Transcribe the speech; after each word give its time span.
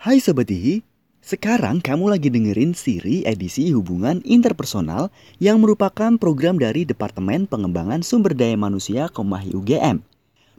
Hai 0.00 0.16
Sobat 0.16 0.48
Ihi, 0.48 0.80
sekarang 1.20 1.84
kamu 1.84 2.16
lagi 2.16 2.32
dengerin 2.32 2.72
siri 2.72 3.20
edisi 3.28 3.68
hubungan 3.76 4.24
interpersonal 4.24 5.12
yang 5.36 5.60
merupakan 5.60 6.16
program 6.16 6.56
dari 6.56 6.88
Departemen 6.88 7.44
Pengembangan 7.44 8.00
Sumber 8.00 8.32
Daya 8.32 8.56
Manusia 8.56 9.12
Komahi 9.12 9.52
UGM. 9.52 10.00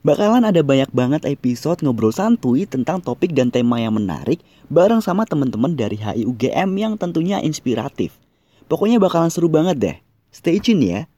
Bakalan 0.06 0.46
ada 0.46 0.62
banyak 0.62 0.94
banget 0.94 1.26
episode 1.26 1.82
ngobrol 1.82 2.14
santuy 2.14 2.70
tentang 2.70 3.02
topik 3.02 3.34
dan 3.34 3.50
tema 3.50 3.82
yang 3.82 3.98
menarik 3.98 4.46
bareng 4.70 5.02
sama 5.02 5.26
teman-teman 5.26 5.74
dari 5.74 5.98
HI 5.98 6.22
UGM 6.30 6.78
yang 6.78 6.94
tentunya 7.02 7.42
inspiratif. 7.42 8.22
Pokoknya 8.70 9.02
bakalan 9.02 9.34
seru 9.34 9.50
banget 9.50 9.82
deh. 9.82 9.98
Stay 10.30 10.62
tune 10.62 10.86
ya. 10.86 11.10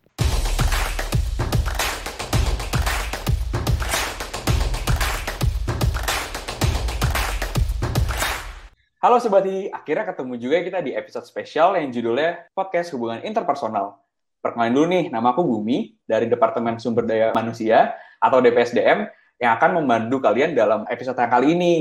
Halo 9.04 9.20
Sobat 9.20 9.43
akhirnya 9.43 10.07
ketemu 10.07 10.39
juga 10.39 10.64
kita 10.64 10.80
di 10.80 10.96
episode 10.96 11.28
spesial 11.28 11.75
yang 11.75 11.92
judulnya 11.92 12.48
Podcast 12.56 12.96
Hubungan 12.96 13.20
Interpersonal. 13.28 14.00
Perkenalin 14.39 14.71
dulu 14.71 14.88
nih, 14.96 15.04
nama 15.11 15.36
aku 15.36 15.44
Bumi 15.44 16.00
dari 16.07 16.32
Departemen 16.32 16.80
Sumber 16.80 17.04
Daya 17.04 17.36
Manusia 17.36 18.00
atau 18.24 18.39
DPSDM 18.39 19.04
yang 19.44 19.52
akan 19.60 19.84
membantu 19.84 20.24
kalian 20.24 20.56
dalam 20.56 20.88
episode 20.88 21.20
yang 21.20 21.28
kali 21.36 21.52
ini. 21.52 21.74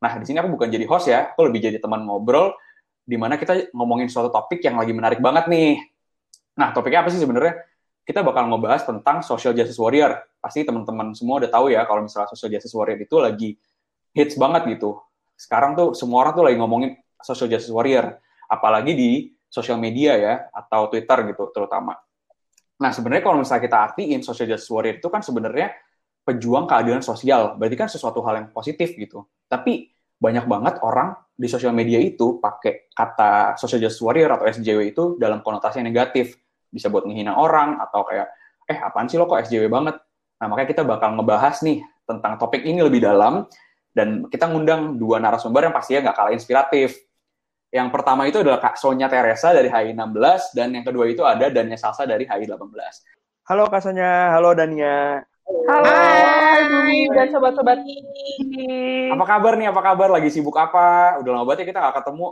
Nah, 0.00 0.16
di 0.16 0.24
sini 0.24 0.40
aku 0.40 0.56
bukan 0.56 0.72
jadi 0.72 0.88
host 0.88 1.12
ya, 1.12 1.36
aku 1.36 1.52
lebih 1.52 1.68
jadi 1.68 1.76
teman 1.84 2.00
ngobrol 2.00 2.56
di 3.04 3.20
mana 3.20 3.36
kita 3.36 3.68
ngomongin 3.76 4.08
suatu 4.08 4.32
topik 4.32 4.64
yang 4.64 4.80
lagi 4.80 4.96
menarik 4.96 5.20
banget 5.20 5.52
nih. 5.52 5.84
Nah, 6.56 6.72
topiknya 6.72 7.04
apa 7.04 7.12
sih 7.12 7.20
sebenarnya? 7.20 7.60
Kita 8.08 8.24
bakal 8.24 8.48
ngebahas 8.48 8.88
tentang 8.88 9.20
social 9.20 9.52
justice 9.52 9.76
warrior. 9.76 10.16
Pasti 10.40 10.64
teman-teman 10.64 11.12
semua 11.12 11.44
udah 11.44 11.50
tahu 11.52 11.76
ya 11.76 11.84
kalau 11.84 12.08
misalnya 12.08 12.32
social 12.32 12.48
justice 12.48 12.72
warrior 12.72 12.96
itu 12.96 13.20
lagi 13.20 13.60
hits 14.16 14.40
banget 14.40 14.64
gitu 14.80 14.96
sekarang 15.40 15.72
tuh 15.72 15.96
semua 15.96 16.28
orang 16.28 16.36
tuh 16.36 16.44
lagi 16.44 16.60
ngomongin 16.60 17.00
social 17.24 17.48
justice 17.48 17.72
warrior, 17.72 18.20
apalagi 18.44 18.92
di 18.92 19.10
sosial 19.48 19.80
media 19.80 20.12
ya 20.20 20.34
atau 20.52 20.92
Twitter 20.92 21.32
gitu 21.32 21.48
terutama. 21.48 21.96
Nah 22.80 22.92
sebenarnya 22.92 23.24
kalau 23.24 23.40
misalnya 23.40 23.64
kita 23.64 23.78
artiin 23.88 24.20
social 24.20 24.44
justice 24.52 24.68
warrior 24.68 25.00
itu 25.00 25.08
kan 25.08 25.24
sebenarnya 25.24 25.72
pejuang 26.20 26.68
keadilan 26.68 27.00
sosial, 27.00 27.56
berarti 27.56 27.76
kan 27.80 27.88
sesuatu 27.88 28.20
hal 28.20 28.44
yang 28.44 28.48
positif 28.52 28.92
gitu. 29.00 29.24
Tapi 29.48 29.88
banyak 30.20 30.44
banget 30.44 30.74
orang 30.84 31.16
di 31.32 31.48
sosial 31.48 31.72
media 31.72 31.96
itu 31.96 32.36
pakai 32.36 32.92
kata 32.92 33.56
social 33.56 33.80
justice 33.80 34.04
warrior 34.04 34.28
atau 34.36 34.44
SJW 34.44 34.92
itu 34.92 35.04
dalam 35.16 35.40
konotasi 35.40 35.80
yang 35.80 35.88
negatif, 35.88 36.36
bisa 36.68 36.92
buat 36.92 37.08
menghina 37.08 37.40
orang 37.40 37.80
atau 37.80 38.04
kayak 38.04 38.28
eh 38.68 38.76
apaan 38.76 39.08
sih 39.08 39.16
lo 39.16 39.24
kok 39.24 39.40
SJW 39.48 39.72
banget. 39.72 39.96
Nah 40.36 40.46
makanya 40.52 40.68
kita 40.68 40.82
bakal 40.84 41.16
ngebahas 41.16 41.64
nih 41.64 41.80
tentang 42.04 42.36
topik 42.36 42.60
ini 42.62 42.84
lebih 42.84 43.00
dalam 43.00 43.48
dan 43.90 44.26
kita 44.30 44.46
ngundang 44.46 44.96
dua 44.96 45.18
narasumber 45.18 45.66
yang 45.66 45.74
pastinya 45.74 46.10
nggak 46.10 46.16
kalah 46.16 46.32
inspiratif. 46.34 46.98
Yang 47.70 47.88
pertama 47.94 48.26
itu 48.26 48.42
adalah 48.42 48.58
Kak 48.58 48.74
Sonya 48.74 49.06
Teresa 49.06 49.54
dari 49.54 49.70
HI 49.70 49.94
16, 49.94 50.58
dan 50.58 50.74
yang 50.74 50.82
kedua 50.82 51.06
itu 51.06 51.22
ada 51.22 51.46
Dania 51.46 51.78
Salsa 51.78 52.02
dari 52.02 52.26
HI 52.26 52.46
18. 52.50 52.58
Halo 53.46 53.70
Kak 53.70 53.82
Sonya, 53.82 54.34
halo 54.34 54.58
Dania. 54.58 55.22
Halo, 55.70 55.86
hai 55.86 56.62
Bumi 56.66 57.10
dan 57.14 57.30
sobat-sobat 57.30 57.82
ini. 57.82 59.10
Apa 59.10 59.22
kabar 59.26 59.54
nih, 59.58 59.70
apa 59.70 59.80
kabar? 59.82 60.08
Lagi 60.10 60.30
sibuk 60.30 60.54
apa? 60.54 61.18
Udah 61.22 61.30
lama 61.30 61.46
banget 61.46 61.62
ya 61.62 61.66
kita 61.70 61.78
nggak 61.78 61.96
ketemu. 62.02 62.26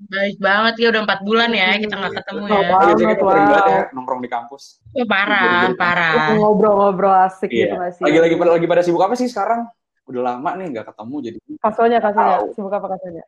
Baik 0.00 0.36
banget 0.40 0.74
ya, 0.80 0.86
udah 0.96 1.02
empat 1.04 1.20
bulan 1.28 1.50
ya 1.52 1.68
kita 1.76 1.94
nggak 1.98 2.14
ketemu 2.24 2.42
ya. 2.48 2.56
Oh, 2.56 2.62
banget, 2.72 2.94
kita 2.96 3.14
wow. 3.20 3.28
banget 3.28 3.64
ya, 3.68 3.80
nongkrong 3.92 4.20
di 4.24 4.30
kampus. 4.32 4.62
Oh, 4.96 5.06
parah, 5.06 5.68
parah. 5.76 6.34
Ngobrol-ngobrol 6.38 7.14
asik 7.28 7.52
gitu 7.52 7.74
Iya. 7.74 7.78
nggak 7.78 7.92
sih? 7.98 8.02
Lagi 8.08 8.18
lagi 8.22 8.34
pada 8.38 8.50
lagi 8.56 8.66
pada 8.66 8.82
sibuk 8.86 9.02
apa 9.04 9.14
sih 9.18 9.28
sekarang? 9.28 9.68
Udah 10.10 10.22
lama 10.34 10.50
nih 10.58 10.66
nggak 10.74 10.86
ketemu 10.90 11.16
jadi. 11.22 11.38
Kasonya, 11.62 11.98
kasonya. 12.02 12.36
Tahu. 12.42 12.46
Sibuk 12.58 12.74
apa 12.74 12.86
kasonya? 12.98 13.24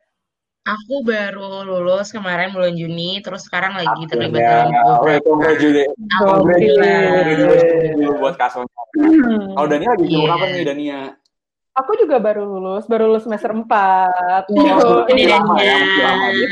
Aku 0.63 1.03
baru 1.03 1.67
lulus 1.67 2.07
kemarin 2.11 2.55
bulan 2.55 2.71
Juni, 2.71 3.19
terus 3.19 3.43
sekarang 3.43 3.75
lagi 3.75 4.07
terlibat 4.07 4.39
Akhirnya, 4.39 4.79
dalam 4.79 4.87
oh, 4.87 4.95
beberapa. 5.03 5.27
congratulations. 5.27 5.99
Alhamdulillah. 6.23 8.15
Buat 8.19 8.35
Kak 8.39 8.49
Sonya. 8.55 8.81
Kalau 9.51 9.67
Dania 9.67 9.87
lagi 9.91 10.05
sibuk 10.07 10.23
Iya. 10.23 10.35
apa 10.35 10.45
nih 10.47 10.63
Dania? 10.63 10.99
Aku 11.73 11.97
juga 11.97 12.21
baru 12.21 12.45
lulus, 12.45 12.85
baru 12.85 13.09
lulus 13.09 13.25
semester 13.25 13.49
4. 13.49 13.65
Oh, 13.65 15.03
ini 15.09 15.25
lama 15.25 15.57
Dania. 15.57 15.67
ya, 15.67 15.75
masih 15.81 16.03
lama 16.05 16.27
dia. 16.31 16.49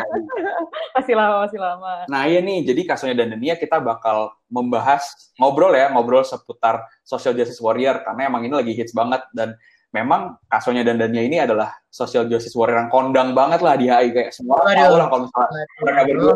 masih 0.92 1.14
lama, 1.16 1.36
masih 1.46 1.60
lama. 1.62 1.94
Nah 2.10 2.22
iya 2.26 2.40
nih, 2.42 2.58
jadi 2.68 2.82
Kasonya 2.84 3.16
dan 3.16 3.38
Dania 3.38 3.56
kita 3.56 3.78
bakal 3.80 4.34
membahas, 4.52 5.32
ngobrol 5.38 5.72
ya, 5.72 5.88
ngobrol 5.88 6.26
seputar 6.26 6.84
social 7.06 7.32
justice 7.32 7.62
warrior, 7.64 8.02
karena 8.04 8.28
emang 8.28 8.44
ini 8.44 8.52
lagi 8.60 8.74
hits 8.76 8.92
banget, 8.92 9.22
dan 9.32 9.54
memang 9.92 10.40
Kasonya 10.48 10.88
dan 10.88 10.96
Dania 10.96 11.24
ini 11.24 11.38
adalah 11.44 11.76
social 11.92 12.26
justice 12.32 12.56
warrior 12.56 12.88
yang 12.88 12.92
kondang 12.92 13.36
banget 13.36 13.60
lah 13.60 13.76
di 13.76 13.92
HI, 13.92 14.16
kayak 14.16 14.32
semua 14.32 14.64
orang 14.64 14.76
tahu 14.80 14.96
lah 14.96 15.08
kalau 15.12 15.22
misalnya 15.28 15.64
mereka 15.84 16.02
berdua 16.08 16.34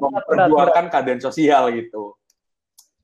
memperjuangkan 0.00 0.84
keadaan 0.88 1.20
sosial 1.20 1.62
gitu. 1.76 2.16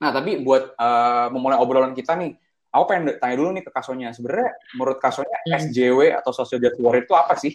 Nah 0.01 0.11
tapi 0.11 0.41
buat 0.41 0.73
eh, 0.73 1.27
memulai 1.31 1.61
obrolan 1.61 1.93
kita 1.93 2.17
nih, 2.17 2.33
aku 2.73 2.85
pengen 2.89 3.21
tanya 3.21 3.35
dulu 3.37 3.49
nih 3.53 3.65
ke 3.69 3.71
Kasonya, 3.71 4.09
sebenarnya 4.17 4.51
menurut 4.81 4.99
Kasonya 4.99 5.37
Hmm. 5.41 5.57
SJW 5.69 6.17
atau 6.21 6.33
social 6.33 6.61
justice 6.61 6.81
warrior 6.81 7.05
itu 7.05 7.15
apa 7.17 7.37
sih? 7.37 7.53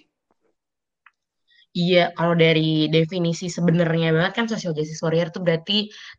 Iya, 1.76 2.00
kalau 2.16 2.34
dari 2.40 2.88
definisi 2.88 3.46
sebenarnya 3.52 4.08
banget 4.16 4.32
kan 4.38 4.46
social 4.48 4.72
justice 4.78 5.04
warrior 5.04 5.28
itu 5.28 5.40
berarti 5.44 5.74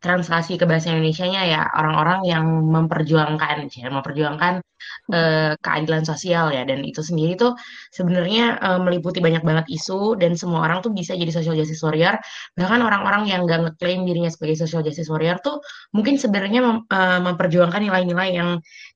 translasi 0.05 0.53
ke 0.61 0.65
bahasa 0.69 0.93
Indonesianya 0.93 1.41
ya 1.49 1.59
orang-orang 1.73 2.19
yang 2.29 2.45
memperjuangkan, 2.75 3.65
ya, 3.73 3.89
memperjuangkan 3.89 4.53
eh, 5.17 5.57
keadilan 5.57 6.03
sosial 6.05 6.53
ya 6.53 6.61
dan 6.69 6.85
itu 6.85 7.01
sendiri 7.01 7.33
tuh 7.41 7.51
sebenarnya 7.89 8.43
eh, 8.61 8.79
meliputi 8.85 9.17
banyak 9.17 9.41
banget 9.41 9.65
isu 9.73 10.13
dan 10.21 10.37
semua 10.37 10.61
orang 10.69 10.85
tuh 10.85 10.93
bisa 10.93 11.17
jadi 11.17 11.31
social 11.33 11.57
justice 11.57 11.81
warrior. 11.81 12.13
Bahkan 12.53 12.79
orang-orang 12.85 13.25
yang 13.25 13.41
nggak 13.49 13.59
ngeklaim 13.65 14.05
dirinya 14.05 14.29
sebagai 14.29 14.61
social 14.61 14.85
justice 14.85 15.09
warrior 15.09 15.41
tuh 15.41 15.57
mungkin 15.89 16.21
sebenarnya 16.21 16.59
mem- 16.61 16.85
eh, 16.85 17.19
memperjuangkan 17.25 17.81
nilai-nilai 17.81 18.29
yang 18.37 18.49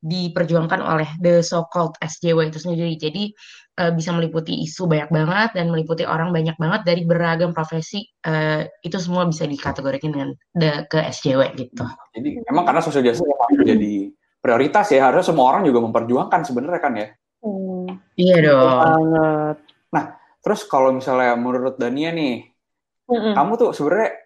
diperjuangkan 0.06 0.78
oleh 0.86 1.10
the 1.26 1.42
so-called 1.42 1.98
SJW 2.06 2.54
itu 2.54 2.62
sendiri. 2.62 2.94
Jadi 3.02 3.34
eh, 3.82 3.92
bisa 3.98 4.14
meliputi 4.14 4.62
isu 4.62 4.86
banyak 4.86 5.10
banget 5.10 5.50
dan 5.58 5.74
meliputi 5.74 6.06
orang 6.06 6.30
banyak 6.30 6.54
banget 6.62 6.82
dari 6.86 7.02
beragam 7.02 7.52
profesi 7.58 8.06
eh, 8.22 8.70
itu 8.86 9.02
semua 9.02 9.26
bisa 9.26 9.50
dikategorikan 9.50 10.14
dengan 10.14 10.30
the, 10.54 10.86
ke 10.86 11.02
SJW 11.02 11.58
gitu. 11.58 11.82
Jadi 12.14 12.46
emang 12.46 12.70
karena 12.70 12.86
social 12.86 13.02
justice 13.02 13.26
emang 13.26 13.66
jadi 13.66 14.14
prioritas 14.38 14.90
ya, 14.94 15.10
harusnya 15.10 15.34
semua 15.34 15.50
orang 15.54 15.66
juga 15.66 15.82
memperjuangkan 15.82 16.42
sebenarnya 16.46 16.82
kan 16.82 16.94
ya. 16.98 17.08
Hmm, 17.42 17.90
Iya 18.18 18.38
dong. 18.46 18.78
banget. 18.86 19.58
Terus 20.42 20.66
kalau 20.66 20.90
misalnya 20.90 21.38
menurut 21.38 21.78
Dania 21.78 22.10
nih, 22.10 22.50
Mm-mm. 23.06 23.34
kamu 23.38 23.52
tuh 23.62 23.70
sebenarnya 23.78 24.18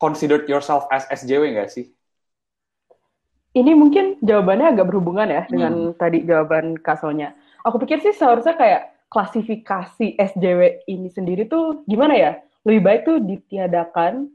considered 0.00 0.48
yourself 0.48 0.88
as 0.88 1.04
SJW 1.12 1.52
nggak 1.52 1.68
sih? 1.68 1.92
Ini 3.52 3.76
mungkin 3.76 4.16
jawabannya 4.24 4.72
agak 4.72 4.88
berhubungan 4.88 5.28
ya 5.28 5.44
dengan 5.44 5.92
Hmm. 5.92 5.96
tadi 6.00 6.24
jawaban 6.24 6.80
kasonya. 6.80 7.36
Aku 7.62 7.78
pikir 7.78 8.02
sih 8.02 8.14
seharusnya 8.14 8.58
kayak 8.58 9.06
klasifikasi 9.06 10.18
SJW 10.18 10.88
ini 10.90 11.08
sendiri 11.12 11.46
tuh 11.46 11.86
gimana 11.86 12.14
ya? 12.14 12.32
Lebih 12.66 12.80
baik 12.82 13.00
tuh 13.06 13.16
ditiadakan 13.22 14.30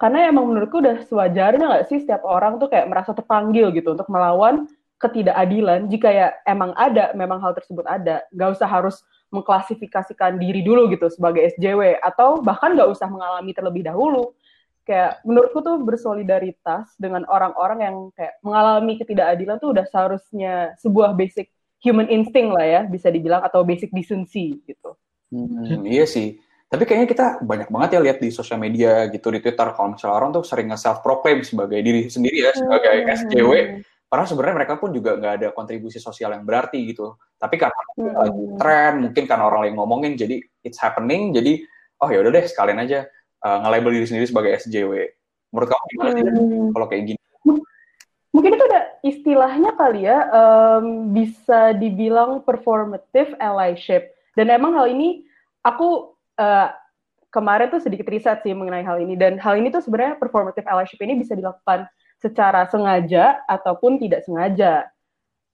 karena 0.00 0.32
emang 0.32 0.48
menurutku 0.48 0.80
udah 0.80 1.04
sewajarnya 1.04 1.60
nggak 1.60 1.86
sih 1.92 2.00
setiap 2.00 2.24
orang 2.24 2.56
tuh 2.56 2.72
kayak 2.72 2.88
merasa 2.88 3.12
terpanggil 3.12 3.68
gitu 3.76 3.92
untuk 3.92 4.08
melawan 4.08 4.64
ketidakadilan 4.96 5.88
jika 5.92 6.08
ya 6.08 6.28
emang 6.48 6.72
ada, 6.76 7.12
memang 7.12 7.40
hal 7.44 7.52
tersebut 7.52 7.84
ada. 7.84 8.24
Nggak 8.32 8.56
usah 8.56 8.68
harus 8.68 9.04
mengklasifikasikan 9.28 10.40
diri 10.40 10.64
dulu 10.64 10.88
gitu 10.88 11.08
sebagai 11.12 11.52
SJW 11.56 12.00
atau 12.00 12.40
bahkan 12.40 12.72
nggak 12.72 12.90
usah 12.90 13.12
mengalami 13.12 13.52
terlebih 13.52 13.84
dahulu 13.84 14.32
kayak 14.88 15.22
menurutku 15.22 15.60
tuh 15.62 15.78
bersolidaritas 15.84 16.96
dengan 16.98 17.22
orang-orang 17.28 17.78
yang 17.84 17.96
kayak 18.16 18.40
mengalami 18.42 18.98
ketidakadilan 18.98 19.56
tuh 19.62 19.70
udah 19.76 19.86
seharusnya 19.86 20.74
sebuah 20.82 21.14
basic 21.14 21.52
human 21.80 22.06
instinct 22.08 22.52
lah 22.52 22.64
ya 22.64 22.80
bisa 22.84 23.08
dibilang 23.08 23.40
atau 23.40 23.64
basic 23.64 23.88
decency 23.90 24.60
gitu. 24.64 24.94
Hmm, 25.32 25.84
iya 25.88 26.04
sih. 26.04 26.36
Tapi 26.70 26.86
kayaknya 26.86 27.08
kita 27.10 27.26
banyak 27.42 27.66
banget 27.66 27.98
ya 27.98 28.00
lihat 28.00 28.18
di 28.22 28.30
sosial 28.30 28.62
media 28.62 29.10
gitu 29.10 29.26
di 29.34 29.42
Twitter 29.42 29.74
kalau 29.74 29.98
misalnya 29.98 30.14
orang 30.14 30.30
tuh 30.30 30.46
sering 30.46 30.70
nge-self 30.70 31.02
proclaim 31.02 31.42
sebagai 31.42 31.82
diri 31.82 32.06
sendiri 32.06 32.46
ya 32.46 32.52
sebagai 32.54 32.94
Hmm. 33.02 33.10
SJW. 33.26 33.52
Padahal 34.06 34.26
sebenarnya 34.26 34.56
mereka 34.58 34.74
pun 34.78 34.90
juga 34.90 35.14
nggak 35.18 35.34
ada 35.38 35.48
kontribusi 35.54 35.98
sosial 35.98 36.34
yang 36.34 36.46
berarti 36.46 36.78
gitu. 36.94 37.18
Tapi 37.38 37.58
karena 37.58 37.80
Hmm. 37.98 38.14
lagi 38.14 38.42
tren, 38.58 38.92
mungkin 39.02 39.24
karena 39.26 39.44
orang 39.50 39.60
lain 39.66 39.74
ngomongin, 39.78 40.12
jadi 40.14 40.38
it's 40.62 40.78
happening. 40.78 41.34
Jadi 41.34 41.62
oh 42.02 42.08
ya 42.10 42.22
udah 42.22 42.30
deh 42.38 42.44
sekalian 42.46 42.78
aja 42.86 43.06
uh, 43.42 43.56
nge-label 43.66 43.90
diri 43.98 44.06
sendiri 44.06 44.26
sebagai 44.30 44.50
SJW. 44.62 44.92
Menurut 45.50 45.68
kamu 45.74 45.84
gimana 45.90 46.10
sih 46.14 46.22
Hmm. 46.22 46.70
kalau 46.70 46.86
kayak 46.86 47.02
gini? 47.14 47.20
Mungkin 48.30 48.54
itu 48.54 48.64
ada 48.70 48.80
istilahnya 49.02 49.74
kali 49.74 50.06
ya 50.06 50.18
em, 50.30 51.10
bisa 51.10 51.74
dibilang 51.74 52.46
performative 52.46 53.34
allyship 53.42 54.14
dan 54.38 54.54
emang 54.54 54.78
hal 54.78 54.86
ini 54.86 55.26
aku 55.66 56.14
eh, 56.38 56.70
kemarin 57.34 57.70
tuh 57.70 57.82
sedikit 57.82 58.06
riset 58.06 58.42
sih 58.42 58.54
mengenai 58.54 58.86
hal 58.86 59.02
ini 59.02 59.18
dan 59.18 59.38
hal 59.38 59.58
ini 59.58 59.70
tuh 59.70 59.82
sebenarnya 59.82 60.18
performative 60.18 60.66
allyship 60.66 61.02
ini 61.02 61.18
bisa 61.18 61.34
dilakukan 61.34 61.90
secara 62.20 62.68
sengaja 62.68 63.40
ataupun 63.48 63.96
tidak 63.96 64.22
sengaja. 64.26 64.86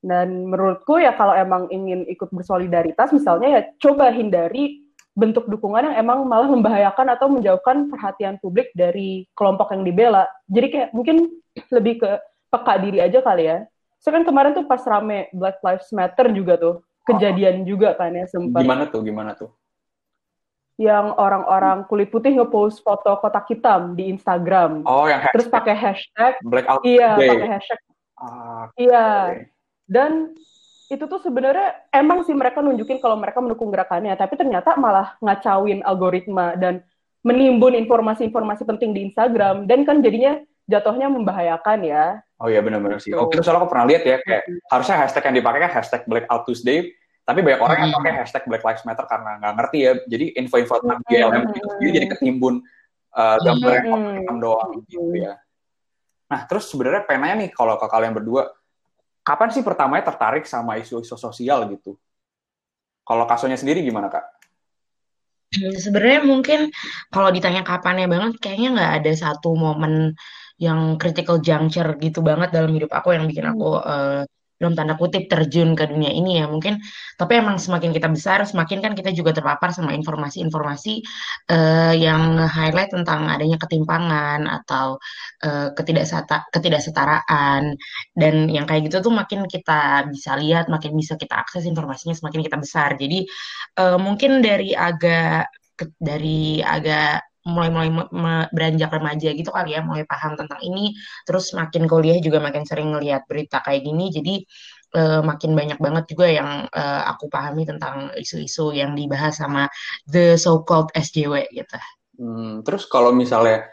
Dan 0.07 0.47
menurutku 0.47 1.01
ya 1.03 1.17
kalau 1.17 1.35
emang 1.35 1.67
ingin 1.73 2.07
ikut 2.07 2.31
bersolidaritas 2.31 3.11
misalnya 3.11 3.49
ya 3.59 3.63
coba 3.81 4.13
hindari 4.13 4.87
bentuk 5.17 5.49
dukungan 5.49 5.91
yang 5.91 5.97
emang 5.97 6.29
malah 6.29 6.47
membahayakan 6.53 7.17
atau 7.17 7.27
menjauhkan 7.33 7.89
perhatian 7.89 8.37
publik 8.39 8.69
dari 8.77 9.25
kelompok 9.33 9.73
yang 9.73 9.83
dibela. 9.83 10.29
Jadi 10.53 10.67
kayak 10.69 10.91
mungkin 10.93 11.33
lebih 11.73 12.05
ke 12.05 12.11
peka 12.49 12.75
diri 12.81 12.99
aja 13.03 13.19
kali 13.21 13.45
ya. 13.47 13.67
So 13.99 14.13
kan 14.15 14.23
kemarin 14.23 14.55
tuh 14.55 14.69
pas 14.69 14.83
rame 14.85 15.27
Black 15.35 15.59
Lives 15.65 15.89
Matter 15.91 16.31
juga 16.31 16.55
tuh, 16.61 16.75
kejadian 17.07 17.65
juga 17.67 17.95
kan 17.97 18.13
ya 18.13 18.27
sempat. 18.29 18.63
Gimana 18.63 18.85
tuh, 18.87 19.01
gimana 19.03 19.33
tuh? 19.35 19.51
Yang 20.77 21.17
orang-orang 21.17 21.89
kulit 21.89 22.13
putih 22.13 22.37
ngepost 22.37 22.85
foto 22.85 23.17
kotak 23.19 23.49
hitam 23.49 23.97
di 23.97 24.13
Instagram. 24.13 24.85
Oh, 24.85 25.09
yang 25.09 25.25
hashtag. 25.25 25.35
Terus 25.41 25.49
pakai 25.49 25.75
hashtag. 25.75 26.33
Blackout 26.45 26.85
Iya, 26.85 27.11
Day. 27.17 27.29
pakai 27.33 27.49
hashtag. 27.57 27.81
Ah, 28.21 28.65
Iya. 28.77 29.07
Dan 29.89 30.37
itu 30.93 31.05
tuh 31.09 31.19
sebenarnya 31.19 31.89
emang 31.91 32.23
sih 32.29 32.37
mereka 32.37 32.63
nunjukin 32.63 33.01
kalau 33.03 33.17
mereka 33.19 33.43
mendukung 33.43 33.73
gerakannya, 33.73 34.15
tapi 34.15 34.37
ternyata 34.39 34.77
malah 34.79 35.17
ngacauin 35.19 35.83
algoritma 35.83 36.55
dan 36.61 36.85
menimbun 37.27 37.75
informasi-informasi 37.75 38.63
penting 38.63 38.95
di 38.95 39.01
Instagram 39.11 39.67
dan 39.67 39.83
kan 39.83 39.99
jadinya 39.99 40.39
jatuhnya 40.71 41.11
membahayakan 41.11 41.79
ya. 41.83 42.23
Oh 42.37 42.53
iya 42.53 42.61
benar-benar 42.61 43.01
sih. 43.01 43.17
Gitu. 43.17 43.21
Oke, 43.21 43.41
soalnya 43.41 43.65
aku 43.65 43.69
pernah 43.73 43.87
lihat 43.89 44.03
ya 44.05 44.17
kayak 44.21 44.43
harusnya 44.69 44.97
hashtag 45.01 45.25
yang 45.33 45.37
dipakai 45.41 45.61
kan 45.65 45.73
hashtag 45.73 46.03
Blackout 46.05 46.43
Tuesday, 46.45 46.93
tapi 47.25 47.41
banyak 47.41 47.61
orang 47.65 47.79
yang 47.81 47.91
Hmm. 47.97 47.99
pakai 48.05 48.13
hashtag 48.21 48.45
Black 48.45 48.65
Lives 48.65 48.85
Matter 48.85 49.05
karena 49.09 49.31
nggak 49.41 49.55
ngerti 49.57 49.79
ya. 49.81 49.93
Jadi 50.05 50.27
info-info 50.37 50.75
tentang. 50.85 51.01
BLM 51.09 51.43
itu 51.57 51.89
jadi 51.97 52.07
ketimbun 52.13 52.61
uh, 53.17 53.37
gambar 53.41 53.73
yang 53.81 53.89
Hmm. 53.89 54.17
hitam 54.21 54.37
doang 54.37 54.71
gitu 54.85 55.01
ya. 55.17 55.41
Nah, 56.29 56.41
terus 56.45 56.69
sebenarnya 56.69 57.09
pengen 57.09 57.21
nanya 57.25 57.37
nih 57.47 57.51
kalau 57.57 57.81
ke 57.81 57.87
kalian 57.89 58.13
berdua, 58.13 58.53
kapan 59.25 59.49
sih 59.49 59.65
pertamanya 59.65 60.05
tertarik 60.13 60.45
sama 60.45 60.77
isu-isu 60.77 61.17
sosial 61.17 61.65
gitu? 61.73 61.97
Kalau 63.07 63.25
kasusnya 63.25 63.57
sendiri 63.57 63.81
gimana 63.81 64.13
kak? 64.13 64.27
Hmm, 65.57 65.73
Sebenarnya 65.79 66.27
mungkin 66.27 66.75
kalau 67.09 67.31
ditanya 67.31 67.63
kapannya 67.63 68.11
banget, 68.11 68.43
kayaknya 68.43 68.69
nggak 68.77 68.93
ada 69.01 69.13
satu 69.15 69.55
momen 69.55 70.19
yang 70.57 70.97
critical 71.01 71.37
juncture 71.45 71.91
gitu 72.01 72.25
banget 72.25 72.49
dalam 72.57 72.73
hidup 72.73 72.91
aku 72.93 73.13
yang 73.17 73.25
bikin 73.29 73.45
aku 73.53 73.67
eh, 73.85 74.23
dalam 74.57 74.73
tanda 74.73 74.97
kutip 74.97 75.29
terjun 75.29 75.77
ke 75.77 75.85
dunia 75.85 76.09
ini 76.09 76.41
ya 76.41 76.49
mungkin. 76.49 76.81
Tapi 77.21 77.33
emang 77.45 77.61
semakin 77.61 77.93
kita 77.93 78.09
besar, 78.09 78.41
semakin 78.49 78.81
kan 78.81 78.93
kita 78.97 79.13
juga 79.13 79.37
terpapar 79.37 79.69
sama 79.77 79.93
informasi-informasi 79.93 81.05
eh, 81.53 81.95
yang 82.01 82.41
highlight 82.41 82.89
tentang 82.93 83.29
adanya 83.29 83.61
ketimpangan 83.61 84.49
atau 84.49 84.97
eh, 85.45 85.69
ketidaksata- 85.77 86.49
ketidaksetaraan 86.53 87.77
dan 88.17 88.35
yang 88.49 88.65
kayak 88.65 88.89
gitu 88.89 89.05
tuh 89.05 89.13
makin 89.13 89.45
kita 89.45 90.09
bisa 90.09 90.33
lihat, 90.41 90.73
makin 90.73 90.97
bisa 90.97 91.21
kita 91.21 91.37
akses 91.37 91.69
informasinya 91.69 92.17
semakin 92.17 92.41
kita 92.41 92.57
besar. 92.57 92.97
Jadi 92.97 93.29
eh, 93.81 93.99
mungkin 94.01 94.41
dari 94.41 94.73
agak 94.73 95.53
dari 96.01 96.65
agak 96.65 97.36
mulai-mulai 97.47 98.11
beranjak 98.51 98.91
remaja 98.91 99.31
gitu 99.31 99.51
kali 99.55 99.79
ya, 99.79 99.81
mulai 99.87 100.03
paham 100.03 100.35
tentang 100.35 100.59
ini, 100.67 100.93
terus 101.23 101.55
makin 101.55 101.87
kuliah 101.87 102.19
juga 102.19 102.43
makin 102.43 102.67
sering 102.67 102.91
ngelihat 102.91 103.25
berita 103.31 103.63
kayak 103.63 103.87
gini, 103.87 104.11
jadi 104.11 104.35
eh, 104.99 105.21
makin 105.23 105.55
banyak 105.55 105.79
banget 105.79 106.05
juga 106.11 106.27
yang 106.27 106.51
eh, 106.67 107.03
aku 107.07 107.31
pahami 107.31 107.63
tentang 107.63 108.11
isu-isu 108.19 108.75
yang 108.75 108.99
dibahas 108.99 109.39
sama 109.39 109.71
the 110.11 110.35
so-called 110.35 110.91
SJW 110.99 111.47
gitu. 111.55 111.79
Hmm, 112.19 112.65
terus 112.67 112.89
kalau 112.91 113.15
misalnya 113.15 113.69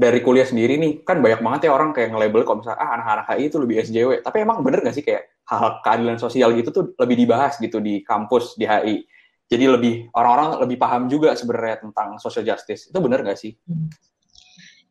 dari 0.00 0.24
kuliah 0.24 0.48
sendiri 0.48 0.80
nih, 0.80 1.04
kan 1.04 1.20
banyak 1.20 1.44
banget 1.44 1.68
ya 1.68 1.76
orang 1.76 1.92
kayak 1.92 2.16
nge-label 2.16 2.40
kalau 2.48 2.64
misalnya 2.64 2.80
ah 2.80 2.90
anak-anak 2.96 3.26
HI 3.36 3.44
itu 3.52 3.56
lebih 3.60 3.76
SJW. 3.84 4.10
Tapi 4.24 4.36
emang 4.40 4.64
bener 4.64 4.80
nggak 4.80 4.96
sih 4.96 5.04
kayak 5.04 5.28
hal-hal 5.44 5.84
keadilan 5.84 6.16
sosial 6.16 6.56
gitu 6.56 6.72
tuh 6.72 6.84
lebih 6.96 7.20
dibahas 7.20 7.60
gitu 7.60 7.84
di 7.84 8.00
kampus 8.00 8.56
di 8.56 8.64
HI. 8.64 9.04
Jadi 9.50 9.64
lebih 9.66 9.94
orang-orang 10.14 10.62
lebih 10.62 10.78
paham 10.78 11.10
juga 11.10 11.34
sebenarnya 11.34 11.82
tentang 11.82 12.22
social 12.22 12.46
justice. 12.46 12.86
Itu 12.86 13.02
bener 13.02 13.26
nggak 13.26 13.34
sih? 13.34 13.58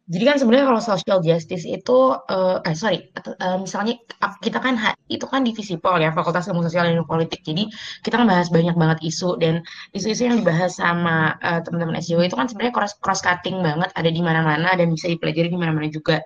Jadi 0.10 0.24
kan 0.26 0.36
sebenarnya 0.42 0.66
kalau 0.74 0.82
social 0.82 1.22
justice 1.22 1.70
itu, 1.70 1.98
eh, 2.34 2.58
eh 2.66 2.76
sorry, 2.76 3.14
eh, 3.14 3.58
misalnya 3.62 3.94
kita 4.42 4.58
kan 4.58 4.74
itu 5.06 5.22
kan 5.30 5.46
divisi 5.46 5.78
POL 5.78 6.02
ya, 6.02 6.10
Fakultas 6.10 6.50
Ilmu 6.50 6.66
Sosial 6.66 6.90
dan 6.90 6.98
Ilmu 6.98 7.06
Politik. 7.06 7.46
Jadi 7.46 7.70
kita 8.02 8.18
kan 8.18 8.26
bahas 8.26 8.50
banyak 8.50 8.74
banget 8.74 9.00
isu 9.06 9.38
dan 9.38 9.62
isu-isu 9.94 10.26
yang 10.28 10.42
dibahas 10.42 10.82
sama 10.82 11.38
eh, 11.46 11.62
teman-teman 11.62 12.02
SJW 12.02 12.26
itu 12.26 12.36
kan 12.36 12.50
sebenarnya 12.50 12.74
cross 12.74 12.98
cross 13.00 13.22
cutting 13.22 13.62
banget, 13.62 13.94
ada 13.94 14.10
di 14.10 14.20
mana-mana 14.20 14.74
dan 14.74 14.90
bisa 14.90 15.08
dipelajari 15.14 15.54
di 15.54 15.60
mana-mana 15.62 15.88
juga. 15.94 16.26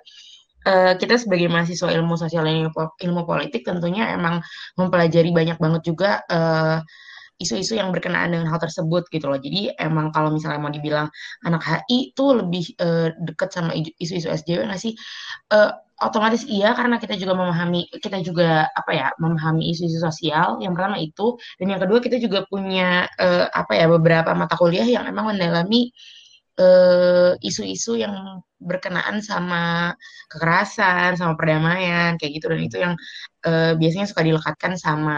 Eh, 0.64 0.96
kita 0.96 1.20
sebagai 1.20 1.52
mahasiswa 1.52 1.92
ilmu 1.92 2.16
sosial 2.16 2.48
dan 2.48 2.56
ilmu, 2.64 2.72
ilmu 2.96 3.22
politik 3.28 3.68
tentunya 3.68 4.16
emang 4.16 4.40
mempelajari 4.80 5.36
banyak 5.36 5.60
banget 5.60 5.82
juga 5.84 6.24
eh, 6.32 6.80
isu-isu 7.44 7.76
yang 7.78 7.92
berkenaan 7.92 8.32
dengan 8.32 8.48
hal 8.50 8.60
tersebut 8.64 9.06
gitu 9.12 9.28
loh. 9.28 9.38
Jadi 9.38 9.76
emang 9.78 10.10
kalau 10.16 10.32
misalnya 10.32 10.60
mau 10.64 10.72
dibilang 10.72 11.12
anak 11.44 11.62
HI 11.64 12.16
itu 12.16 12.26
lebih 12.32 12.64
eh, 12.80 13.10
deket 13.20 13.50
sama 13.52 13.76
isu-isu 13.76 14.32
SJW 14.32 14.66
nggak 14.72 14.82
sih? 14.82 14.96
Eh, 15.52 15.72
otomatis 16.04 16.44
iya 16.50 16.76
karena 16.76 17.00
kita 17.00 17.16
juga 17.16 17.34
memahami 17.38 17.88
kita 18.04 18.20
juga 18.26 18.68
apa 18.76 18.92
ya 18.92 19.08
memahami 19.20 19.72
isu-isu 19.72 20.00
sosial. 20.00 20.60
Yang 20.64 20.74
pertama 20.80 20.98
itu 21.00 21.26
dan 21.60 21.68
yang 21.76 21.82
kedua 21.84 22.00
kita 22.04 22.18
juga 22.20 22.48
punya 22.48 23.08
eh, 23.20 23.46
apa 23.52 23.74
ya 23.76 23.86
beberapa 23.92 24.32
mata 24.36 24.56
kuliah 24.60 24.86
yang 24.88 25.06
emang 25.08 25.36
mendalami 25.36 25.92
eh, 26.60 27.32
isu-isu 27.42 27.98
yang 27.98 28.42
berkenaan 28.64 29.20
sama 29.20 29.94
kekerasan, 30.32 31.20
sama 31.20 31.34
perdamaian 31.36 32.16
kayak 32.20 32.32
gitu 32.40 32.48
dan 32.52 32.62
itu 32.64 32.78
yang 32.80 32.94
eh, 33.48 33.74
biasanya 33.80 34.08
suka 34.10 34.22
dilekatkan 34.26 34.74
sama 34.80 35.18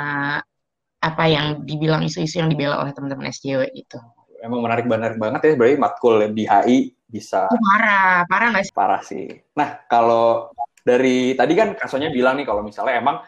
apa 1.05 1.29
yang 1.29 1.61
dibilang 1.61 2.01
isu-isu 2.01 2.41
yang 2.41 2.49
dibela 2.49 2.81
oleh 2.81 2.89
teman-teman 2.97 3.29
SJW 3.29 3.69
itu. 3.77 4.01
Emang 4.41 4.65
menarik 4.65 4.89
menarik 4.89 5.17
banget 5.21 5.41
ya 5.45 5.53
berarti 5.53 5.77
matkul 5.77 6.15
di 6.33 6.43
HI 6.49 6.77
bisa 7.05 7.45
Itu 7.45 7.61
parah, 7.61 8.25
parah 8.25 8.47
nggak 8.53 8.65
sih? 8.65 8.73
parah 8.73 9.01
sih. 9.05 9.25
Nah, 9.53 9.85
kalau 9.85 10.49
dari 10.81 11.37
tadi 11.37 11.53
kan 11.53 11.77
kasusnya 11.77 12.09
bilang 12.09 12.37
nih 12.41 12.45
kalau 12.49 12.65
misalnya 12.65 12.97
emang 12.97 13.21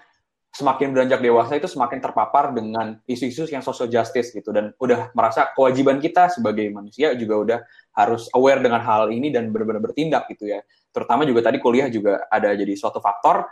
semakin 0.53 0.89
beranjak 0.89 1.21
dewasa 1.21 1.53
itu 1.53 1.69
semakin 1.69 2.01
terpapar 2.01 2.49
dengan 2.49 2.97
isu-isu 3.05 3.45
yang 3.53 3.61
social 3.61 3.85
justice 3.85 4.33
gitu 4.33 4.49
dan 4.49 4.73
udah 4.81 5.13
merasa 5.13 5.53
kewajiban 5.53 6.01
kita 6.01 6.33
sebagai 6.33 6.65
manusia 6.73 7.13
juga 7.13 7.35
udah 7.37 7.59
harus 7.93 8.25
aware 8.33 8.57
dengan 8.57 8.81
hal 8.81 9.13
ini 9.13 9.29
dan 9.29 9.53
benar-benar 9.53 9.85
bertindak 9.85 10.25
gitu 10.33 10.49
ya. 10.49 10.65
Terutama 10.89 11.29
juga 11.29 11.45
tadi 11.45 11.61
kuliah 11.61 11.93
juga 11.93 12.25
ada 12.29 12.57
jadi 12.57 12.73
suatu 12.73 12.97
faktor. 12.97 13.45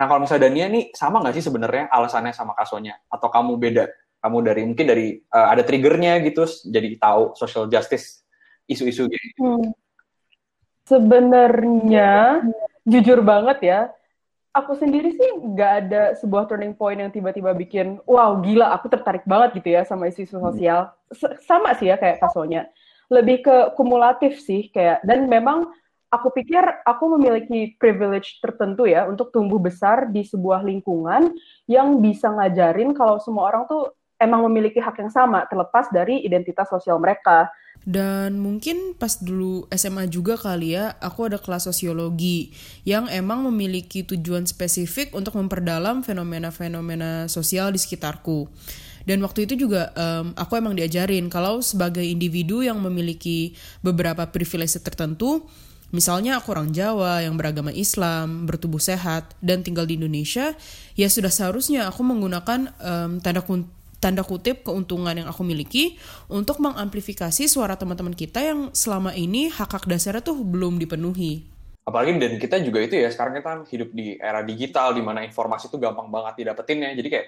Nah, 0.00 0.08
kalau 0.08 0.24
misalnya 0.24 0.48
Dania 0.48 0.66
nih 0.72 0.96
sama 0.96 1.20
nggak 1.20 1.36
sih 1.36 1.44
sebenarnya 1.44 1.92
alasannya 1.92 2.32
sama 2.32 2.56
kasonya 2.56 2.96
atau 3.12 3.28
kamu 3.28 3.60
beda? 3.60 3.84
Kamu 4.24 4.40
dari 4.40 4.64
mungkin 4.64 4.86
dari 4.88 5.20
eh, 5.20 5.46
ada 5.52 5.60
triggernya 5.60 6.24
gitu 6.24 6.48
jadi 6.64 6.96
tahu 6.96 7.36
social 7.36 7.68
justice 7.68 8.24
isu-isu 8.64 9.12
gitu. 9.12 9.26
Hmm. 9.36 9.76
Sebenarnya, 10.88 12.42
jujur 12.82 13.20
banget 13.22 13.58
ya, 13.62 13.80
aku 14.50 14.74
sendiri 14.74 15.14
sih 15.14 15.30
nggak 15.38 15.72
ada 15.84 16.02
sebuah 16.18 16.50
turning 16.50 16.74
point 16.74 16.98
yang 16.98 17.12
tiba-tiba 17.12 17.54
bikin, 17.54 18.00
wow 18.08 18.40
gila, 18.42 18.74
aku 18.74 18.90
tertarik 18.90 19.22
banget 19.28 19.62
gitu 19.62 19.68
ya 19.76 19.86
sama 19.86 20.08
isu-isu 20.10 20.40
sosial. 20.40 20.90
S- 21.12 21.38
Sama 21.46 21.76
sih 21.78 21.92
ya 21.92 22.00
kayak 22.00 22.24
kasonya. 22.24 22.66
Lebih 23.12 23.42
ke 23.44 23.56
kumulatif 23.76 24.40
sih 24.42 24.72
kayak, 24.72 25.04
dan 25.04 25.28
memang 25.28 25.70
aku 26.10 26.28
pikir 26.34 26.60
aku 26.82 27.16
memiliki 27.16 27.78
privilege 27.78 28.42
tertentu 28.42 28.84
ya 28.84 29.06
untuk 29.06 29.30
tumbuh 29.30 29.62
besar 29.62 30.10
di 30.10 30.26
sebuah 30.26 30.66
lingkungan 30.66 31.30
yang 31.70 32.02
bisa 32.02 32.28
ngajarin 32.34 32.90
kalau 32.92 33.22
semua 33.22 33.46
orang 33.46 33.64
tuh 33.70 33.94
emang 34.20 34.44
memiliki 34.50 34.82
hak 34.82 35.00
yang 35.00 35.08
sama 35.08 35.48
terlepas 35.48 35.88
dari 35.88 36.20
identitas 36.20 36.68
sosial 36.68 37.00
mereka. 37.00 37.48
Dan 37.80 38.36
mungkin 38.36 38.92
pas 38.92 39.16
dulu 39.16 39.64
SMA 39.72 40.04
juga 40.12 40.36
kali 40.36 40.76
ya, 40.76 41.00
aku 41.00 41.32
ada 41.32 41.40
kelas 41.40 41.64
sosiologi 41.64 42.52
yang 42.84 43.08
emang 43.08 43.40
memiliki 43.48 44.04
tujuan 44.04 44.44
spesifik 44.44 45.16
untuk 45.16 45.32
memperdalam 45.40 46.04
fenomena-fenomena 46.04 47.24
sosial 47.32 47.72
di 47.72 47.80
sekitarku. 47.80 48.52
Dan 49.08 49.24
waktu 49.24 49.48
itu 49.48 49.64
juga 49.64 49.96
em, 49.96 50.36
aku 50.36 50.60
emang 50.60 50.76
diajarin 50.76 51.32
kalau 51.32 51.64
sebagai 51.64 52.04
individu 52.04 52.60
yang 52.60 52.76
memiliki 52.84 53.56
beberapa 53.80 54.28
privilege 54.28 54.76
tertentu, 54.76 55.48
misalnya 55.90 56.38
aku 56.38 56.54
orang 56.54 56.70
Jawa 56.70 57.22
yang 57.22 57.34
beragama 57.38 57.70
Islam, 57.74 58.46
bertubuh 58.48 58.80
sehat, 58.82 59.34
dan 59.42 59.62
tinggal 59.66 59.86
di 59.86 59.98
Indonesia, 59.98 60.54
ya 60.94 61.08
sudah 61.10 61.30
seharusnya 61.30 61.86
aku 61.90 62.00
menggunakan 62.06 62.72
em, 62.78 63.10
tanda 63.22 63.42
kun- 63.42 63.68
tanda 64.00 64.24
kutip 64.24 64.64
keuntungan 64.64 65.12
yang 65.12 65.28
aku 65.28 65.44
miliki 65.44 66.00
untuk 66.32 66.56
mengamplifikasi 66.64 67.44
suara 67.44 67.76
teman-teman 67.76 68.16
kita 68.16 68.40
yang 68.40 68.72
selama 68.72 69.12
ini 69.12 69.52
hak-hak 69.52 69.84
dasarnya 69.84 70.24
tuh 70.24 70.40
belum 70.40 70.80
dipenuhi. 70.80 71.52
apalagi 71.80 72.22
dan 72.22 72.38
kita 72.38 72.56
juga 72.62 72.78
itu 72.86 72.94
ya 73.02 73.08
sekarang 73.10 73.40
kita 73.40 73.48
kan 73.50 73.60
hidup 73.66 73.90
di 73.90 74.14
era 74.20 74.44
digital 74.46 74.94
di 74.94 75.02
mana 75.02 75.26
informasi 75.26 75.66
itu 75.72 75.80
gampang 75.80 76.06
banget 76.12 76.44
didapetin 76.44 76.86
ya. 76.86 76.90
Jadi 76.94 77.08
kayak 77.10 77.26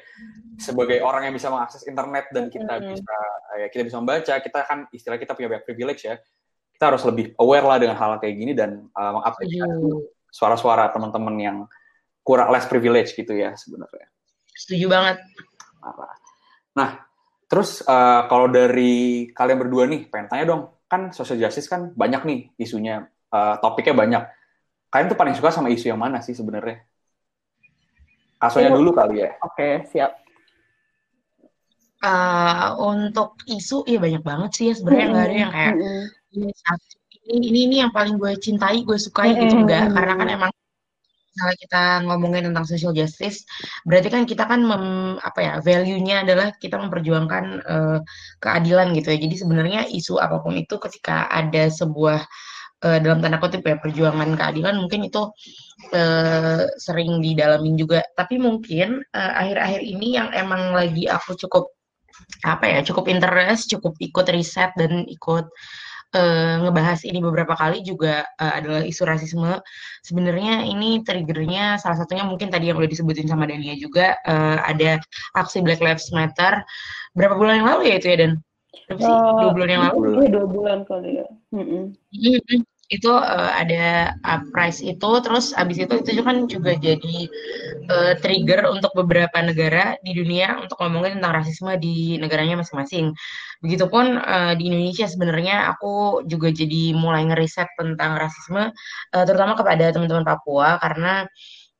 sebagai 0.61 0.99
orang 1.03 1.27
yang 1.27 1.35
bisa 1.35 1.49
mengakses 1.51 1.83
internet 1.89 2.31
dan 2.31 2.47
kita 2.53 2.79
bisa 2.85 3.17
ya 3.59 3.67
kita 3.73 3.83
bisa 3.89 3.97
membaca 3.99 4.35
kita 4.39 4.61
kan 4.63 4.79
istilah 4.95 5.19
kita 5.19 5.33
punya 5.35 5.49
banyak 5.51 5.65
privilege 5.67 6.07
ya 6.07 6.15
kita 6.83 6.99
harus 6.99 7.07
lebih 7.07 7.31
aware 7.39 7.63
lah 7.63 7.79
dengan 7.79 7.95
hal 7.95 8.19
kayak 8.19 8.35
gini 8.35 8.59
dan 8.59 8.91
uh, 8.91 9.23
mengapresiasi 9.23 9.63
Setuju. 9.63 10.03
suara-suara 10.35 10.91
teman-teman 10.91 11.39
yang 11.39 11.57
kurang 12.27 12.51
less 12.51 12.67
privilege 12.67 13.15
gitu 13.15 13.39
ya 13.39 13.55
sebenarnya 13.55 14.11
Setuju 14.59 14.91
banget. 14.91 15.23
Nah, 16.75 17.07
terus 17.47 17.87
uh, 17.87 18.27
kalau 18.27 18.51
dari 18.51 19.31
kalian 19.31 19.63
berdua 19.63 19.87
nih, 19.87 20.11
pengen 20.11 20.27
tanya 20.27 20.45
dong, 20.51 20.63
kan 20.91 21.15
social 21.15 21.39
justice 21.39 21.71
kan 21.71 21.95
banyak 21.95 22.23
nih 22.27 22.41
isunya, 22.59 23.07
uh, 23.31 23.59
topiknya 23.63 23.95
banyak. 23.95 24.23
Kalian 24.91 25.07
tuh 25.07 25.19
paling 25.19 25.35
suka 25.39 25.55
sama 25.55 25.71
isu 25.71 25.89
yang 25.89 26.03
mana 26.03 26.21
sih 26.21 26.37
sebenarnya? 26.37 26.85
Kasonya 28.43 28.75
dulu 28.75 28.91
kali 28.91 29.23
ya. 29.23 29.39
Oke, 29.41 29.55
okay, 29.55 29.73
siap. 29.89 30.19
Uh, 32.03 32.75
untuk 32.83 33.39
isu 33.47 33.87
ya 33.87 34.03
banyak 34.03 34.27
banget 34.27 34.51
sih 34.59 34.65
ya 34.71 34.75
sebenarnya 34.75 35.07
nggak 35.07 35.27
ada 35.27 35.37
yang 35.39 35.53
kayak 35.55 35.75
ini 36.33 36.49
satu. 36.53 36.97
Ini 37.23 37.47
ini 37.55 37.61
ini 37.71 37.77
yang 37.85 37.93
paling 37.95 38.19
gue 38.19 38.35
cintai 38.41 38.83
gue 38.83 38.99
sukai 38.99 39.37
gitu 39.39 39.55
enggak 39.63 39.95
karena 39.95 40.15
kan 40.19 40.29
emang 40.29 40.51
misalnya 41.33 41.57
kita 41.65 41.83
ngomongin 42.05 42.45
tentang 42.53 42.67
social 42.69 42.93
justice 42.93 43.49
berarti 43.89 44.09
kan 44.13 44.23
kita 44.29 44.45
kan 44.45 44.61
mem, 44.61 45.17
apa 45.17 45.41
ya 45.41 45.55
value-nya 45.65 46.29
adalah 46.29 46.53
kita 46.61 46.77
memperjuangkan 46.77 47.45
uh, 47.65 47.99
keadilan 48.43 48.93
gitu 48.93 49.09
ya. 49.17 49.19
Jadi 49.23 49.35
sebenarnya 49.41 49.81
isu 49.89 50.21
apa 50.21 50.45
pun 50.45 50.59
itu 50.61 50.77
ketika 50.77 51.31
ada 51.33 51.73
sebuah 51.73 52.21
uh, 52.85 52.99
dalam 53.01 53.25
tanda 53.25 53.41
kutip 53.41 53.65
ya 53.65 53.81
perjuangan 53.81 54.37
keadilan 54.37 54.77
mungkin 54.77 55.09
itu 55.09 55.33
uh, 55.97 56.63
sering 56.77 57.23
didalamin 57.25 57.81
juga. 57.81 58.05
Tapi 58.19 58.37
mungkin 58.37 59.01
akhir-akhir 59.15 59.81
uh, 59.81 59.89
ini 59.89 60.21
yang 60.21 60.29
emang 60.37 60.77
lagi 60.77 61.09
aku 61.09 61.39
cukup 61.39 61.73
apa 62.45 62.65
ya 62.69 62.79
cukup 62.85 63.09
interest, 63.09 63.73
cukup 63.73 63.97
ikut 63.99 64.27
riset 64.29 64.75
dan 64.77 65.09
ikut 65.09 65.49
uh, 66.15 66.55
ngebahas 66.65 67.01
ini 67.05 67.19
beberapa 67.21 67.53
kali 67.57 67.85
juga 67.85 68.25
uh, 68.41 68.53
adalah 68.57 68.83
isu 68.85 69.03
rasisme. 69.05 69.61
Sebenarnya 70.05 70.65
ini 70.69 71.01
triggernya 71.05 71.81
salah 71.81 72.01
satunya 72.01 72.25
mungkin 72.25 72.49
tadi 72.49 72.71
yang 72.71 72.79
udah 72.79 72.91
disebutin 72.91 73.29
sama 73.29 73.49
Dania 73.49 73.77
juga 73.77 74.17
uh, 74.25 74.59
ada 74.65 75.01
aksi 75.37 75.61
Black 75.65 75.81
Lives 75.81 76.13
Matter 76.15 76.65
berapa 77.13 77.37
bulan 77.37 77.61
yang 77.61 77.69
lalu 77.77 77.93
ya 77.93 77.95
itu 78.01 78.09
ya 78.09 78.17
dan 78.25 78.33
berapa 78.89 79.01
sih 79.05 79.13
uh, 79.13 79.37
dua 79.41 79.51
bulan 79.53 79.69
yang 79.69 79.83
lalu? 79.91 79.99
Iya 80.25 80.29
dua 80.33 80.47
bulan 80.49 80.79
kali 80.89 81.11
ya. 81.21 81.27
Mm 81.53 81.65
-mm 81.69 82.72
itu 82.91 83.09
uh, 83.09 83.51
ada 83.55 84.17
price 84.51 84.83
itu 84.83 85.11
terus 85.23 85.55
abis 85.55 85.87
itu 85.87 85.95
itu 86.03 86.23
kan 86.25 86.45
juga 86.51 86.75
jadi 86.77 87.17
uh, 87.89 88.13
trigger 88.19 88.69
untuk 88.69 88.93
beberapa 88.99 89.39
negara 89.41 89.97
di 90.03 90.13
dunia 90.13 90.59
untuk 90.61 90.77
ngomongin 90.83 91.23
tentang 91.23 91.41
rasisme 91.41 91.73
di 91.79 92.19
negaranya 92.19 92.61
masing-masing. 92.61 93.15
Begitupun 93.63 94.19
uh, 94.19 94.53
di 94.59 94.69
Indonesia 94.69 95.07
sebenarnya 95.07 95.71
aku 95.73 96.27
juga 96.27 96.51
jadi 96.51 96.93
mulai 96.93 97.25
ngeriset 97.31 97.71
tentang 97.79 98.19
rasisme 98.19 98.75
uh, 99.15 99.25
terutama 99.25 99.55
kepada 99.55 99.95
teman-teman 99.95 100.27
Papua 100.27 100.77
karena 100.83 101.25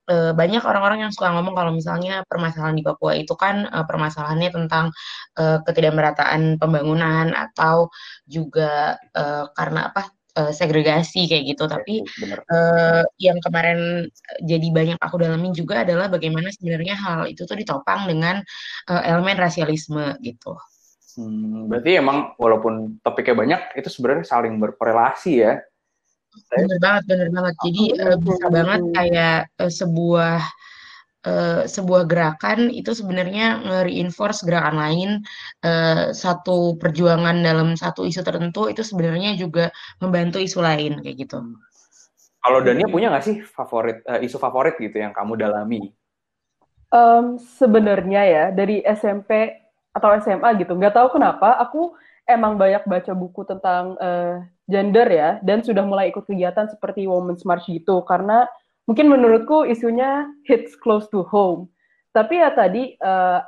uh, 0.09 0.33
banyak 0.33 0.63
orang-orang 0.65 1.07
yang 1.09 1.13
suka 1.13 1.31
ngomong 1.35 1.55
kalau 1.55 1.73
misalnya 1.75 2.25
permasalahan 2.27 2.79
di 2.79 2.85
Papua 2.87 3.13
itu 3.15 3.35
kan 3.37 3.69
uh, 3.69 3.85
permasalahannya 3.87 4.51
tentang 4.51 4.91
uh, 5.39 5.59
ketidakmerataan 5.67 6.57
pembangunan 6.57 7.31
atau 7.37 7.93
juga 8.27 8.97
uh, 9.15 9.51
karena 9.55 9.93
apa 9.93 10.09
uh, 10.39 10.53
segregasi 10.53 11.29
kayak 11.29 11.57
gitu. 11.57 11.65
Tapi 11.69 12.05
uh, 12.53 13.03
yang 13.21 13.39
kemarin 13.41 14.09
jadi 14.43 14.67
banyak 14.73 14.99
aku 15.01 15.21
dalamin 15.21 15.53
juga 15.53 15.85
adalah 15.85 16.09
bagaimana 16.09 16.49
sebenarnya 16.53 16.95
hal 16.97 17.21
itu 17.29 17.45
tuh 17.45 17.57
ditopang 17.57 18.09
dengan 18.09 18.41
uh, 18.89 19.03
elemen 19.05 19.37
rasialisme 19.37 20.17
gitu. 20.25 20.57
Hmm, 21.13 21.69
berarti 21.69 22.01
emang 22.01 22.33
walaupun 22.41 22.97
topiknya 23.05 23.37
banyak, 23.37 23.61
itu 23.77 23.89
sebenarnya 23.93 24.25
saling 24.25 24.57
berkorelasi 24.57 25.45
ya. 25.45 25.61
Bener 26.49 26.81
banget, 26.81 27.03
bener 27.05 27.29
banget. 27.29 27.55
Jadi 27.61 27.83
uh, 28.01 28.17
bisa 28.17 28.47
banget 28.49 28.81
kayak 28.97 29.39
uh, 29.61 29.69
sebuah 29.69 30.41
uh, 31.27 31.63
sebuah 31.67 32.07
gerakan 32.07 32.71
itu 32.71 32.93
sebenarnya 32.93 33.63
nge-reinforce 33.63 34.45
gerakan 34.47 34.77
lain 34.79 35.11
uh, 35.63 36.11
satu 36.15 36.77
perjuangan 36.79 37.41
dalam 37.43 37.75
satu 37.79 38.07
isu 38.07 38.23
tertentu 38.23 38.69
itu 38.71 38.83
sebenarnya 38.83 39.35
juga 39.39 39.71
membantu 40.03 40.39
isu 40.43 40.59
lain 40.63 41.03
kayak 41.03 41.29
gitu. 41.29 41.39
Kalau 42.43 42.59
Dania 42.59 42.91
punya 42.91 43.11
nggak 43.15 43.25
sih 43.25 43.37
favorit 43.43 44.03
uh, 44.07 44.19
isu 44.19 44.37
favorit 44.39 44.75
gitu 44.83 44.99
yang 44.99 45.15
kamu 45.15 45.39
dalami? 45.39 45.95
Um, 46.93 47.41
sebenarnya 47.41 48.23
ya 48.29 48.45
dari 48.53 48.85
SMP 48.85 49.63
atau 49.93 50.13
SMA 50.21 50.61
gitu, 50.61 50.77
nggak 50.77 50.93
tahu 50.97 51.17
kenapa 51.17 51.57
aku 51.57 51.97
emang 52.29 52.57
banyak 52.61 52.85
baca 52.85 53.13
buku 53.13 53.45
tentang 53.49 53.97
uh, 53.99 54.45
gender 54.71 55.07
ya 55.11 55.31
dan 55.43 55.61
sudah 55.61 55.83
mulai 55.83 56.09
ikut 56.09 56.25
kegiatan 56.25 56.71
seperti 56.71 57.05
Women's 57.05 57.45
March 57.45 57.67
gitu 57.67 58.03
karena 58.07 58.47
mungkin 58.89 59.07
menurutku 59.11 59.65
isunya 59.69 60.27
hits 60.47 60.75
close 60.79 61.07
to 61.13 61.23
home. 61.27 61.71
Tapi 62.13 62.41
ya 62.43 62.53
tadi 62.53 62.93
uh, 63.01 63.41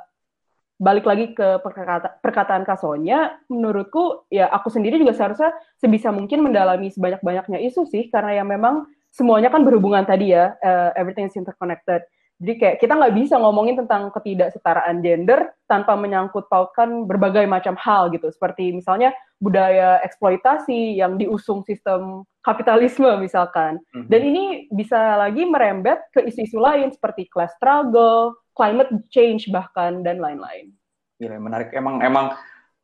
balik 0.75 1.07
lagi 1.07 1.31
ke 1.31 1.63
perkata 1.63 2.19
perkataan 2.19 2.67
Kasonya, 2.67 3.39
menurutku 3.47 4.27
ya 4.27 4.51
aku 4.51 4.67
sendiri 4.67 4.99
juga 4.99 5.15
seharusnya 5.15 5.55
sebisa 5.79 6.11
mungkin 6.11 6.43
mendalami 6.43 6.91
sebanyak-banyaknya 6.91 7.63
isu 7.63 7.87
sih, 7.87 8.11
karena 8.11 8.41
ya 8.41 8.43
memang 8.43 8.89
semuanya 9.13 9.47
kan 9.47 9.63
berhubungan 9.63 10.03
tadi 10.03 10.35
ya, 10.35 10.51
uh, 10.59 10.91
everything 10.99 11.31
is 11.31 11.37
interconnected. 11.39 12.03
Jadi 12.35 12.53
kayak 12.59 12.77
kita 12.83 12.93
nggak 12.99 13.15
bisa 13.15 13.39
ngomongin 13.39 13.79
tentang 13.79 14.11
ketidaksetaraan 14.11 14.99
gender 14.99 15.55
tanpa 15.71 15.95
menyangkut 15.95 16.51
pautkan 16.51 17.07
berbagai 17.07 17.47
macam 17.47 17.79
hal 17.79 18.11
gitu. 18.11 18.27
Seperti 18.27 18.75
misalnya 18.75 19.15
budaya 19.39 20.03
eksploitasi 20.03 20.99
yang 20.99 21.15
diusung 21.15 21.63
sistem 21.63 22.27
kapitalisme 22.43 23.07
misalkan. 23.23 23.79
Mm-hmm. 23.95 24.07
Dan 24.11 24.21
ini 24.21 24.43
bisa 24.67 25.15
lagi 25.15 25.47
merembet 25.47 26.03
ke 26.11 26.27
isu-isu 26.27 26.59
lain 26.59 26.91
seperti 26.91 27.31
class 27.31 27.55
struggle, 27.55 28.35
climate 28.51 28.91
change 29.07 29.47
bahkan 29.47 30.03
dan 30.03 30.19
lain-lain. 30.19 30.75
Gila, 31.15 31.39
menarik. 31.39 31.71
Emang 31.71 32.03
emang 32.03 32.35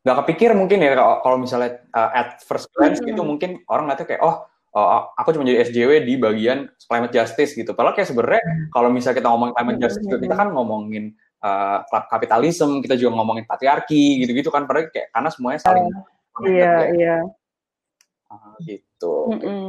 nggak 0.01 0.17
kepikir 0.25 0.57
mungkin 0.57 0.81
ya 0.81 0.97
kalau 0.97 1.37
misalnya 1.37 1.77
uh, 1.93 2.09
at 2.09 2.39
first 2.41 2.71
glance 2.73 2.97
mm-hmm. 3.03 3.13
gitu 3.13 3.21
mungkin 3.21 3.51
orang 3.69 3.85
ngeliatnya 3.85 4.07
kayak 4.15 4.23
oh 4.25 4.49
oh, 4.75 5.11
aku 5.19 5.35
cuma 5.35 5.43
jadi 5.43 5.67
SJW 5.67 6.07
di 6.07 6.15
bagian 6.15 6.71
climate 6.87 7.13
justice 7.13 7.51
gitu. 7.55 7.75
Padahal 7.75 7.95
kayak 7.95 8.09
sebenarnya 8.09 8.43
hmm. 8.43 8.67
kalau 8.71 8.89
misalnya 8.91 9.17
kita 9.19 9.29
ngomongin 9.31 9.53
climate 9.55 9.77
hmm, 9.77 9.83
justice 9.83 10.05
juga 10.07 10.19
kita 10.23 10.35
kan 10.35 10.47
ngomongin 10.55 11.03
uh, 11.43 11.77
kapitalisme, 12.07 12.79
kita 12.79 12.95
juga 12.95 13.11
ngomongin 13.19 13.43
patriarki 13.43 14.23
gitu-gitu 14.23 14.49
kan. 14.49 14.63
Padahal 14.63 14.87
kayak 14.89 15.11
karena 15.11 15.29
semuanya 15.29 15.59
saling 15.59 15.87
uh, 15.91 16.47
Iya, 16.47 16.63
ya. 16.63 16.77
iya. 16.95 17.17
Uh, 18.31 18.55
gitu. 18.63 19.15
Mm 19.35 19.39
-mm. 19.43 19.65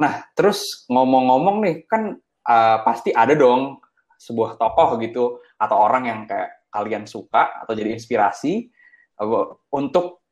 Nah, 0.00 0.12
terus 0.34 0.88
ngomong-ngomong 0.90 1.56
nih 1.62 1.76
kan 1.86 2.18
uh, 2.48 2.78
pasti 2.82 3.14
ada 3.14 3.36
dong 3.36 3.78
sebuah 4.20 4.58
tokoh 4.58 5.00
gitu 5.00 5.24
atau 5.56 5.76
orang 5.76 6.04
yang 6.08 6.20
kayak 6.28 6.68
kalian 6.72 7.04
suka 7.04 7.62
atau 7.64 7.72
jadi 7.72 7.94
inspirasi 7.94 8.68
uh, 9.20 9.56
untuk 9.72 10.24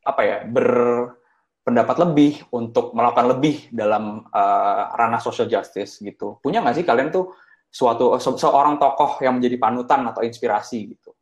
apa 0.00 0.22
ya 0.24 0.38
ber 0.48 0.68
pendapat 1.60 1.96
lebih 2.00 2.40
untuk 2.56 2.96
melakukan 2.96 3.36
lebih 3.36 3.68
dalam 3.68 4.24
uh, 4.32 4.82
ranah 4.96 5.20
social 5.20 5.46
justice 5.46 6.00
gitu. 6.00 6.40
Punya 6.40 6.64
nggak 6.64 6.80
sih 6.80 6.86
kalian 6.88 7.12
tuh 7.12 7.36
suatu 7.70 8.16
se 8.18 8.30
seorang 8.34 8.80
tokoh 8.80 9.20
yang 9.22 9.38
menjadi 9.38 9.60
panutan 9.60 10.02
atau 10.08 10.24
inspirasi 10.24 10.96
gitu? 10.96 11.14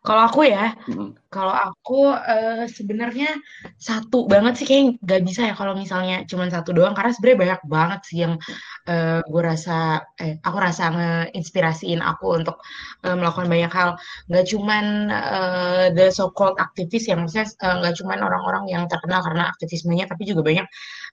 Kalau 0.00 0.22
aku 0.24 0.48
ya, 0.48 0.72
hmm. 0.88 1.12
kalau 1.28 1.52
aku 1.52 2.08
uh, 2.08 2.64
sebenarnya 2.64 3.36
satu 3.76 4.24
banget 4.24 4.56
sih 4.56 4.64
kayak 4.64 4.96
gak 5.04 5.20
bisa 5.28 5.40
ya 5.44 5.52
kalau 5.52 5.76
misalnya 5.76 6.24
cuma 6.24 6.48
satu 6.48 6.72
doang 6.72 6.96
karena 6.96 7.12
sebenarnya 7.12 7.40
banyak 7.44 7.60
banget 7.68 8.00
sih 8.08 8.18
yang 8.24 8.40
uh, 8.88 9.20
gue 9.20 9.42
rasa, 9.44 10.00
eh, 10.16 10.40
aku 10.40 10.56
rasa 10.56 10.84
ngeinspirasiin 10.96 12.00
aku 12.00 12.32
untuk 12.32 12.56
uh, 13.04 13.12
melakukan 13.12 13.52
banyak 13.52 13.72
hal. 13.76 14.00
Gak 14.32 14.48
cuman 14.48 15.12
uh, 15.12 15.92
the 15.92 16.08
so-called 16.08 16.56
aktivis 16.56 17.04
yang 17.04 17.28
maksudnya 17.28 17.52
uh, 17.60 17.84
gak 17.84 18.00
cuman 18.00 18.24
orang-orang 18.24 18.64
yang 18.72 18.88
terkenal 18.88 19.20
karena 19.20 19.52
aktivismenya, 19.52 20.08
tapi 20.08 20.24
juga 20.24 20.40
banyak 20.48 20.66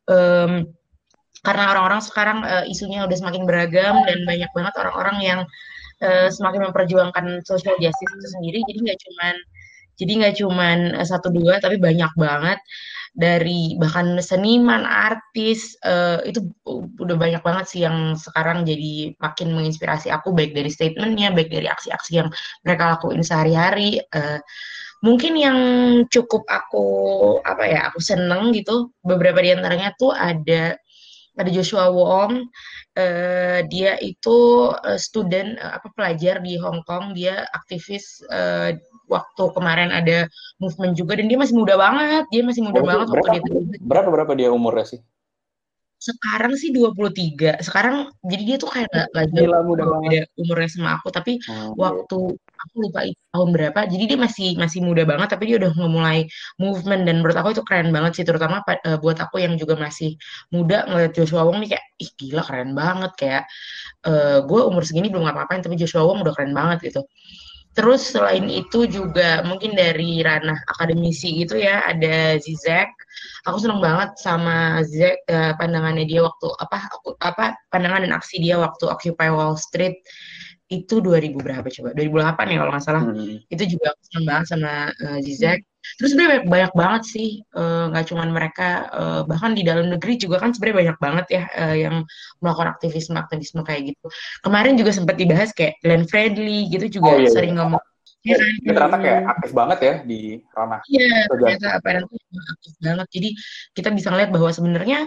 um, 0.07 0.63
karena 1.43 1.63
orang-orang 1.75 1.99
sekarang 1.99 2.39
uh, 2.47 2.63
isunya 2.71 3.03
udah 3.03 3.17
semakin 3.19 3.43
beragam 3.43 3.99
dan 4.07 4.23
banyak 4.23 4.47
banget 4.55 4.73
orang-orang 4.79 5.17
yang 5.19 5.39
uh, 5.43 5.76
semakin 6.29 6.69
memperjuangkan 6.69 7.41
social 7.45 7.75
justice 7.81 8.13
itu 8.13 8.27
sendiri. 8.37 8.59
Jadi 8.69 8.79
nggak 8.85 8.99
cuman 9.01 9.35
jadi 9.97 10.11
nggak 10.23 10.35
cuman 10.39 10.77
uh, 10.95 11.07
satu 11.07 11.33
dua 11.33 11.57
tapi 11.57 11.81
banyak 11.81 12.13
banget. 12.15 12.61
Dari 13.17 13.73
bahkan 13.81 14.21
seniman 14.21 14.85
artis 14.85 15.73
uh, 15.81 16.21
itu 16.21 16.53
udah 17.01 17.17
banyak 17.17 17.41
banget 17.41 17.65
sih 17.65 17.81
yang 17.81 18.13
sekarang 18.13 18.61
jadi 18.61 19.17
makin 19.17 19.57
menginspirasi 19.57 20.13
aku. 20.13 20.37
Baik 20.37 20.53
dari 20.53 20.69
statementnya 20.69 21.33
baik 21.33 21.49
dari 21.49 21.65
aksi-aksi 21.65 22.11
yang 22.13 22.29
mereka 22.61 22.93
lakuin 22.93 23.25
sehari-hari. 23.25 23.97
Uh, 24.13 24.37
mungkin 25.01 25.33
yang 25.33 25.59
cukup 26.13 26.45
aku 26.45 26.85
apa 27.45 27.63
ya 27.65 27.79
aku 27.89 28.01
seneng 28.01 28.53
gitu 28.53 28.93
beberapa 29.05 29.41
di 29.41 29.53
antaranya 29.53 29.93
tuh 29.97 30.13
ada 30.13 30.77
ada 31.37 31.49
Joshua 31.53 31.93
Wong 31.93 32.49
uh, 32.97 33.59
dia 33.69 33.95
itu 34.01 34.69
uh, 34.73 34.99
student 34.99 35.55
uh, 35.61 35.77
apa 35.77 35.93
pelajar 35.93 36.41
di 36.41 36.57
Hong 36.57 36.81
Kong. 36.83 37.13
Dia 37.13 37.45
aktivis 37.53 38.25
uh, 38.33 38.73
waktu 39.07 39.43
kemarin 39.53 39.93
ada 39.93 40.25
movement 40.57 40.97
juga. 40.97 41.15
Dan 41.15 41.29
dia 41.29 41.37
masih 41.37 41.55
muda 41.55 41.77
banget. 41.77 42.25
Dia 42.33 42.41
masih 42.41 42.61
muda 42.65 42.81
berapa, 42.81 42.89
banget 42.89 43.07
berapa, 43.13 43.21
waktu 43.29 43.37
dia 43.37 43.79
berapa 43.85 44.09
berapa 44.09 44.31
dia 44.33 44.49
umurnya 44.49 44.97
sih? 44.97 45.01
Sekarang 45.97 46.53
sih 46.53 46.69
23 46.69 47.57
sekarang 47.65 48.13
jadi 48.21 48.43
dia 48.45 48.57
tuh 48.61 48.69
kayak 48.69 48.85
gak, 48.93 49.07
gak 49.17 49.25
Gila, 49.33 49.65
muda 49.65 49.83
umurnya 50.37 50.69
sama 50.69 51.01
aku. 51.01 51.09
Tapi 51.13 51.41
hmm, 51.41 51.73
waktu 51.77 52.37
aku 52.57 52.75
lupa 52.89 53.05
itu 53.05 53.21
tahun 53.33 53.49
berapa. 53.53 53.79
Jadi 53.85 54.03
dia 54.09 54.19
masih 54.19 54.49
masih 54.57 54.79
muda 54.81 55.03
banget 55.05 55.27
tapi 55.33 55.43
dia 55.49 55.57
udah 55.61 55.71
memulai 55.77 56.25
movement. 56.57 57.03
Dan 57.05 57.21
menurut 57.21 57.37
aku 57.37 57.49
itu 57.53 57.63
keren 57.63 57.89
banget 57.93 58.11
sih 58.21 58.25
terutama 58.25 58.65
uh, 58.65 58.97
buat 58.97 59.17
aku 59.21 59.37
yang 59.43 59.53
juga 59.61 59.77
masih 59.77 60.17
muda 60.49 60.89
ngeliat 60.89 61.11
Joshua 61.13 61.45
Wong 61.45 61.61
nih 61.63 61.77
kayak 61.77 61.85
ih 62.01 62.11
gila 62.17 62.43
keren 62.43 62.71
banget. 62.73 63.11
Kayak 63.19 63.43
uh, 64.09 64.41
gue 64.43 64.61
umur 64.65 64.83
segini 64.83 65.07
belum 65.13 65.29
ngapa-ngapain 65.29 65.61
tapi 65.61 65.75
Joshua 65.77 66.03
Wong 66.03 66.25
udah 66.25 66.33
keren 66.33 66.53
banget 66.57 66.91
gitu. 66.91 67.01
Terus 67.77 68.09
selain 68.09 68.49
itu 68.49 68.89
juga 68.89 69.45
mungkin 69.45 69.77
dari 69.77 70.25
ranah 70.25 70.57
akademisi 70.65 71.45
gitu 71.45 71.61
ya 71.61 71.85
ada 71.85 72.41
Zizek. 72.41 72.89
Aku 73.45 73.61
seneng 73.61 73.85
banget 73.85 74.17
sama 74.17 74.81
Zizek 74.81 75.21
uh, 75.29 75.53
pandangannya 75.61 76.09
dia 76.09 76.25
waktu 76.25 76.47
apa 76.57 76.89
aku 76.89 77.13
apa 77.21 77.53
pandangan 77.69 78.01
dan 78.01 78.17
aksi 78.17 78.41
dia 78.41 78.57
waktu 78.57 78.89
Occupy 78.89 79.29
Wall 79.29 79.53
Street 79.61 79.93
itu 80.67 80.99
2000 80.99 81.39
berapa 81.39 81.63
coba 81.63 81.89
2008 81.95 82.51
ya 82.51 82.57
kalau 82.59 82.71
nggak 82.75 82.83
salah 82.83 83.03
hmm. 83.07 83.47
itu 83.47 83.63
juga 83.71 83.95
aku 83.95 84.01
seneng 84.11 84.25
banget 84.27 84.45
sama 84.51 84.71
uh, 84.91 85.19
Zizek 85.23 85.63
terus 85.95 86.11
sebenarnya 86.11 86.43
banyak, 86.43 86.45
banyak 86.51 86.73
banget 86.75 87.03
sih 87.07 87.29
nggak 87.55 88.03
uh, 88.03 88.07
cuman 88.11 88.29
mereka 88.35 88.69
uh, 88.91 89.21
bahkan 89.23 89.55
di 89.55 89.63
dalam 89.63 89.87
negeri 89.87 90.19
juga 90.19 90.43
kan 90.43 90.51
sebenarnya 90.51 90.77
banyak 90.83 90.97
banget 90.99 91.25
ya 91.31 91.43
uh, 91.55 91.75
yang 91.79 91.95
melakukan 92.43 92.75
aktivisme 92.75 93.15
aktivisme 93.15 93.63
kayak 93.63 93.95
gitu 93.95 94.05
kemarin 94.43 94.75
juga 94.75 94.91
sempat 94.91 95.15
dibahas 95.15 95.55
kayak 95.55 95.79
Glenn 95.79 96.03
Fredly 96.03 96.67
gitu 96.67 96.99
juga 96.99 97.15
oh, 97.15 97.19
iya, 97.23 97.23
iya. 97.23 97.31
sering 97.31 97.55
ngomong 97.55 97.83
Ya, 98.27 98.35
kan? 98.35 98.51
ternyata 98.59 98.97
kayak 98.99 99.21
aktif 99.29 99.51
banget 99.55 99.79
ya 99.79 99.93
di 100.03 100.19
ranah. 100.51 100.81
Iya, 100.91 101.15
ternyata 101.31 101.67
apa 101.79 101.87
aktif 102.03 102.73
banget. 102.83 103.07
Jadi 103.07 103.29
kita 103.71 103.89
bisa 103.95 104.11
ngeliat 104.11 104.29
bahwa 104.35 104.51
sebenarnya 104.51 104.99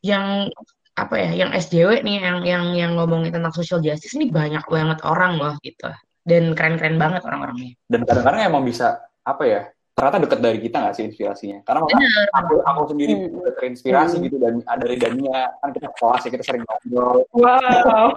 yang 0.00 0.48
apa 0.92 1.14
ya, 1.16 1.30
yang 1.32 1.50
SJW 1.56 2.04
nih, 2.04 2.20
yang 2.20 2.38
yang 2.44 2.64
yang 2.76 2.92
ngomongin 3.00 3.32
tentang 3.32 3.54
social 3.56 3.80
justice 3.80 4.12
ini 4.12 4.28
banyak 4.28 4.64
banget 4.68 4.98
orang 5.08 5.40
loh 5.40 5.54
gitu. 5.64 5.88
Dan 6.22 6.54
keren-keren 6.54 7.00
banget 7.00 7.24
orang-orangnya. 7.26 7.74
Dan 7.90 8.06
kadang-kadang 8.06 8.46
emang 8.46 8.62
bisa 8.62 9.00
apa 9.26 9.42
ya, 9.42 9.60
ternyata 9.96 10.22
deket 10.22 10.38
dari 10.38 10.58
kita 10.60 10.76
nggak 10.84 10.94
sih 10.94 11.04
inspirasinya? 11.08 11.58
Karena 11.66 11.80
Bener. 11.88 12.26
aku 12.36 12.54
aku 12.62 12.80
sendiri 12.94 13.12
hmm. 13.16 13.56
terinspirasi 13.58 14.16
hmm. 14.20 14.24
gitu 14.28 14.36
dan 14.38 14.54
dari 14.78 14.96
Dania. 15.00 15.40
Kan 15.58 15.70
kita 15.74 15.88
kelas 15.96 16.22
ya 16.28 16.30
kita 16.30 16.44
sering 16.44 16.62
ngobrol. 16.68 17.24
Wow. 17.34 18.06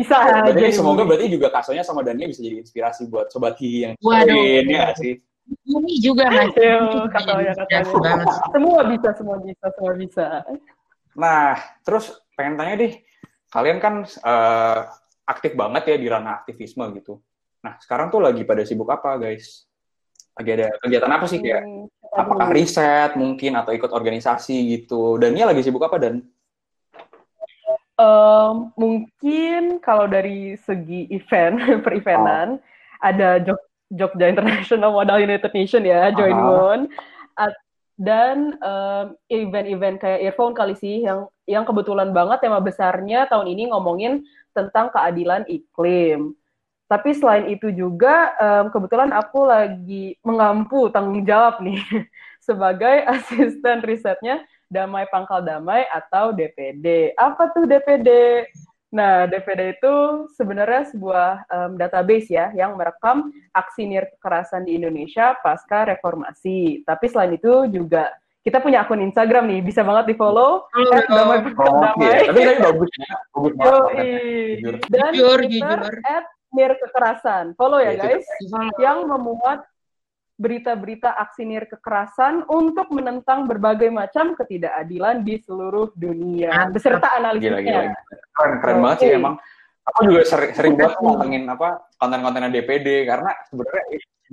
Bisa 0.00 0.16
jadi 0.56 0.72
semoga 0.72 1.04
berarti 1.04 1.28
juga 1.28 1.52
kasonya 1.52 1.84
sama 1.84 2.00
Dania 2.00 2.28
bisa 2.32 2.40
jadi 2.40 2.64
inspirasi 2.64 3.12
buat 3.12 3.28
sobat 3.28 3.60
hi 3.60 3.92
yang 3.92 3.92
lain 4.00 4.64
ya 4.72 4.92
sih? 4.96 5.20
ini 5.66 5.94
juga 6.02 6.26
mas 6.30 6.50
kasonya 7.14 7.52
kasonya 7.54 8.24
semua 8.50 8.80
bisa 8.90 9.08
semua 9.14 9.36
bisa 9.38 9.66
semua 9.78 9.92
bisa 9.94 10.26
nah 11.16 11.56
terus 11.80 12.12
pengen 12.36 12.60
tanya 12.60 12.76
deh 12.76 12.92
kalian 13.48 13.80
kan 13.80 14.04
uh, 14.20 14.80
aktif 15.26 15.58
banget 15.58 15.82
ya 15.90 15.96
di 15.98 16.06
ranah 16.06 16.44
aktivisme 16.44 16.86
gitu. 17.00 17.18
Nah 17.66 17.74
sekarang 17.82 18.14
tuh 18.14 18.22
lagi 18.22 18.46
pada 18.46 18.62
sibuk 18.62 18.86
apa 18.92 19.18
guys? 19.18 19.66
Lagi 20.38 20.50
ada 20.54 20.68
kegiatan 20.78 21.10
apa 21.10 21.26
sih 21.26 21.42
kayak? 21.42 21.66
Hmm, 21.66 21.88
apakah 22.14 22.48
riset 22.54 23.18
mungkin 23.18 23.58
atau 23.58 23.74
ikut 23.74 23.90
organisasi 23.90 24.54
gitu? 24.76 25.18
Dan 25.18 25.34
ini 25.34 25.42
lagi 25.42 25.66
sibuk 25.66 25.82
apa 25.82 25.98
dan? 25.98 26.22
Um, 27.96 28.76
mungkin 28.76 29.80
kalau 29.80 30.04
dari 30.04 30.54
segi 30.60 31.08
event 31.08 31.58
per 31.84 31.96
eventan 31.96 32.60
oh. 32.60 33.00
ada 33.00 33.40
Jog 33.40 33.60
Jogja 33.88 34.28
International 34.28 34.92
Model 34.92 35.24
United 35.24 35.48
Nation 35.54 35.80
ya 35.86 36.10
Join 36.12 36.36
Moon 36.36 36.80
dan 37.96 38.60
event-event 39.32 39.96
um, 39.96 40.02
kayak 40.04 40.20
earphone 40.28 40.52
kali 40.52 40.76
sih 40.76 41.04
yang 41.04 41.28
yang 41.48 41.64
kebetulan 41.64 42.12
banget 42.12 42.44
tema 42.44 42.60
besarnya 42.60 43.24
tahun 43.28 43.48
ini 43.48 43.72
ngomongin 43.72 44.20
tentang 44.52 44.92
keadilan 44.92 45.48
iklim 45.48 46.36
tapi 46.86 47.10
selain 47.18 47.50
itu 47.50 47.74
juga 47.74 48.30
um, 48.38 48.70
kebetulan 48.70 49.10
aku 49.10 49.48
lagi 49.48 50.14
mengampu 50.22 50.86
tanggung 50.94 51.26
jawab 51.26 51.58
nih 51.58 51.82
sebagai 52.46 53.02
asisten 53.10 53.82
risetnya 53.82 54.44
Damai 54.66 55.06
Pangkal 55.10 55.46
Damai 55.46 55.86
atau 55.90 56.34
DPD. 56.34 57.14
Apa 57.14 57.54
tuh 57.54 57.66
DPD? 57.70 58.10
Nah, 58.96 59.28
DPD 59.28 59.76
itu 59.76 60.24
sebenarnya 60.40 60.88
sebuah 60.88 61.44
um, 61.52 61.70
database 61.76 62.32
ya 62.32 62.48
yang 62.56 62.80
merekam 62.80 63.28
aksi 63.52 63.84
nir 63.84 64.08
kekerasan 64.16 64.64
di 64.64 64.80
Indonesia 64.80 65.36
pasca 65.44 65.84
reformasi. 65.84 66.80
Tapi 66.88 67.04
selain 67.12 67.36
itu 67.36 67.68
juga 67.68 68.08
kita 68.40 68.64
punya 68.64 68.86
akun 68.86 69.04
Instagram 69.04 69.52
nih, 69.52 69.60
bisa 69.60 69.84
banget 69.84 70.08
di 70.08 70.14
follow. 70.16 70.64
Oh, 70.64 71.00
Damai 71.12 71.44
Pangkal 71.44 71.66
oh, 71.66 71.82
Damai. 71.82 72.08
Okay. 72.08 72.24
Tapi 72.24 72.40
tadi 72.40 72.60
bagus 72.64 72.90
ya, 72.96 73.12
bagus 73.36 73.54
banget. 73.58 74.04
Dan 74.88 75.12
jujur, 75.12 75.38
Twitter 75.44 75.78
jujur. 75.82 75.94
at 76.08 76.26
nir 76.56 76.72
kekerasan. 76.80 77.44
Follow 77.60 77.82
ya, 77.82 77.92
ya 77.92 78.00
guys. 78.00 78.26
Yang 78.80 78.98
memuat 79.12 79.60
berita-berita 80.36 81.16
aksi 81.16 81.48
nir 81.48 81.64
kekerasan 81.64 82.44
untuk 82.48 82.92
menentang 82.92 83.48
berbagai 83.48 83.88
macam 83.88 84.36
ketidakadilan 84.36 85.24
di 85.24 85.40
seluruh 85.40 85.96
dunia 85.96 86.68
beserta 86.68 87.16
analisisnya. 87.16 87.60
Gila, 87.60 87.60
gila. 87.64 87.82
Keren, 88.36 88.52
keren 88.60 88.76
okay. 88.76 88.84
banget 88.84 88.98
sih 89.00 89.10
emang. 89.16 89.34
Aku 89.86 90.00
juga 90.02 90.22
sering, 90.26 90.52
sering 90.52 90.74
banget 90.74 90.98
ngomongin 90.98 91.42
apa 91.46 91.88
konten-konten 91.96 92.50
DPD 92.50 93.06
karena 93.06 93.30
sebenarnya 93.48 93.84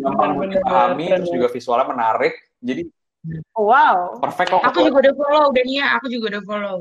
gampang 0.01 0.31
dipahami 0.49 1.05
terus 1.13 1.29
juga 1.29 1.47
visualnya 1.53 1.87
menarik. 1.87 2.33
Jadi 2.59 2.83
Oh, 3.55 3.71
wow. 3.71 4.19
Perfect 4.19 4.51
kok. 4.51 4.59
Aku 4.67 4.83
juga 4.83 5.07
udah 5.07 5.13
follow 5.15 5.45
Dania, 5.55 5.95
aku 5.95 6.11
juga 6.11 6.35
udah 6.35 6.43
follow. 6.43 6.77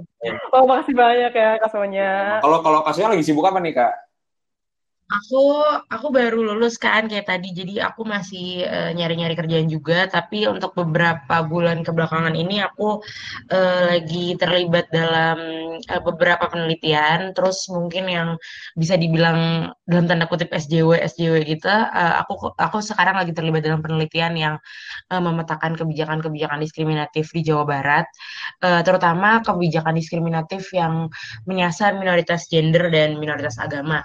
Oh, 0.51 0.67
makasih 0.67 0.95
banyak 0.99 1.31
ya 1.31 1.51
Kak 1.63 1.71
Sonya. 1.71 2.43
Kalau 2.43 2.59
kalau 2.67 2.83
Kak 2.83 2.99
Sonya 2.99 3.15
lagi 3.15 3.23
sibuk 3.23 3.47
apa 3.47 3.63
nih, 3.63 3.79
Kak? 3.79 3.93
Aku 5.13 5.61
aku 5.93 6.09
baru 6.09 6.41
lulus 6.41 6.81
kan 6.81 7.05
kayak 7.05 7.29
tadi, 7.29 7.53
jadi 7.53 7.85
aku 7.85 8.01
masih 8.09 8.65
uh, 8.65 8.91
nyari-nyari 8.97 9.37
kerjaan 9.37 9.69
juga. 9.69 10.09
Tapi 10.09 10.49
untuk 10.49 10.73
beberapa 10.73 11.45
bulan 11.45 11.85
kebelakangan 11.85 12.33
ini 12.33 12.65
aku 12.65 13.05
uh, 13.53 13.81
lagi 13.93 14.41
terlibat 14.41 14.89
dalam 14.89 15.37
uh, 15.85 16.01
beberapa 16.01 16.49
penelitian. 16.49 17.37
Terus 17.37 17.69
mungkin 17.69 18.09
yang 18.09 18.29
bisa 18.73 18.97
dibilang 18.97 19.69
dalam 19.85 20.09
tanda 20.09 20.25
kutip 20.25 20.49
SJW 20.49 21.05
SJW 21.05 21.45
gitu. 21.45 21.69
Uh, 21.69 22.25
aku 22.25 22.49
aku 22.57 22.81
sekarang 22.81 23.21
lagi 23.21 23.37
terlibat 23.37 23.69
dalam 23.69 23.85
penelitian 23.85 24.33
yang 24.33 24.55
uh, 25.13 25.21
memetakan 25.21 25.77
kebijakan-kebijakan 25.77 26.57
diskriminatif 26.65 27.29
di 27.37 27.45
Jawa 27.45 27.69
Barat, 27.69 28.09
uh, 28.65 28.81
terutama 28.81 29.45
kebijakan 29.45 29.93
diskriminatif 29.93 30.73
yang 30.73 31.13
menyasar 31.45 32.01
minoritas 32.01 32.49
gender 32.49 32.89
dan 32.89 33.21
minoritas 33.21 33.61
agama. 33.61 34.01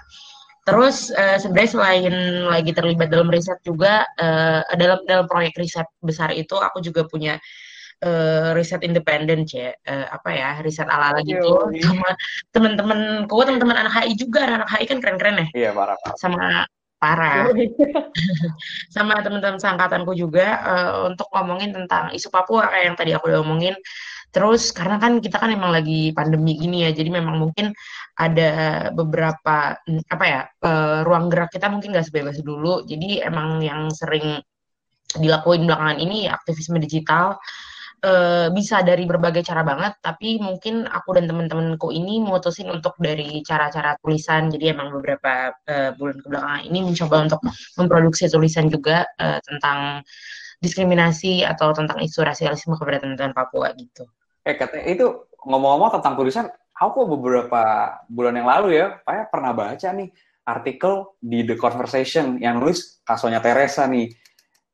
Terus 0.68 1.08
uh, 1.16 1.40
sebenarnya 1.40 1.70
selain 1.72 2.14
lagi 2.44 2.76
terlibat 2.76 3.08
dalam 3.08 3.32
riset 3.32 3.56
juga 3.64 4.04
uh, 4.20 4.60
dalam 4.76 5.00
dalam 5.08 5.24
proyek 5.24 5.56
riset 5.56 5.88
besar 6.04 6.28
itu 6.36 6.52
aku 6.60 6.84
juga 6.84 7.08
punya 7.08 7.40
uh, 8.04 8.52
riset 8.52 8.84
independen 8.84 9.48
ya 9.48 9.72
uh, 9.88 10.12
apa 10.12 10.28
ya 10.28 10.50
riset 10.60 10.84
ala 10.84 11.16
ala 11.16 11.24
gitu. 11.24 11.72
Sama 11.80 12.12
teman-temanku 12.52 13.32
teman-teman 13.48 13.80
anak 13.80 13.96
HI 13.96 14.12
juga. 14.20 14.44
Anak 14.44 14.68
HI 14.68 14.84
kan 14.84 15.00
keren-keren 15.00 15.40
ya. 15.40 15.46
Iya 15.56 15.70
parah, 15.72 15.96
parah. 16.04 16.16
sama 16.20 16.46
parah 16.98 17.46
sama 18.94 19.22
teman-teman 19.22 19.62
seangkatanku 19.62 20.18
juga 20.18 20.58
uh, 20.66 20.94
untuk 21.06 21.30
ngomongin 21.30 21.70
tentang 21.70 22.10
isu 22.10 22.26
Papua 22.26 22.66
kayak 22.66 22.84
yang 22.90 22.96
tadi 22.98 23.10
aku 23.14 23.30
udah 23.30 23.38
ngomongin 23.38 23.78
Terus 24.28 24.76
karena 24.76 25.00
kan 25.00 25.24
kita 25.24 25.40
kan 25.40 25.48
emang 25.48 25.72
lagi 25.72 26.12
pandemi 26.12 26.52
gini 26.60 26.84
ya, 26.84 26.92
jadi 26.92 27.08
memang 27.08 27.40
mungkin 27.40 27.72
ada 28.20 28.50
beberapa 28.92 29.80
apa 30.12 30.24
ya 30.28 30.40
uh, 30.68 31.00
ruang 31.00 31.32
gerak 31.32 31.48
kita 31.48 31.72
mungkin 31.72 31.96
nggak 31.96 32.12
sebebas 32.12 32.36
dulu. 32.44 32.84
Jadi 32.84 33.24
emang 33.24 33.64
yang 33.64 33.88
sering 33.88 34.36
dilakuin 35.16 35.64
belakangan 35.64 35.96
ini 36.04 36.28
aktivisme 36.28 36.76
digital 36.76 37.40
uh, 38.04 38.52
bisa 38.52 38.84
dari 38.84 39.08
berbagai 39.08 39.48
cara 39.48 39.64
banget. 39.64 39.96
Tapi 40.04 40.36
mungkin 40.44 40.84
aku 40.84 41.16
dan 41.16 41.24
teman-temanku 41.24 41.88
ini 41.88 42.20
memutusin 42.20 42.68
untuk 42.68 43.00
dari 43.00 43.40
cara-cara 43.40 43.96
tulisan. 43.96 44.52
Jadi 44.52 44.76
emang 44.76 44.92
beberapa 44.92 45.56
uh, 45.56 45.96
bulan 45.96 46.20
kebelakangan 46.20 46.62
ini 46.68 46.78
mencoba 46.84 47.16
untuk 47.32 47.40
memproduksi 47.80 48.28
tulisan 48.28 48.68
juga 48.68 49.08
tentang 49.16 50.04
diskriminasi 50.60 51.46
atau 51.48 51.72
tentang 51.72 52.02
isu 52.02 52.20
rasialisme 52.26 52.76
kepada 52.76 53.00
teman-teman 53.00 53.32
Papua 53.32 53.72
gitu. 53.72 54.04
Eh 54.48 54.56
katanya 54.56 54.88
itu 54.88 55.06
ngomong-ngomong 55.44 56.00
tentang 56.00 56.16
tulisan, 56.16 56.48
aku 56.72 57.04
beberapa 57.04 57.92
bulan 58.08 58.32
yang 58.40 58.48
lalu 58.48 58.80
ya, 58.80 58.96
saya 59.04 59.28
pernah 59.28 59.52
baca 59.52 59.88
nih 59.92 60.08
artikel 60.48 61.12
di 61.20 61.44
The 61.44 61.60
Conversation 61.60 62.40
yang 62.40 62.56
nulis 62.56 63.04
kasonya 63.04 63.44
Teresa 63.44 63.84
nih. 63.84 64.08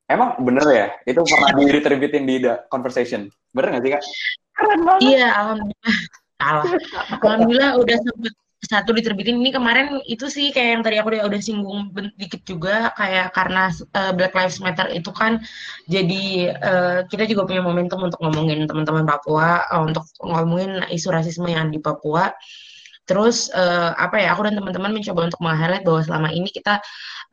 Emang 0.07 0.39
bener 0.39 0.63
ya? 0.71 0.87
Itu 1.03 1.27
pernah 1.27 1.51
diterbitin 1.59 2.23
di 2.23 2.39
The 2.39 2.71
Conversation. 2.71 3.27
Bener 3.51 3.75
nggak 3.75 3.83
sih, 3.83 3.93
Kak? 3.99 4.03
Iya, 5.03 5.27
alhamdulillah. 5.35 5.99
Alhamdulillah 7.19 7.71
udah 7.83 7.97
sempet 7.99 8.33
satu 8.65 8.97
diterbitin 8.97 9.39
ini 9.39 9.53
kemarin 9.53 10.01
itu 10.09 10.27
sih 10.33 10.51
kayak 10.51 10.71
yang 10.79 10.83
tadi 10.83 10.97
aku 10.99 11.15
udah, 11.15 11.23
udah 11.29 11.41
singgung 11.41 11.93
dikit 12.17 12.43
juga 12.49 12.91
kayak 12.97 13.31
karena 13.37 13.69
uh, 13.71 14.13
Black 14.17 14.33
Lives 14.33 14.59
Matter 14.59 14.89
itu 14.91 15.13
kan 15.13 15.41
jadi 15.87 16.57
uh, 16.59 16.99
kita 17.07 17.29
juga 17.29 17.45
punya 17.45 17.63
momentum 17.63 18.01
untuk 18.03 18.21
ngomongin 18.25 18.65
teman-teman 18.65 19.05
Papua 19.05 19.69
uh, 19.69 19.85
untuk 19.85 20.09
ngomongin 20.25 20.83
isu 20.91 21.13
rasisme 21.13 21.47
yang 21.47 21.69
di 21.69 21.79
Papua 21.79 22.33
Terus 23.05 23.53
uh, 23.53 23.93
apa 24.01 24.17
ya? 24.17 24.33
Aku 24.33 24.49
dan 24.49 24.57
teman-teman 24.57 24.97
mencoba 24.97 25.29
untuk 25.29 25.41
meng-highlight 25.45 25.85
bahwa 25.85 26.01
selama 26.01 26.29
ini 26.33 26.49
kita 26.49 26.81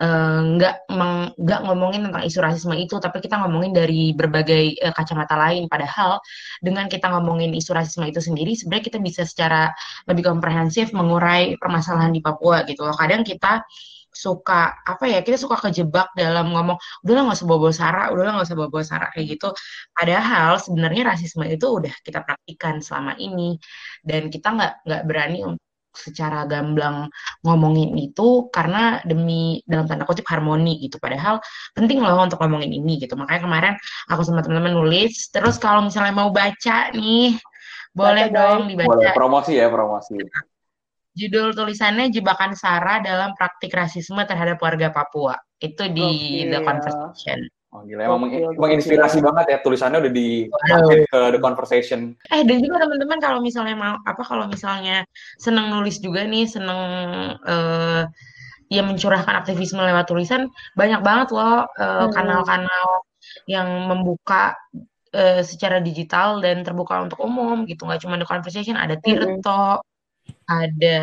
uh, 0.01 0.41
nggak 0.57 0.89
nggak 1.37 1.59
ngomongin 1.69 2.09
tentang 2.09 2.23
isu 2.25 2.39
rasisme 2.41 2.75
itu, 2.75 2.97
tapi 2.97 3.21
kita 3.21 3.37
ngomongin 3.39 3.71
dari 3.71 4.11
berbagai 4.17 4.81
uh, 4.81 4.93
kacamata 4.97 5.37
lain. 5.37 5.69
Padahal 5.69 6.17
dengan 6.59 6.89
kita 6.89 7.07
ngomongin 7.13 7.53
isu 7.53 7.71
rasisme 7.77 8.09
itu 8.09 8.19
sendiri, 8.19 8.57
sebenarnya 8.57 8.85
kita 8.89 8.99
bisa 8.99 9.21
secara 9.23 9.69
lebih 10.09 10.25
komprehensif 10.25 10.91
mengurai 10.91 11.55
permasalahan 11.61 12.11
di 12.11 12.21
Papua 12.25 12.65
gitu 12.65 12.83
loh. 12.83 12.97
Kadang 12.97 13.21
kita 13.21 13.61
suka 14.11 14.75
apa 14.83 15.07
ya 15.07 15.23
kita 15.23 15.39
suka 15.39 15.55
kejebak 15.55 16.11
dalam 16.19 16.51
ngomong 16.51 16.75
udahlah 17.07 17.31
nggak 17.31 17.37
usah 17.39 17.47
bawa 17.47 17.71
sara 17.71 18.03
udahlah 18.11 18.31
nggak 18.35 18.47
usah 18.51 18.57
bawa 18.59 18.83
sara 18.83 19.07
kayak 19.15 19.39
gitu 19.39 19.49
padahal 19.95 20.59
sebenarnya 20.59 21.15
rasisme 21.15 21.47
itu 21.47 21.63
udah 21.63 21.95
kita 22.03 22.19
praktikan 22.27 22.83
selama 22.83 23.15
ini 23.15 23.55
dan 24.03 24.27
kita 24.27 24.51
nggak 24.51 24.73
nggak 24.83 25.01
berani 25.07 25.39
untuk 25.47 25.70
secara 25.91 26.47
gamblang 26.47 27.11
ngomongin 27.43 27.91
itu 27.99 28.47
karena 28.49 29.03
demi 29.03 29.59
dalam 29.67 29.85
tanda 29.85 30.07
kutip 30.07 30.23
harmoni 30.27 30.79
gitu 30.79 30.97
padahal 30.97 31.43
penting 31.75 31.99
loh 31.99 32.15
untuk 32.23 32.39
ngomongin 32.39 32.71
ini 32.71 32.97
gitu 33.03 33.19
makanya 33.19 33.41
kemarin 33.43 33.73
aku 34.07 34.21
sama 34.23 34.41
teman-teman 34.41 34.75
nulis 34.79 35.27
terus 35.29 35.59
kalau 35.59 35.83
misalnya 35.83 36.15
mau 36.15 36.31
baca 36.31 36.95
nih 36.95 37.35
boleh 37.91 38.31
baca 38.31 38.35
dong 38.35 38.59
dibaca 38.71 38.87
boleh 38.87 39.11
promosi 39.11 39.51
ya 39.59 39.67
promosi 39.67 40.15
Judul 41.11 41.51
tulisannya 41.51 42.07
Jebakan 42.07 42.55
Sarah 42.55 43.03
dalam 43.03 43.35
Praktik 43.35 43.75
Rasisme 43.75 44.23
Terhadap 44.23 44.55
Warga 44.63 44.95
Papua. 44.95 45.35
Itu 45.59 45.91
di 45.91 46.07
okay. 46.07 46.47
The 46.47 46.59
Conversation. 46.63 47.39
Oh 47.71 47.87
gila, 47.87 48.03
emang 48.03 48.27
menginspirasi 48.59 49.23
banget 49.23 49.45
ya 49.47 49.57
tulisannya 49.63 50.03
udah 50.03 50.11
di 50.11 50.51
ke 51.07 51.19
The 51.31 51.39
Conversation. 51.39 52.19
Eh 52.27 52.43
dan 52.43 52.59
juga 52.59 52.83
teman-teman 52.83 53.23
kalau 53.23 53.39
misalnya 53.39 53.79
mau 53.79 53.95
apa 54.03 54.23
kalau 54.27 54.51
misalnya 54.51 55.07
seneng 55.39 55.71
nulis 55.71 56.03
juga 56.03 56.27
nih, 56.27 56.51
seneng 56.51 56.79
uh, 57.39 58.03
ya 58.67 58.83
mencurahkan 58.83 59.39
aktivisme 59.39 59.79
lewat 59.79 60.03
tulisan, 60.11 60.51
banyak 60.75 60.99
banget 60.99 61.31
loh 61.31 61.63
uh, 61.79 62.07
hmm. 62.07 62.11
kanal-kanal 62.11 62.87
yang 63.47 63.67
membuka 63.87 64.51
uh, 65.15 65.39
secara 65.39 65.79
digital 65.79 66.43
dan 66.43 66.67
terbuka 66.67 66.99
untuk 66.99 67.23
umum 67.23 67.63
gitu, 67.63 67.87
nggak 67.87 68.03
cuma 68.03 68.19
The 68.19 68.27
Conversation, 68.27 68.75
ada 68.75 68.99
hmm. 68.99 69.03
Tirto, 69.03 69.79
hmm 69.79 69.89
ada 70.47 70.97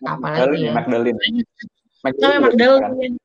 apa 0.00 0.26
lagi 0.34 0.68
ya? 0.68 0.72
Magdalene. 0.72 1.44
Magdalene. 2.02 2.42
Magdalene. 2.42 3.16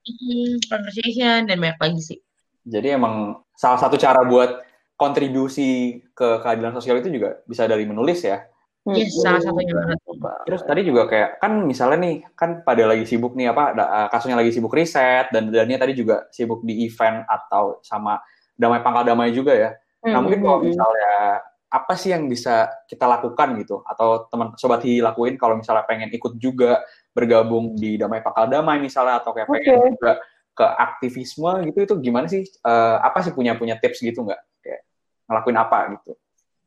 Hmm, 0.00 0.52
conversation 0.66 1.38
dan 1.46 1.56
banyak 1.60 1.78
lagi 1.78 2.00
sih. 2.00 2.18
Jadi 2.64 2.88
emang 2.96 3.40
salah 3.56 3.80
satu 3.80 3.96
cara 3.96 4.24
buat 4.24 4.64
kontribusi 5.00 6.00
ke 6.12 6.44
keadilan 6.44 6.76
sosial 6.76 7.00
itu 7.00 7.08
juga 7.08 7.40
bisa 7.48 7.64
dari 7.64 7.88
menulis 7.88 8.20
ya. 8.20 8.44
Yes, 8.88 9.12
hmm. 9.12 9.24
salah 9.24 9.40
satunya 9.44 9.72
banget. 9.76 9.98
Terus 10.48 10.62
tadi 10.64 10.80
juga 10.88 11.04
kayak 11.04 11.36
kan 11.40 11.52
misalnya 11.68 11.98
nih 12.00 12.16
kan 12.32 12.64
pada 12.64 12.84
lagi 12.88 13.04
sibuk 13.04 13.36
nih 13.36 13.52
apa 13.52 13.76
eh, 13.76 14.08
kasusnya 14.08 14.40
lagi 14.40 14.52
sibuk 14.56 14.72
riset 14.72 15.28
dan 15.32 15.52
dannya 15.52 15.76
tadi 15.76 15.92
juga 15.92 16.28
sibuk 16.32 16.64
di 16.64 16.88
event 16.88 17.24
atau 17.28 17.80
sama 17.84 18.20
damai 18.56 18.80
pangkal 18.80 19.04
damai 19.04 19.36
juga 19.36 19.52
ya. 19.52 19.70
Nah 20.04 20.16
hmm, 20.16 20.22
mungkin 20.24 20.40
kalau 20.40 20.58
hmm, 20.64 20.68
misalnya 20.72 21.12
apa 21.70 21.94
sih 21.94 22.10
yang 22.10 22.26
bisa 22.26 22.66
kita 22.90 23.06
lakukan 23.06 23.54
gitu 23.62 23.84
atau 23.86 24.26
teman 24.26 24.56
sobat 24.58 24.82
hi 24.82 24.98
lakuin 24.98 25.38
kalau 25.38 25.54
misalnya 25.54 25.86
pengen 25.86 26.10
ikut 26.10 26.34
juga 26.40 26.82
bergabung 27.14 27.78
di 27.78 27.94
damai 27.94 28.24
pakal 28.26 28.50
damai 28.50 28.82
misalnya 28.82 29.22
atau 29.22 29.30
kayak 29.30 29.46
okay. 29.46 29.70
pengen 29.70 29.94
juga 29.94 30.12
ke 30.54 30.66
aktivisme 30.66 31.70
gitu 31.70 31.78
itu 31.84 31.94
gimana 32.02 32.26
sih 32.26 32.44
uh, 32.66 33.00
apa 33.00 33.24
sih 33.24 33.32
punya 33.32 33.56
punya 33.56 33.78
tips 33.78 34.02
gitu 34.02 34.26
nggak 34.26 34.40
kayak 34.60 34.82
ngelakuin 35.30 35.58
apa 35.58 35.78
gitu 35.96 36.12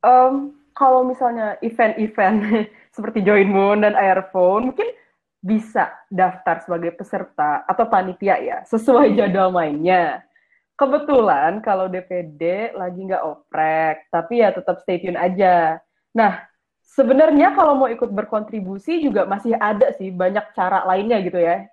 um, 0.02 0.56
kalau 0.74 1.06
misalnya 1.06 1.60
event-event 1.62 2.68
seperti 2.96 3.22
Join 3.22 3.50
Moon 3.52 3.84
dan 3.84 3.94
Airphone 3.94 4.74
mungkin 4.74 4.90
bisa 5.44 5.92
daftar 6.08 6.64
sebagai 6.64 6.96
peserta 6.96 7.68
atau 7.68 7.86
panitia 7.92 8.40
ya 8.40 8.58
sesuai 8.64 9.12
jadwal 9.20 9.52
mainnya 9.52 10.24
kebetulan 10.84 11.62
kalau 11.62 11.86
DPD 11.88 12.74
lagi 12.74 13.00
nggak 13.06 13.24
oprek, 13.24 14.10
tapi 14.10 14.42
ya 14.42 14.50
tetap 14.52 14.82
stay 14.82 15.00
tune 15.00 15.18
aja. 15.18 15.78
Nah, 16.12 16.44
sebenarnya 16.84 17.54
kalau 17.54 17.78
mau 17.78 17.90
ikut 17.90 18.10
berkontribusi 18.10 19.02
juga 19.06 19.24
masih 19.30 19.56
ada 19.58 19.94
sih 19.96 20.10
banyak 20.10 20.54
cara 20.58 20.86
lainnya 20.90 21.22
gitu 21.22 21.38
ya. 21.38 21.66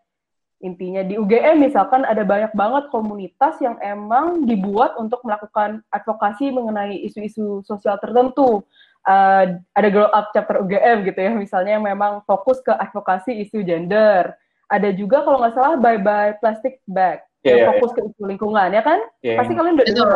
Intinya 0.60 1.00
di 1.00 1.16
UGM 1.16 1.56
misalkan 1.56 2.04
ada 2.04 2.20
banyak 2.20 2.52
banget 2.52 2.92
komunitas 2.92 3.56
yang 3.64 3.80
emang 3.80 4.44
dibuat 4.44 4.92
untuk 5.00 5.24
melakukan 5.24 5.80
advokasi 5.88 6.52
mengenai 6.52 7.00
isu-isu 7.00 7.64
sosial 7.64 7.96
tertentu. 7.96 8.60
Uh, 9.08 9.56
ada 9.72 9.88
Grow 9.88 10.12
Up 10.12 10.28
Chapter 10.36 10.60
UGM 10.60 11.08
gitu 11.08 11.16
ya, 11.16 11.32
misalnya 11.32 11.80
yang 11.80 11.84
memang 11.88 12.20
fokus 12.28 12.60
ke 12.60 12.76
advokasi 12.76 13.40
isu 13.40 13.64
gender. 13.64 14.36
Ada 14.68 14.92
juga 14.92 15.24
kalau 15.24 15.40
nggak 15.40 15.56
salah 15.56 15.74
Bye 15.80 15.96
Bye 15.96 16.36
Plastic 16.44 16.84
Bag 16.84 17.24
yeah, 17.40 17.56
yang 17.56 17.58
yeah, 17.64 17.68
fokus 17.72 17.90
yeah. 17.96 18.04
ke 18.04 18.10
isu 18.12 18.22
lingkungan 18.28 18.68
ya 18.68 18.82
kan? 18.84 19.00
Yeah, 19.24 19.36
pasti 19.40 19.52
kalian 19.56 19.74
udah 19.80 19.86
dengar 19.88 20.08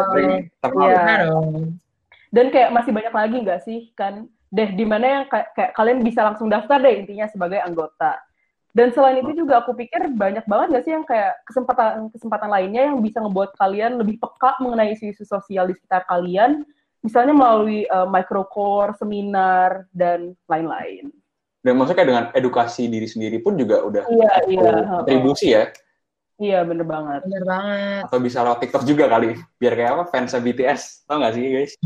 ya 0.85 1.01
dan 2.35 2.51
kayak 2.51 2.75
masih 2.75 2.91
banyak 2.91 3.15
lagi 3.15 3.37
nggak 3.47 3.61
sih 3.63 3.81
kan? 3.95 4.27
Deh 4.55 4.71
di 4.75 4.85
mana 4.87 5.07
yang 5.07 5.25
kayak, 5.31 5.55
kayak 5.55 5.73
kalian 5.75 6.03
bisa 6.03 6.21
langsung 6.27 6.51
daftar 6.51 6.83
deh 6.83 6.95
intinya 7.01 7.27
sebagai 7.31 7.63
anggota 7.63 8.19
dan 8.75 8.91
selain 8.91 9.23
itu 9.23 9.47
juga 9.47 9.63
aku 9.63 9.73
pikir 9.79 10.11
banyak 10.19 10.43
banget 10.51 10.67
nggak 10.75 10.85
sih 10.85 10.93
yang 10.93 11.07
kayak 11.07 11.39
kesempatan 11.47 12.11
kesempatan 12.11 12.51
lainnya 12.51 12.91
yang 12.91 12.99
bisa 12.99 13.23
ngebuat 13.23 13.55
kalian 13.55 14.03
lebih 14.03 14.19
peka 14.19 14.59
mengenai 14.59 14.99
isu-isu 14.99 15.23
sosial 15.23 15.71
di 15.71 15.79
sekitar 15.79 16.03
kalian 16.11 16.67
misalnya 17.01 17.33
melalui 17.33 17.87
uh, 17.87 18.05
microcore 18.05 18.99
seminar 18.99 19.87
dan 19.95 20.35
lain-lain 20.51 21.15
dan 21.63 21.73
maksudnya 21.79 21.99
kayak 22.03 22.11
dengan 22.11 22.27
edukasi 22.35 22.91
diri 22.91 23.07
sendiri 23.07 23.39
pun 23.39 23.55
juga 23.55 23.81
udah 23.87 24.05
iya, 24.11 24.33
iya. 24.51 24.73
kontribusi 25.01 25.55
ya 25.55 25.71
Iya 26.35 26.67
bener 26.67 26.83
banget. 26.83 27.23
Bener 27.31 27.47
banget. 27.47 28.03
Atau 28.11 28.19
bisa 28.19 28.43
lewat 28.43 28.59
TikTok 28.59 28.83
juga 28.83 29.07
kali, 29.07 29.39
biar 29.55 29.73
kayak 29.79 29.91
apa 29.95 30.05
fans 30.11 30.35
BTS, 30.35 31.07
tau 31.07 31.23
gak 31.23 31.39
sih 31.39 31.47
guys? 31.47 31.79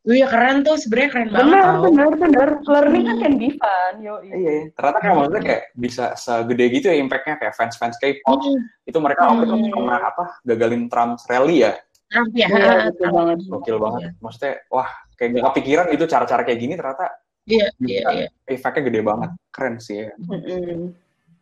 Iya 0.00 0.26
keren 0.32 0.64
tuh, 0.64 0.80
sebenarnya 0.80 1.10
keren 1.12 1.28
bener, 1.28 1.44
banget. 1.44 1.60
Bener, 1.60 1.80
bener, 1.84 2.08
bener. 2.16 2.48
Learning 2.64 3.04
kan 3.04 3.16
can 3.20 3.34
be 3.36 3.48
fun, 3.60 3.94
yo. 4.00 4.14
Iya, 4.24 4.34
iya. 4.36 4.52
ternyata 4.72 4.98
kayak 5.04 5.14
maksudnya 5.20 5.42
kayak 5.44 5.62
bisa 5.76 6.04
segede 6.16 6.64
gitu 6.72 6.86
ya 6.88 6.96
impactnya 6.96 7.36
kayak 7.36 7.54
fans-fans 7.54 7.96
K-pop. 8.00 8.40
Hmm. 8.40 8.60
Itu 8.88 8.98
mereka 9.04 9.28
hmm. 9.28 9.30
waktu 9.36 9.44
itu 9.60 9.68
pernah 9.76 10.00
apa, 10.00 10.24
gagalin 10.48 10.88
Trump 10.88 11.20
rally 11.28 11.68
ya? 11.68 11.72
Trump 12.08 12.32
ya, 12.32 12.48
iya, 12.48 12.72
betul 12.88 13.08
banget. 13.12 13.38
Gokil 13.44 13.76
banget. 13.76 14.00
Iya. 14.00 14.10
Maksudnya, 14.24 14.52
wah 14.72 14.88
kayak 15.20 15.30
gak 15.36 15.44
kepikiran 15.52 15.86
itu 15.92 16.04
cara-cara 16.08 16.42
kayak 16.48 16.60
gini 16.60 16.74
ternyata 16.80 17.06
Iya, 17.50 17.66
iya, 17.82 18.02
iya. 18.14 18.28
Efeknya 18.46 18.82
gede 18.88 19.00
banget. 19.04 19.30
Keren 19.52 19.76
sih 19.80 20.06
ya. 20.06 20.12
Mm 20.16 20.40
-hmm 20.40 20.84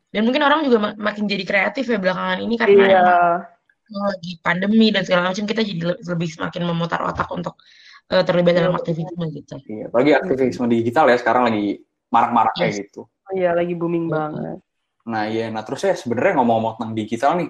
dan 0.09 0.23
mungkin 0.25 0.42
orang 0.44 0.64
juga 0.64 0.79
mak 0.81 0.94
makin 0.97 1.29
jadi 1.29 1.44
kreatif 1.44 1.85
ya 1.92 2.01
belakangan 2.01 2.40
ini 2.40 2.55
karena 2.57 2.85
iya. 2.88 3.03
lagi 3.88 4.33
pandemi 4.40 4.88
dan 4.88 5.05
segala 5.05 5.33
macam 5.33 5.44
kita 5.44 5.61
jadi 5.64 5.97
lebih 6.01 6.29
semakin 6.33 6.62
memutar 6.64 7.01
otak 7.05 7.29
untuk 7.29 7.61
uh, 8.12 8.25
terlibat 8.25 8.53
dalam 8.57 8.73
iya. 8.75 8.79
aktivisme 8.81 9.25
gitu. 9.33 9.55
Iya, 9.68 9.87
bagi 9.92 10.12
aktivisme 10.16 10.66
digital 10.68 11.07
ya 11.12 11.16
sekarang 11.21 11.53
lagi 11.53 11.81
marak-marak 12.09 12.55
yes. 12.57 12.61
kayak 12.61 12.75
gitu. 12.88 13.01
Oh, 13.07 13.33
iya, 13.37 13.53
lagi 13.53 13.75
booming 13.77 14.09
banget. 14.09 14.59
Nah, 15.09 15.25
iya, 15.29 15.49
nah 15.49 15.64
terus 15.64 15.85
ya 15.85 15.97
sebenarnya 15.97 16.40
ngomong-ngomong 16.40 16.75
tentang 16.77 16.92
digital 16.97 17.33
nih, 17.40 17.49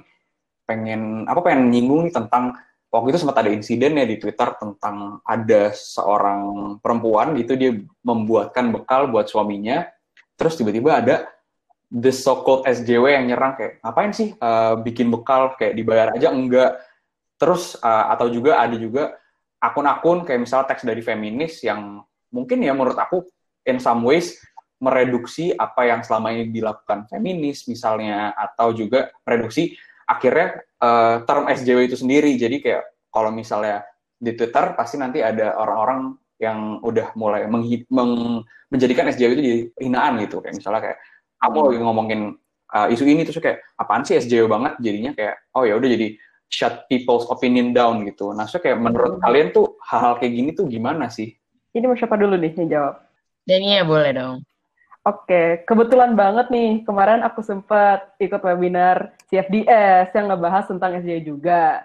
pengen 0.66 1.26
apa 1.26 1.40
pengen 1.42 1.70
nyinggung 1.70 2.06
nih 2.06 2.14
tentang 2.14 2.54
waktu 2.88 3.08
itu 3.14 3.18
sempat 3.20 3.42
ada 3.42 3.50
insiden 3.50 3.98
ya 3.98 4.06
di 4.06 4.16
Twitter 4.16 4.48
tentang 4.56 5.20
ada 5.26 5.74
seorang 5.74 6.40
perempuan 6.80 7.34
gitu 7.36 7.58
dia 7.58 7.74
membuatkan 8.02 8.70
bekal 8.70 9.10
buat 9.10 9.26
suaminya, 9.26 9.86
terus 10.38 10.54
tiba-tiba 10.54 11.02
ada 11.02 11.16
the 11.88 12.12
so-called 12.12 12.68
SJW 12.68 13.16
yang 13.16 13.24
nyerang 13.32 13.56
kayak 13.56 13.80
ngapain 13.80 14.12
sih 14.12 14.36
uh, 14.38 14.76
bikin 14.76 15.08
bekal 15.08 15.56
kayak 15.56 15.72
dibayar 15.72 16.12
aja 16.12 16.28
enggak 16.28 16.76
terus 17.40 17.80
uh, 17.80 18.12
atau 18.12 18.28
juga 18.28 18.60
ada 18.60 18.76
juga 18.76 19.16
akun-akun 19.58 20.22
kayak 20.22 20.46
misalnya 20.46 20.70
teks 20.70 20.86
dari 20.86 21.02
feminis 21.02 21.62
yang 21.66 22.02
mungkin 22.30 22.62
ya 22.62 22.72
menurut 22.74 22.98
aku 22.98 23.26
in 23.66 23.82
some 23.82 24.06
ways 24.06 24.38
mereduksi 24.78 25.50
apa 25.58 25.90
yang 25.90 26.00
selama 26.06 26.30
ini 26.30 26.54
dilakukan 26.54 27.10
feminis 27.10 27.66
misalnya 27.66 28.30
atau 28.38 28.70
juga 28.70 29.10
mereduksi 29.26 29.74
akhirnya 30.06 30.62
uh, 30.80 31.16
term 31.26 31.50
SJW 31.50 31.90
itu 31.90 31.96
sendiri. 31.98 32.32
Jadi 32.38 32.62
kayak 32.62 33.10
kalau 33.10 33.34
misalnya 33.34 33.82
di 34.18 34.34
Twitter 34.38 34.72
pasti 34.78 34.96
nanti 34.96 35.18
ada 35.20 35.58
orang-orang 35.58 36.14
yang 36.38 36.78
udah 36.80 37.12
mulai 37.18 37.50
meng 37.50 38.46
menjadikan 38.70 39.10
SJW 39.10 39.30
itu 39.34 39.42
jadi 39.42 39.60
hinaan 39.82 40.22
gitu. 40.22 40.38
Kayak 40.38 40.56
misalnya 40.62 40.80
kayak 40.86 40.98
aku 41.42 41.58
lagi 41.66 41.78
ngomongin 41.82 42.20
uh, 42.70 42.86
isu 42.86 43.04
ini 43.04 43.26
terus 43.26 43.42
kayak 43.42 43.66
apaan 43.74 44.06
sih 44.06 44.14
SJW 44.14 44.46
banget? 44.46 44.78
Jadinya 44.78 45.12
kayak 45.18 45.34
oh 45.58 45.66
ya 45.66 45.74
udah 45.74 45.88
jadi 45.90 46.14
shut 46.48 46.88
people's 46.88 47.28
opinion 47.28 47.76
down 47.76 48.04
gitu. 48.08 48.32
Nah, 48.32 48.48
so 48.48 48.60
kayak 48.60 48.80
menurut 48.80 49.20
hmm. 49.20 49.22
kalian 49.24 49.48
tuh 49.52 49.76
hal-hal 49.84 50.16
kayak 50.16 50.32
gini 50.32 50.50
tuh 50.56 50.64
gimana 50.66 51.12
sih? 51.12 51.36
Ini 51.76 51.84
mau 51.84 51.96
siapa 51.96 52.16
dulu 52.16 52.34
nih 52.40 52.52
yang 52.56 52.68
jawab? 52.68 52.94
Dani 53.44 53.68
ya 53.80 53.84
boleh 53.84 54.12
dong. 54.12 54.36
Oke, 55.08 55.64
kebetulan 55.64 56.12
banget 56.12 56.52
nih 56.52 56.84
kemarin 56.84 57.24
aku 57.24 57.40
sempat 57.40 58.12
ikut 58.20 58.44
webinar 58.44 59.16
CFDS 59.32 60.12
yang 60.12 60.28
ngebahas 60.28 60.68
tentang 60.68 61.00
SJW 61.00 61.24
juga. 61.24 61.80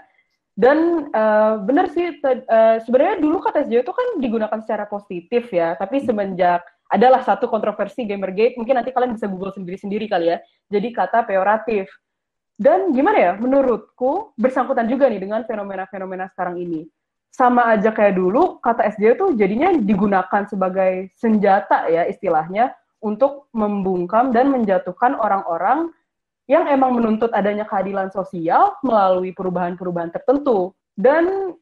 Dan 0.54 1.10
uh, 1.16 1.56
benar 1.64 1.88
sih, 1.96 2.20
uh, 2.20 2.78
sebenarnya 2.84 3.24
dulu 3.24 3.40
kata 3.40 3.64
SJW 3.64 3.80
itu 3.80 3.94
kan 3.96 4.08
digunakan 4.20 4.60
secara 4.60 4.86
positif 4.92 5.48
ya, 5.56 5.72
tapi 5.80 6.04
semenjak 6.04 6.68
adalah 6.92 7.24
satu 7.24 7.48
kontroversi 7.48 8.04
Gamergate. 8.04 8.60
Mungkin 8.60 8.76
nanti 8.76 8.92
kalian 8.92 9.16
bisa 9.16 9.32
Google 9.32 9.56
sendiri-sendiri 9.56 10.06
kali 10.12 10.36
ya. 10.36 10.38
Jadi 10.68 10.88
kata 10.92 11.24
peoratif. 11.24 11.88
Dan 12.54 12.94
gimana 12.94 13.18
ya, 13.18 13.32
menurutku 13.36 14.38
bersangkutan 14.38 14.86
juga 14.86 15.10
nih 15.10 15.22
dengan 15.22 15.42
fenomena-fenomena 15.44 16.30
sekarang 16.32 16.62
ini. 16.62 16.86
Sama 17.34 17.74
aja 17.74 17.90
kayak 17.90 18.14
dulu, 18.14 18.62
kata 18.62 18.94
SJW 18.94 19.18
itu 19.18 19.28
jadinya 19.42 19.74
digunakan 19.74 20.46
sebagai 20.46 21.10
senjata 21.18 21.90
ya 21.90 22.06
istilahnya 22.06 22.78
untuk 23.02 23.50
membungkam 23.58 24.30
dan 24.30 24.54
menjatuhkan 24.54 25.18
orang-orang 25.18 25.90
yang 26.46 26.70
emang 26.70 26.94
menuntut 26.94 27.34
adanya 27.34 27.66
keadilan 27.66 28.14
sosial 28.14 28.78
melalui 28.86 29.34
perubahan-perubahan 29.34 30.14
tertentu. 30.14 30.78
Dan 30.94 31.58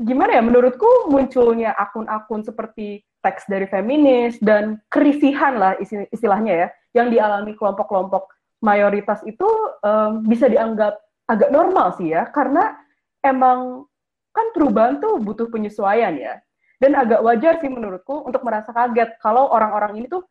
gimana 0.00 0.40
ya, 0.40 0.42
menurutku 0.42 1.12
munculnya 1.12 1.76
akun-akun 1.76 2.40
seperti 2.48 3.04
teks 3.20 3.44
dari 3.46 3.68
feminis 3.68 4.40
dan 4.40 4.80
kerisihan 4.88 5.60
lah 5.60 5.76
istilahnya 6.08 6.66
ya, 6.66 6.68
yang 6.96 7.12
dialami 7.12 7.52
kelompok-kelompok 7.52 8.32
mayoritas 8.62 9.20
itu 9.26 9.46
um, 9.82 10.22
bisa 10.24 10.46
dianggap 10.46 10.96
agak 11.26 11.50
normal 11.50 11.98
sih 11.98 12.14
ya, 12.14 12.30
karena 12.30 12.78
emang 13.20 13.84
kan 14.32 14.46
perubahan 14.56 15.02
tuh 15.02 15.20
butuh 15.20 15.50
penyesuaian 15.52 16.14
ya. 16.16 16.40
Dan 16.80 16.98
agak 16.98 17.22
wajar 17.22 17.62
sih 17.62 17.70
menurutku 17.70 18.26
untuk 18.26 18.42
merasa 18.42 18.74
kaget 18.74 19.14
kalau 19.22 19.50
orang-orang 19.50 20.02
ini 20.02 20.06
tuh 20.10 20.26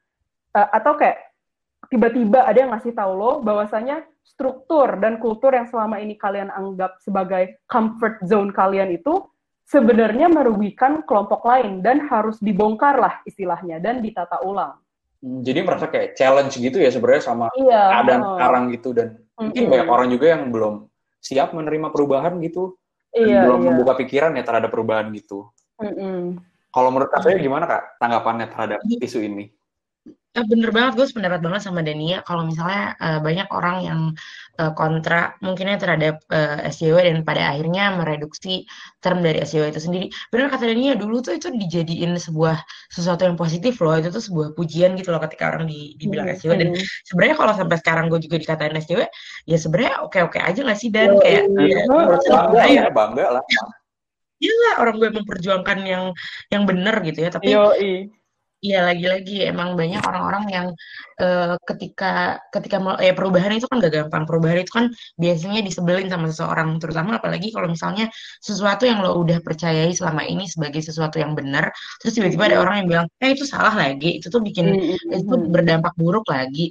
uh, 0.58 0.70
atau 0.74 1.00
kayak 1.00 1.32
tiba-tiba 1.88 2.44
ada 2.44 2.58
yang 2.60 2.72
ngasih 2.76 2.92
tahu 2.92 3.12
lo 3.16 3.32
bahwasanya 3.40 4.04
struktur 4.26 5.00
dan 5.00 5.18
kultur 5.18 5.56
yang 5.56 5.70
selama 5.70 6.00
ini 6.04 6.20
kalian 6.20 6.52
anggap 6.52 7.00
sebagai 7.00 7.62
comfort 7.72 8.20
zone 8.28 8.52
kalian 8.52 8.92
itu 8.94 9.24
sebenarnya 9.70 10.28
merugikan 10.28 11.08
kelompok 11.08 11.48
lain 11.48 11.80
dan 11.80 12.04
harus 12.12 12.36
dibongkar 12.44 13.00
lah 13.00 13.24
istilahnya 13.24 13.80
dan 13.80 14.04
ditata 14.04 14.44
ulang. 14.44 14.81
Jadi 15.22 15.60
merasa 15.62 15.86
kayak 15.86 16.18
challenge 16.18 16.58
gitu 16.58 16.82
ya 16.82 16.90
sebenarnya 16.90 17.22
sama 17.22 17.46
iya, 17.54 17.94
keadaan 17.94 18.22
oh. 18.26 18.30
sekarang 18.34 18.64
gitu 18.74 18.90
dan 18.98 19.08
mm-hmm. 19.22 19.42
mungkin 19.54 19.64
banyak 19.70 19.88
orang 19.94 20.08
juga 20.10 20.26
yang 20.34 20.44
belum 20.50 20.74
siap 21.22 21.54
menerima 21.54 21.88
perubahan 21.94 22.42
gitu 22.42 22.74
iya, 23.14 23.46
belum 23.46 23.62
iya. 23.62 23.68
membuka 23.70 23.94
pikiran 24.02 24.34
ya 24.34 24.42
terhadap 24.42 24.74
perubahan 24.74 25.14
gitu. 25.14 25.46
Mm-hmm. 25.78 26.42
Kalau 26.72 26.90
menurut 26.90 27.12
saya 27.20 27.38
gimana 27.38 27.70
kak 27.70 27.84
tanggapannya 28.02 28.48
terhadap 28.50 28.80
isu 28.82 29.20
ini? 29.22 29.52
Eh, 30.32 30.48
bener 30.48 30.72
banget, 30.72 30.96
gue 30.96 31.08
sependapat 31.12 31.44
banget 31.44 31.68
sama 31.68 31.84
Dania. 31.84 32.24
Kalau 32.24 32.48
misalnya 32.48 32.96
uh, 33.04 33.20
banyak 33.20 33.52
orang 33.52 33.78
yang 33.84 34.02
uh, 34.64 34.72
kontra 34.72 35.36
mungkinnya 35.44 35.76
terhadap 35.76 36.24
uh, 36.32 36.64
SJW 36.72 37.04
dan 37.04 37.28
pada 37.28 37.52
akhirnya 37.52 38.00
mereduksi 38.00 38.64
term 39.04 39.20
dari 39.20 39.44
SJW 39.44 39.76
itu 39.76 39.84
sendiri. 39.84 40.08
Bener 40.32 40.48
kata 40.48 40.72
Dania, 40.72 40.96
dulu 40.96 41.20
tuh 41.20 41.36
itu 41.36 41.52
dijadiin 41.52 42.16
sebuah 42.16 42.64
sesuatu 42.88 43.28
yang 43.28 43.36
positif 43.36 43.76
loh. 43.84 43.92
Itu 44.00 44.08
tuh 44.08 44.24
sebuah 44.24 44.56
pujian 44.56 44.96
gitu 44.96 45.12
loh 45.12 45.20
ketika 45.20 45.52
orang 45.52 45.68
di, 45.68 46.00
dibilang 46.00 46.32
mm 46.32 46.40
-hmm. 46.40 46.48
SJW. 46.48 46.54
Dan 46.64 46.70
sebenarnya 47.04 47.36
kalau 47.36 47.52
sampai 47.52 47.78
sekarang 47.84 48.06
gue 48.08 48.20
juga 48.24 48.40
dikatain 48.40 48.72
SJW, 48.80 49.04
ya 49.52 49.58
sebenarnya 49.60 50.00
oke-oke 50.00 50.40
aja 50.40 50.64
gak 50.64 50.80
sih? 50.80 50.88
Dan 50.96 51.12
oh, 51.12 51.20
kayak... 51.20 51.44
Iya, 51.60 51.84
ya, 51.84 52.24
bangga, 52.24 52.64
ya, 52.72 52.84
bangga 52.88 53.26
lah. 53.36 53.44
Iya 54.42 54.56
lah, 54.58 54.74
orang 54.88 54.96
gue 54.96 55.10
memperjuangkan 55.22 55.78
yang 55.86 56.04
yang 56.50 56.64
benar 56.66 57.04
gitu 57.04 57.20
ya. 57.20 57.30
Tapi 57.30 57.52
Yo, 57.52 57.76
Iya 58.66 58.78
lagi-lagi. 58.88 59.32
Emang 59.50 59.70
banyak 59.80 60.02
orang-orang 60.10 60.44
yang 60.56 60.68
uh, 61.24 61.58
ketika 61.70 62.06
ketika 62.54 62.78
ya 63.02 63.12
perubahan 63.18 63.52
itu 63.58 63.66
kan 63.66 63.82
gak 63.82 63.94
gampang. 63.98 64.24
Perubahan 64.30 64.60
itu 64.62 64.72
kan 64.78 64.86
biasanya 65.18 65.60
disebelin 65.68 66.08
sama 66.14 66.26
seseorang. 66.30 66.70
Terutama 66.82 67.18
apalagi 67.18 67.50
kalau 67.56 67.68
misalnya 67.74 68.06
sesuatu 68.38 68.86
yang 68.86 69.02
lo 69.02 69.18
udah 69.18 69.42
percayai 69.42 69.90
selama 69.98 70.22
ini 70.30 70.46
sebagai 70.46 70.82
sesuatu 70.86 71.18
yang 71.18 71.34
benar 71.34 71.74
terus 72.00 72.14
tiba-tiba 72.18 72.44
ada 72.54 72.58
orang 72.62 72.76
yang 72.86 72.88
bilang 72.92 73.08
eh 73.18 73.30
itu 73.34 73.46
salah 73.50 73.74
lagi. 73.74 74.22
Itu 74.22 74.30
tuh 74.30 74.42
bikin 74.46 74.68
itu 75.10 75.34
berdampak 75.50 75.94
buruk 75.98 76.30
lagi 76.30 76.70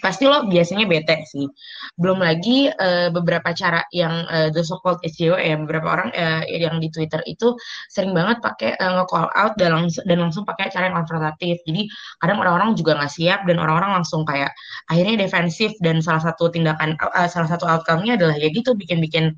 pasti 0.00 0.24
lo 0.28 0.44
biasanya 0.48 0.84
bete 0.88 1.24
sih. 1.28 1.48
Belum 1.96 2.20
lagi 2.20 2.68
uh, 2.68 3.08
beberapa 3.12 3.52
cara 3.56 3.84
yang 3.92 4.28
uh, 4.28 4.48
the 4.52 4.64
so-called 4.64 5.00
SJW 5.04 5.36
ya 5.40 5.56
beberapa 5.60 5.88
orang 5.88 6.08
uh, 6.12 6.42
yang 6.48 6.80
di 6.80 6.88
Twitter 6.92 7.20
itu 7.24 7.56
sering 7.92 8.12
banget 8.12 8.40
pakai 8.44 8.76
uh, 8.80 9.00
nge-call 9.00 9.28
out 9.32 9.54
dan 9.60 9.76
langsung 9.76 10.04
dan 10.04 10.18
langsung 10.20 10.44
pakai 10.44 10.72
cara 10.72 10.92
yang 10.92 10.96
konfrontatif. 11.00 11.60
Jadi 11.64 11.88
kadang 12.20 12.38
orang-orang 12.40 12.76
juga 12.76 12.96
nggak 13.00 13.12
siap 13.12 13.40
dan 13.48 13.56
orang-orang 13.60 14.02
langsung 14.02 14.24
kayak 14.28 14.52
akhirnya 14.92 15.24
defensif 15.24 15.72
dan 15.80 16.00
salah 16.04 16.20
satu 16.20 16.52
tindakan 16.52 16.96
uh, 17.00 17.28
salah 17.28 17.48
satu 17.48 17.64
outcome-nya 17.64 18.20
adalah 18.20 18.36
ya 18.36 18.48
gitu 18.52 18.76
bikin-bikin 18.76 19.32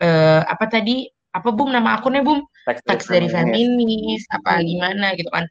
uh, 0.00 0.40
apa 0.48 0.68
tadi? 0.68 1.08
Apa 1.36 1.52
bum? 1.52 1.68
Nama 1.68 2.00
akunnya 2.00 2.24
bum? 2.24 2.40
Teks 2.64 3.12
dari 3.12 3.28
feminis 3.28 4.24
apa 4.32 4.64
gimana 4.64 5.12
gitu 5.14 5.28
kan 5.28 5.44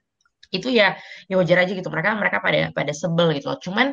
itu 0.57 0.71
ya 0.71 0.95
ya 1.27 1.35
wajar 1.39 1.63
aja 1.63 1.71
gitu. 1.75 1.89
Mereka 1.91 2.15
mereka 2.17 2.37
pada 2.39 2.71
pada 2.71 2.93
sebel 2.95 3.35
gitu 3.35 3.51
loh. 3.51 3.59
Cuman 3.59 3.87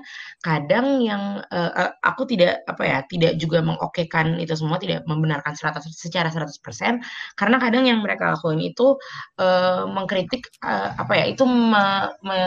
kadang 0.44 1.03
yang 1.03 1.42
uh, 1.51 1.92
aku 2.05 2.25
tidak 2.29 2.62
apa 2.70 2.83
ya 2.87 2.98
tidak 3.11 3.33
juga 3.38 3.59
mengokekan 3.64 4.38
itu 4.38 4.55
semua 4.55 4.79
tidak 4.79 5.03
membenarkan 5.11 5.55
100 5.55 5.83
secara 5.92 6.29
100% 6.31 6.59
karena 7.38 7.57
kadang 7.62 7.85
yang 7.87 7.98
mereka 8.05 8.35
lakuin 8.35 8.61
itu 8.62 8.96
uh, 9.40 9.85
mengkritik 9.88 10.46
uh, 10.62 10.94
apa 10.98 11.12
ya 11.18 11.25
itu 11.33 11.44
me, 11.46 12.12
me, 12.22 12.40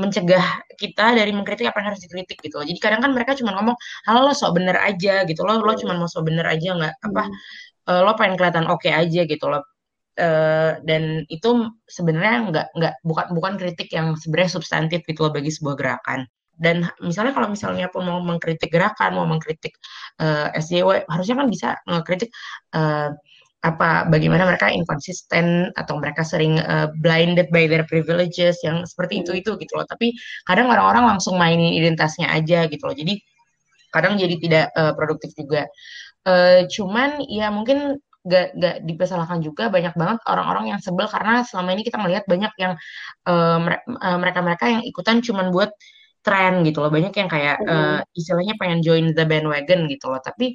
mencegah 0.00 0.64
kita 0.80 1.12
dari 1.12 1.30
mengkritik 1.36 1.68
apa 1.68 1.84
yang 1.84 1.88
harus 1.92 2.00
dikritik 2.00 2.40
gitu 2.40 2.56
loh. 2.62 2.66
Jadi 2.66 2.78
kadang 2.80 3.04
kan 3.04 3.12
mereka 3.12 3.36
cuma 3.36 3.52
ngomong, 3.58 3.76
halo 4.08 4.24
lo 4.24 4.32
sok 4.32 4.56
bener 4.56 4.76
aja 4.80 5.28
gitu 5.28 5.44
lo 5.44 5.60
lo 5.60 5.74
cuma 5.76 5.92
mau 5.98 6.08
sok 6.08 6.32
bener 6.32 6.46
aja 6.48 6.72
nggak 6.72 6.94
apa 7.04 7.22
hmm. 7.28 7.90
uh, 7.92 8.00
lo 8.08 8.12
pengen 8.16 8.34
kelihatan 8.40 8.64
oke 8.70 8.80
okay 8.80 8.92
aja 8.96 9.28
gitu 9.28 9.46
loh 9.52 9.60
Uh, 10.20 10.76
dan 10.84 11.24
itu 11.32 11.72
sebenarnya 11.88 12.52
nggak 12.52 12.66
nggak 12.76 12.94
bukan 13.08 13.26
bukan 13.32 13.52
kritik 13.56 13.88
yang 13.88 14.12
sebenarnya 14.20 14.60
substantif 14.60 15.00
gitu 15.08 15.24
loh 15.24 15.32
bagi 15.32 15.48
sebuah 15.48 15.76
gerakan. 15.80 16.28
Dan 16.60 16.84
misalnya 17.00 17.32
kalau 17.32 17.48
misalnya 17.48 17.88
pun 17.88 18.04
mau 18.04 18.20
mengkritik 18.20 18.68
gerakan 18.68 19.16
mau 19.16 19.24
mengkritik 19.24 19.72
uh, 20.20 20.52
eh, 20.52 20.60
SJW 20.60 21.08
harusnya 21.08 21.36
kan 21.40 21.48
bisa 21.48 21.68
mengkritik 21.88 22.28
uh, 22.76 23.08
apa 23.60 24.08
bagaimana 24.08 24.48
mereka 24.48 24.72
inkonsisten 24.72 25.72
atau 25.76 25.96
mereka 26.00 26.20
sering 26.24 26.60
uh, 26.60 26.92
blinded 27.00 27.48
by 27.52 27.64
their 27.64 27.84
privileges 27.88 28.60
yang 28.60 28.84
seperti 28.84 29.24
itu 29.24 29.40
itu 29.40 29.56
gitu 29.56 29.72
loh. 29.76 29.88
Tapi 29.88 30.12
kadang 30.44 30.68
orang-orang 30.68 31.16
langsung 31.16 31.40
mainin 31.40 31.72
identitasnya 31.72 32.28
aja 32.28 32.68
gitu 32.68 32.84
loh. 32.84 32.96
Jadi 32.96 33.20
kadang 33.92 34.20
jadi 34.20 34.36
tidak 34.36 34.66
uh, 34.76 34.92
produktif 34.92 35.32
juga. 35.36 35.64
Uh, 36.28 36.68
cuman 36.68 37.24
ya 37.28 37.48
mungkin 37.48 37.96
gak, 38.26 38.56
gak 38.56 38.76
dipersalahkan 38.84 39.40
juga 39.40 39.72
banyak 39.72 39.94
banget 39.96 40.18
orang-orang 40.28 40.76
yang 40.76 40.80
sebel 40.80 41.08
karena 41.08 41.40
selama 41.44 41.72
ini 41.72 41.82
kita 41.86 41.98
melihat 42.00 42.24
banyak 42.28 42.52
yang 42.60 42.72
uh, 43.28 43.58
mereka-mereka 44.20 44.64
yang 44.68 44.82
ikutan 44.84 45.24
cuman 45.24 45.48
buat 45.48 45.72
tren 46.20 46.60
gitu 46.68 46.84
loh. 46.84 46.92
Banyak 46.92 47.16
yang 47.16 47.28
kayak 47.32 47.56
uh, 47.64 48.04
istilahnya 48.12 48.54
pengen 48.60 48.84
join 48.84 49.16
the 49.16 49.24
bandwagon 49.24 49.88
gitu 49.88 50.12
loh. 50.12 50.20
Tapi 50.20 50.52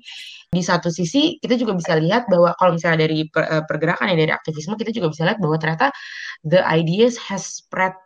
di 0.53 0.61
satu 0.61 0.93
sisi 0.93 1.41
kita 1.41 1.57
juga 1.57 1.73
bisa 1.73 1.97
lihat 1.97 2.29
bahwa 2.29 2.53
kalau 2.53 2.77
misalnya 2.77 3.09
dari 3.09 3.25
per, 3.25 3.65
pergerakan 3.65 4.13
ya 4.13 4.17
dari 4.17 4.33
aktivisme 4.33 4.77
kita 4.77 4.93
juga 4.93 5.09
bisa 5.09 5.25
lihat 5.25 5.41
bahwa 5.41 5.57
ternyata 5.57 5.89
the 6.45 6.61
ideas 6.69 7.17
has 7.17 7.65
spread 7.65 7.97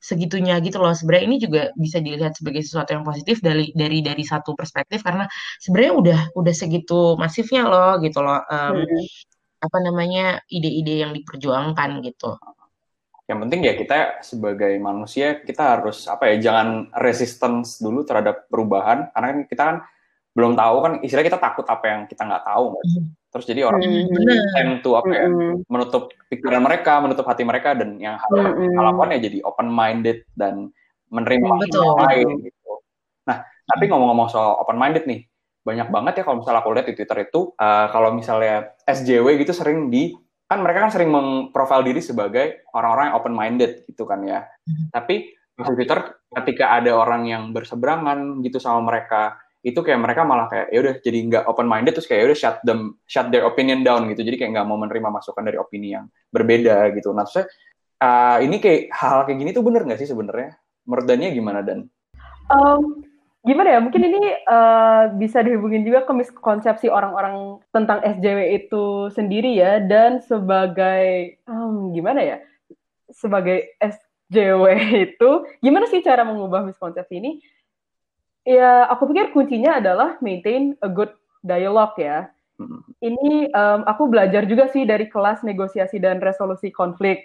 segitunya 0.00 0.56
gitu 0.64 0.80
loh. 0.80 0.96
Sebenarnya 0.96 1.24
ini 1.28 1.36
juga 1.36 1.62
bisa 1.76 2.00
dilihat 2.00 2.34
sebagai 2.34 2.64
sesuatu 2.64 2.96
yang 2.96 3.04
positif 3.04 3.44
dari 3.44 3.70
dari 3.76 4.00
dari 4.00 4.24
satu 4.24 4.56
perspektif 4.56 5.04
karena 5.04 5.28
sebenarnya 5.60 5.92
udah 5.94 6.20
udah 6.34 6.54
segitu 6.56 7.14
masifnya 7.20 7.68
loh 7.68 8.00
gitu 8.00 8.24
loh. 8.24 8.40
Um, 8.48 8.82
hmm. 8.82 9.04
Apa 9.60 9.78
namanya 9.84 10.40
ide-ide 10.48 11.04
yang 11.04 11.12
diperjuangkan 11.12 12.00
gitu. 12.00 12.40
Yang 13.28 13.38
penting 13.46 13.60
ya 13.62 13.74
kita 13.78 13.98
sebagai 14.26 14.74
manusia 14.80 15.38
kita 15.44 15.78
harus 15.78 16.08
apa 16.10 16.32
ya 16.34 16.50
jangan 16.50 16.90
resistance 16.98 17.78
dulu 17.78 18.02
terhadap 18.02 18.48
perubahan 18.50 19.12
karena 19.14 19.26
kan 19.30 19.40
kita 19.46 19.62
kan 19.62 19.76
belum 20.30 20.54
tahu 20.54 20.76
kan 20.78 20.92
istilah 21.02 21.26
kita 21.26 21.38
takut 21.42 21.66
apa 21.66 21.84
yang 21.90 22.00
kita 22.06 22.22
nggak 22.22 22.46
tahu 22.46 22.78
hmm. 22.78 23.04
terus 23.34 23.44
jadi 23.50 23.66
orang 23.66 23.82
hmm. 23.82 24.54
tend 24.54 24.74
to 24.86 24.94
apa 24.94 25.10
ya 25.10 25.26
hmm. 25.26 25.66
menutup 25.66 26.14
pikiran 26.30 26.62
mereka 26.62 27.02
menutup 27.02 27.26
hati 27.26 27.42
mereka 27.42 27.74
dan 27.74 27.98
yang 27.98 28.14
harus 28.14 28.54
hmm. 28.54 28.78
lakukan 28.78 29.10
ya 29.18 29.20
jadi 29.26 29.38
open 29.42 29.66
minded 29.66 30.22
dan 30.38 30.70
menerima 31.10 31.46
yang 31.66 31.98
lain 31.98 32.28
gitu 32.46 32.72
nah 33.26 33.42
tapi 33.66 33.90
ngomong-ngomong 33.90 34.30
soal 34.30 34.62
open 34.62 34.78
minded 34.78 35.02
nih 35.10 35.26
banyak 35.66 35.92
banget 35.92 36.22
ya 36.22 36.24
kalau 36.24 36.40
misalnya 36.40 36.60
aku 36.62 36.70
lihat 36.72 36.86
di 36.88 36.94
Twitter 36.96 37.18
itu 37.26 37.40
uh, 37.58 37.86
kalau 37.92 38.14
misalnya 38.14 38.72
SJW 38.86 39.44
gitu 39.44 39.52
sering 39.52 39.90
di 39.92 40.14
kan 40.50 40.62
mereka 40.62 40.82
kan 40.88 40.90
sering 40.94 41.10
mengprofil 41.14 41.86
diri 41.86 42.02
sebagai 42.02 42.66
orang-orang 42.74 43.12
yang 43.12 43.16
open 43.18 43.34
minded 43.34 43.70
gitu 43.86 44.06
kan 44.06 44.22
ya 44.24 44.46
hmm. 44.46 44.94
tapi 44.94 45.30
di 45.60 45.62
Twitter 45.76 46.00
ketika 46.40 46.80
ada 46.80 46.96
orang 46.96 47.28
yang 47.28 47.42
berseberangan 47.52 48.40
gitu 48.40 48.56
sama 48.56 48.80
mereka 48.88 49.36
itu 49.60 49.76
kayak 49.84 50.00
mereka 50.00 50.24
malah 50.24 50.48
kayak 50.48 50.72
ya 50.72 50.78
udah 50.80 50.94
jadi 51.04 51.18
nggak 51.28 51.44
open 51.44 51.68
minded 51.68 51.92
terus 51.92 52.08
kayak 52.08 52.24
ya 52.24 52.26
udah 52.32 52.38
shut 52.38 52.56
them 52.64 52.80
shut 53.04 53.28
their 53.28 53.44
opinion 53.44 53.84
down 53.84 54.08
gitu. 54.08 54.24
Jadi 54.24 54.40
kayak 54.40 54.56
nggak 54.56 54.66
mau 54.68 54.80
menerima 54.80 55.08
masukan 55.12 55.44
dari 55.44 55.60
opini 55.60 55.92
yang 55.92 56.08
berbeda 56.32 56.88
gitu. 56.96 57.12
Nah 57.12 57.28
saya 57.28 57.44
uh, 58.00 58.38
ini 58.40 58.56
kayak 58.58 58.88
hal, 58.90 59.20
hal 59.20 59.20
kayak 59.28 59.38
gini 59.38 59.50
tuh 59.52 59.64
bener 59.64 59.84
nggak 59.84 60.00
sih 60.00 60.08
sebenarnya? 60.08 60.56
Menurut 60.88 61.06
gimana 61.06 61.60
dan? 61.60 61.86
Um, 62.50 63.04
gimana 63.44 63.78
ya? 63.78 63.80
Mungkin 63.84 64.02
ini 64.02 64.22
uh, 64.48 65.12
bisa 65.14 65.44
dihubungin 65.44 65.84
juga 65.84 66.08
ke 66.08 66.12
miskonsepsi 66.16 66.88
orang-orang 66.88 67.60
tentang 67.70 68.00
SJW 68.02 68.64
itu 68.64 69.12
sendiri 69.12 69.54
ya. 69.54 69.78
Dan 69.78 70.24
sebagai 70.24 71.38
um, 71.46 71.92
gimana 71.92 72.24
ya? 72.24 72.36
Sebagai 73.12 73.76
SJW 73.78 74.64
itu 75.12 75.30
gimana 75.60 75.86
sih 75.86 76.00
cara 76.02 76.24
mengubah 76.24 76.64
miskonsepsi 76.66 77.20
ini? 77.20 77.38
Ya, 78.48 78.88
aku 78.88 79.12
pikir 79.12 79.36
kuncinya 79.36 79.76
adalah 79.76 80.16
maintain 80.24 80.72
a 80.80 80.88
good 80.88 81.12
dialogue 81.44 81.96
ya. 82.00 82.32
Hmm. 82.56 82.80
Ini 83.00 83.52
um, 83.52 83.80
aku 83.84 84.08
belajar 84.08 84.44
juga 84.48 84.68
sih 84.68 84.84
dari 84.84 85.08
kelas 85.08 85.44
negosiasi 85.44 86.00
dan 86.00 86.20
resolusi 86.20 86.72
konflik. 86.72 87.24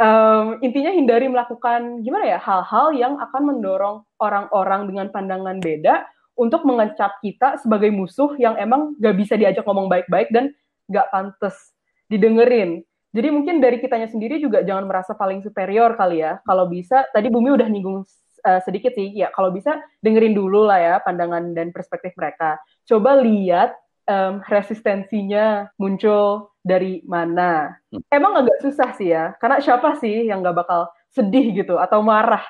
Um, 0.00 0.58
intinya 0.64 0.88
hindari 0.88 1.28
melakukan 1.28 2.00
gimana 2.00 2.24
ya 2.24 2.38
hal-hal 2.40 2.96
yang 2.96 3.20
akan 3.20 3.42
mendorong 3.44 4.00
orang-orang 4.16 4.88
dengan 4.88 5.06
pandangan 5.12 5.60
beda 5.60 6.08
untuk 6.32 6.64
mengecap 6.64 7.20
kita 7.20 7.60
sebagai 7.60 7.92
musuh 7.92 8.32
yang 8.40 8.56
emang 8.56 8.96
gak 8.96 9.20
bisa 9.20 9.36
diajak 9.36 9.68
ngomong 9.68 9.92
baik-baik 9.92 10.32
dan 10.32 10.56
gak 10.88 11.12
pantas 11.12 11.76
didengerin. 12.08 12.80
Jadi 13.12 13.28
mungkin 13.28 13.60
dari 13.60 13.76
kitanya 13.76 14.08
sendiri 14.08 14.40
juga 14.40 14.64
jangan 14.64 14.88
merasa 14.88 15.12
paling 15.12 15.44
superior 15.44 15.92
kali 16.00 16.24
ya. 16.24 16.40
Kalau 16.48 16.64
bisa, 16.64 17.04
tadi 17.12 17.28
Bumi 17.28 17.52
udah 17.52 17.68
nyinggung 17.68 18.08
uh, 18.46 18.60
sedikit 18.62 18.92
sih, 18.94 19.10
ya 19.14 19.30
kalau 19.34 19.50
bisa 19.54 19.78
dengerin 20.02 20.34
dulu 20.36 20.66
lah 20.66 20.78
ya 20.78 20.94
pandangan 21.02 21.54
dan 21.54 21.70
perspektif 21.70 22.12
mereka. 22.18 22.58
Coba 22.86 23.18
lihat 23.18 23.74
um, 24.06 24.42
resistensinya 24.46 25.70
muncul 25.78 26.52
dari 26.62 27.02
mana. 27.06 27.74
Hmm. 27.90 28.02
Emang 28.10 28.38
agak 28.38 28.58
susah 28.62 28.94
sih 28.94 29.10
ya, 29.10 29.34
karena 29.38 29.58
siapa 29.58 29.98
sih 29.98 30.26
yang 30.26 30.42
gak 30.46 30.58
bakal 30.62 30.90
sedih 31.12 31.52
gitu 31.52 31.76
atau 31.76 32.00
marah 32.00 32.42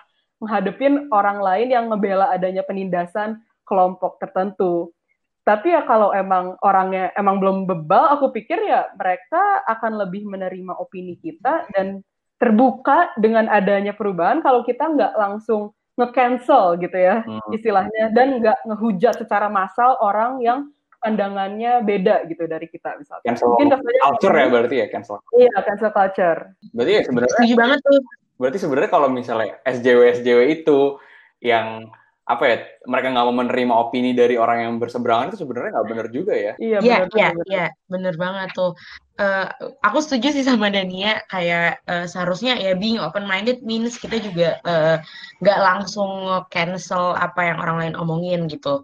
menghadapin 0.42 1.06
orang 1.14 1.38
lain 1.38 1.68
yang 1.70 1.86
ngebela 1.86 2.34
adanya 2.34 2.66
penindasan 2.66 3.38
kelompok 3.62 4.18
tertentu. 4.18 4.90
Tapi 5.42 5.74
ya 5.74 5.82
kalau 5.82 6.14
emang 6.14 6.54
orangnya 6.62 7.10
emang 7.18 7.42
belum 7.42 7.66
bebal, 7.66 8.14
aku 8.14 8.30
pikir 8.30 8.62
ya 8.62 8.90
mereka 8.94 9.66
akan 9.66 10.06
lebih 10.06 10.22
menerima 10.26 10.78
opini 10.78 11.18
kita 11.18 11.66
dan 11.74 12.02
terbuka 12.38 13.14
dengan 13.18 13.46
adanya 13.46 13.94
perubahan 13.94 14.42
kalau 14.42 14.66
kita 14.66 14.86
nggak 14.86 15.14
langsung 15.14 15.74
nge-cancel 15.92 16.80
gitu 16.80 16.96
ya 16.96 17.20
hmm. 17.20 17.52
istilahnya 17.52 18.12
dan 18.16 18.40
nggak 18.40 18.58
ngehujat 18.64 19.20
secara 19.20 19.52
massal 19.52 20.00
orang 20.00 20.40
yang 20.40 20.72
pandangannya 21.02 21.82
beda 21.82 22.30
gitu 22.30 22.46
dari 22.46 22.70
kita 22.70 22.94
misalnya. 22.94 23.26
Cancel 23.26 23.50
Mungkin 23.58 23.68
culture 23.82 24.36
ya 24.38 24.46
berarti 24.46 24.76
ya 24.78 24.86
cancel. 24.86 25.18
Iya 25.34 25.56
cancel 25.66 25.90
culture. 25.90 26.40
Berarti 26.70 26.92
ya 26.94 27.02
sebenarnya. 27.02 27.34
Setuju 27.34 27.54
banget 27.58 27.78
tuh. 27.82 28.00
Berarti 28.38 28.58
sebenarnya 28.62 28.90
kalau 28.90 29.08
misalnya 29.10 29.58
SJW 29.66 30.00
SJW 30.22 30.40
itu 30.62 30.78
yang 31.42 31.90
apa 32.32 32.44
ya 32.48 32.56
mereka 32.88 33.06
nggak 33.12 33.26
mau 33.28 33.36
menerima 33.44 33.74
opini 33.76 34.10
dari 34.16 34.34
orang 34.40 34.58
yang 34.64 34.74
berseberangan 34.80 35.32
itu 35.32 35.44
sebenarnya 35.44 35.70
nggak 35.76 35.88
benar 35.88 36.06
juga 36.10 36.34
ya. 36.34 36.52
Iya 36.56 36.78
iya 36.80 36.96
iya 37.12 37.28
iya. 37.46 37.66
benar. 37.86 38.14
Banget 38.16 38.56
tuh. 38.56 38.72
Uh, 39.20 39.46
aku 39.84 40.00
setuju 40.00 40.32
sih 40.32 40.42
sama 40.42 40.72
Dania 40.72 41.20
kayak 41.28 41.84
uh, 41.86 42.08
seharusnya 42.08 42.56
ya 42.56 42.72
being 42.74 42.98
open 42.98 43.28
minded 43.28 43.60
means 43.62 44.00
kita 44.00 44.18
juga 44.18 44.58
nggak 45.44 45.58
uh, 45.60 45.64
langsung 45.64 46.10
cancel 46.48 47.14
apa 47.14 47.52
yang 47.52 47.58
orang 47.60 47.76
lain 47.78 47.94
omongin 47.94 48.48
gitu. 48.48 48.82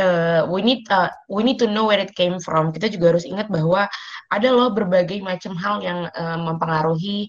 Uh, 0.00 0.48
we 0.48 0.64
need 0.64 0.86
uh, 0.88 1.12
we 1.28 1.44
need 1.44 1.60
to 1.60 1.68
know 1.68 1.84
where 1.84 2.00
it 2.00 2.14
came 2.16 2.40
from. 2.40 2.72
Kita 2.72 2.88
juga 2.88 3.12
harus 3.12 3.28
ingat 3.28 3.52
bahwa 3.52 3.84
ada 4.30 4.48
loh 4.48 4.70
berbagai 4.72 5.20
macam 5.20 5.52
hal 5.58 5.82
yang 5.82 6.08
uh, 6.14 6.38
mempengaruhi 6.38 7.28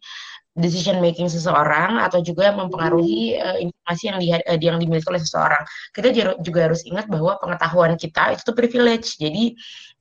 decision 0.62 1.02
making 1.02 1.28
seseorang 1.28 2.00
atau 2.00 2.22
juga 2.22 2.54
mempengaruhi 2.54 3.36
uh, 3.42 3.58
informasi 3.58 4.04
yang, 4.08 4.18
di, 4.22 4.28
uh, 4.32 4.60
yang 4.62 4.78
dimiliki 4.78 5.08
oleh 5.10 5.20
seseorang. 5.20 5.64
Kita 5.92 6.14
juga 6.40 6.60
harus 6.70 6.86
ingat 6.86 7.10
bahwa 7.10 7.36
pengetahuan 7.42 7.98
kita 7.98 8.38
itu 8.38 8.42
tuh 8.46 8.56
privilege. 8.56 9.18
Jadi 9.18 9.58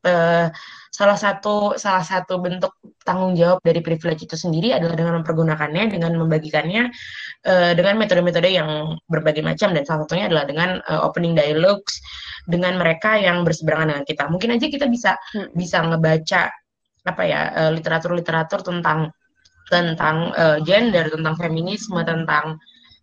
uh, 0.07 0.53
salah 0.91 1.17
satu 1.17 1.81
salah 1.81 2.05
satu 2.05 2.43
bentuk 2.43 2.77
tanggung 3.09 3.33
jawab 3.33 3.65
dari 3.65 3.81
privilege 3.81 4.29
itu 4.29 4.37
sendiri 4.37 4.77
adalah 4.77 4.95
dengan 4.95 5.25
mempergunakannya, 5.25 5.85
dengan 5.89 6.13
membagikannya 6.21 6.93
uh, 7.49 7.73
dengan 7.73 7.97
metode-metode 7.97 8.51
yang 8.53 9.01
berbagai 9.09 9.41
macam 9.41 9.73
dan 9.73 9.83
salah 9.89 10.05
satunya 10.05 10.29
adalah 10.29 10.45
dengan 10.45 10.85
uh, 10.85 11.01
opening 11.09 11.33
dialogues 11.33 11.99
dengan 12.45 12.77
mereka 12.77 13.17
yang 13.17 13.43
berseberangan 13.43 13.97
dengan 13.97 14.05
kita. 14.05 14.25
Mungkin 14.29 14.61
aja 14.61 14.67
kita 14.69 14.87
bisa 14.87 15.17
hmm. 15.35 15.57
bisa 15.57 15.81
ngebaca 15.81 16.53
apa 17.01 17.23
ya 17.25 17.73
literatur-literatur 17.73 18.61
tentang 18.61 19.09
tentang 19.71 20.35
uh, 20.35 20.59
gender, 20.67 21.09
tentang 21.09 21.39
feminisme, 21.39 21.97
tentang 22.03 22.59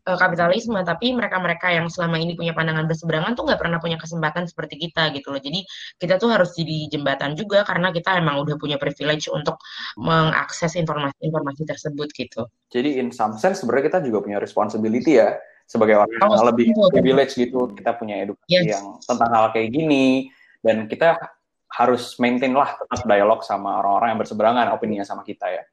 uh, 0.08 0.18
kapitalisme, 0.20 0.80
tapi 0.88 1.12
mereka-mereka 1.12 1.72
yang 1.72 1.92
selama 1.92 2.20
ini 2.20 2.34
punya 2.36 2.56
pandangan 2.56 2.88
berseberangan 2.88 3.36
tuh 3.36 3.44
nggak 3.48 3.60
pernah 3.60 3.80
punya 3.80 4.00
kesempatan 4.00 4.48
seperti 4.48 4.80
kita 4.88 5.12
gitu 5.12 5.36
loh. 5.36 5.42
Jadi 5.44 5.68
kita 6.00 6.16
tuh 6.16 6.32
harus 6.32 6.56
jadi 6.56 6.88
jembatan 6.92 7.36
juga 7.36 7.68
karena 7.68 7.92
kita 7.92 8.20
emang 8.20 8.40
udah 8.44 8.56
punya 8.56 8.80
privilege 8.80 9.28
untuk 9.28 9.60
mengakses 10.00 10.80
informasi-informasi 10.80 11.64
tersebut 11.68 12.08
gitu. 12.16 12.48
Jadi 12.72 13.00
in 13.00 13.12
some 13.12 13.36
sense 13.36 13.64
sebenarnya 13.64 13.92
kita 13.92 14.00
juga 14.04 14.24
punya 14.24 14.40
responsibility 14.40 15.20
ya 15.20 15.36
sebagai 15.68 16.00
orang 16.00 16.12
yang 16.16 16.32
oh, 16.32 16.48
lebih 16.48 16.72
betul. 16.72 16.90
privilege 16.96 17.34
gitu. 17.36 17.60
Kita 17.76 17.96
punya 18.00 18.24
edukasi 18.24 18.64
yes. 18.64 18.80
yang 18.80 18.86
tentang 19.04 19.30
hal 19.36 19.46
kayak 19.52 19.76
gini 19.76 20.32
dan 20.64 20.88
kita 20.88 21.20
harus 21.68 22.16
maintain 22.18 22.56
lah 22.56 22.80
tetap 22.80 23.04
dialog 23.04 23.44
sama 23.44 23.84
orang-orang 23.84 24.16
yang 24.16 24.20
berseberangan 24.24 24.72
opininya 24.72 25.04
sama 25.04 25.28
kita 25.28 25.52
ya. 25.52 25.64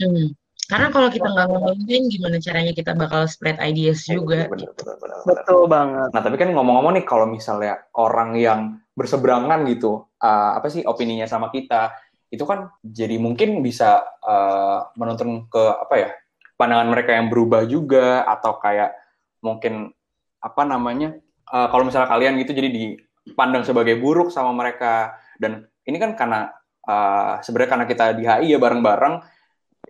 Hmm. 0.00 0.32
Karena 0.70 0.88
kalau 0.88 1.08
kita 1.10 1.26
nggak 1.26 1.48
ngomongin, 1.52 2.02
gimana 2.08 2.36
caranya 2.38 2.72
kita 2.72 2.92
bakal 2.96 3.28
spread 3.28 3.60
ideas 3.60 4.06
iya, 4.06 4.16
juga. 4.16 4.46
Betul, 4.48 4.72
betul, 4.72 4.94
betul, 4.98 5.20
betul 5.28 5.60
banget. 5.68 6.08
Nah, 6.14 6.22
tapi 6.22 6.36
kan 6.38 6.48
ngomong-ngomong 6.54 6.92
nih, 6.96 7.04
kalau 7.04 7.26
misalnya 7.28 7.82
orang 7.98 8.30
yang 8.38 8.60
berseberangan 8.96 9.68
gitu, 9.68 10.06
uh, 10.22 10.56
apa 10.56 10.72
sih 10.72 10.86
opininya 10.86 11.28
sama 11.28 11.52
kita, 11.52 11.92
itu 12.32 12.44
kan 12.48 12.72
jadi 12.80 13.20
mungkin 13.20 13.60
bisa 13.60 14.00
uh, 14.24 14.88
menuntun 14.96 15.44
ke 15.52 15.60
apa 15.60 15.94
ya 16.00 16.08
pandangan 16.56 16.88
mereka 16.88 17.12
yang 17.12 17.28
berubah 17.28 17.68
juga 17.68 18.24
atau 18.24 18.56
kayak 18.56 18.96
mungkin 19.44 19.92
apa 20.40 20.62
namanya 20.64 21.20
uh, 21.52 21.68
kalau 21.68 21.84
misalnya 21.84 22.08
kalian 22.08 22.40
gitu 22.40 22.56
jadi 22.56 22.68
dipandang 22.72 23.68
sebagai 23.68 24.00
buruk 24.00 24.32
sama 24.32 24.56
mereka 24.56 25.12
dan 25.36 25.68
ini 25.84 26.00
kan 26.00 26.16
karena 26.16 26.48
uh, 26.88 27.36
sebenarnya 27.44 27.70
karena 27.76 27.86
kita 27.86 28.04
di 28.16 28.24
HI 28.24 28.56
ya 28.56 28.58
bareng-bareng 28.58 29.14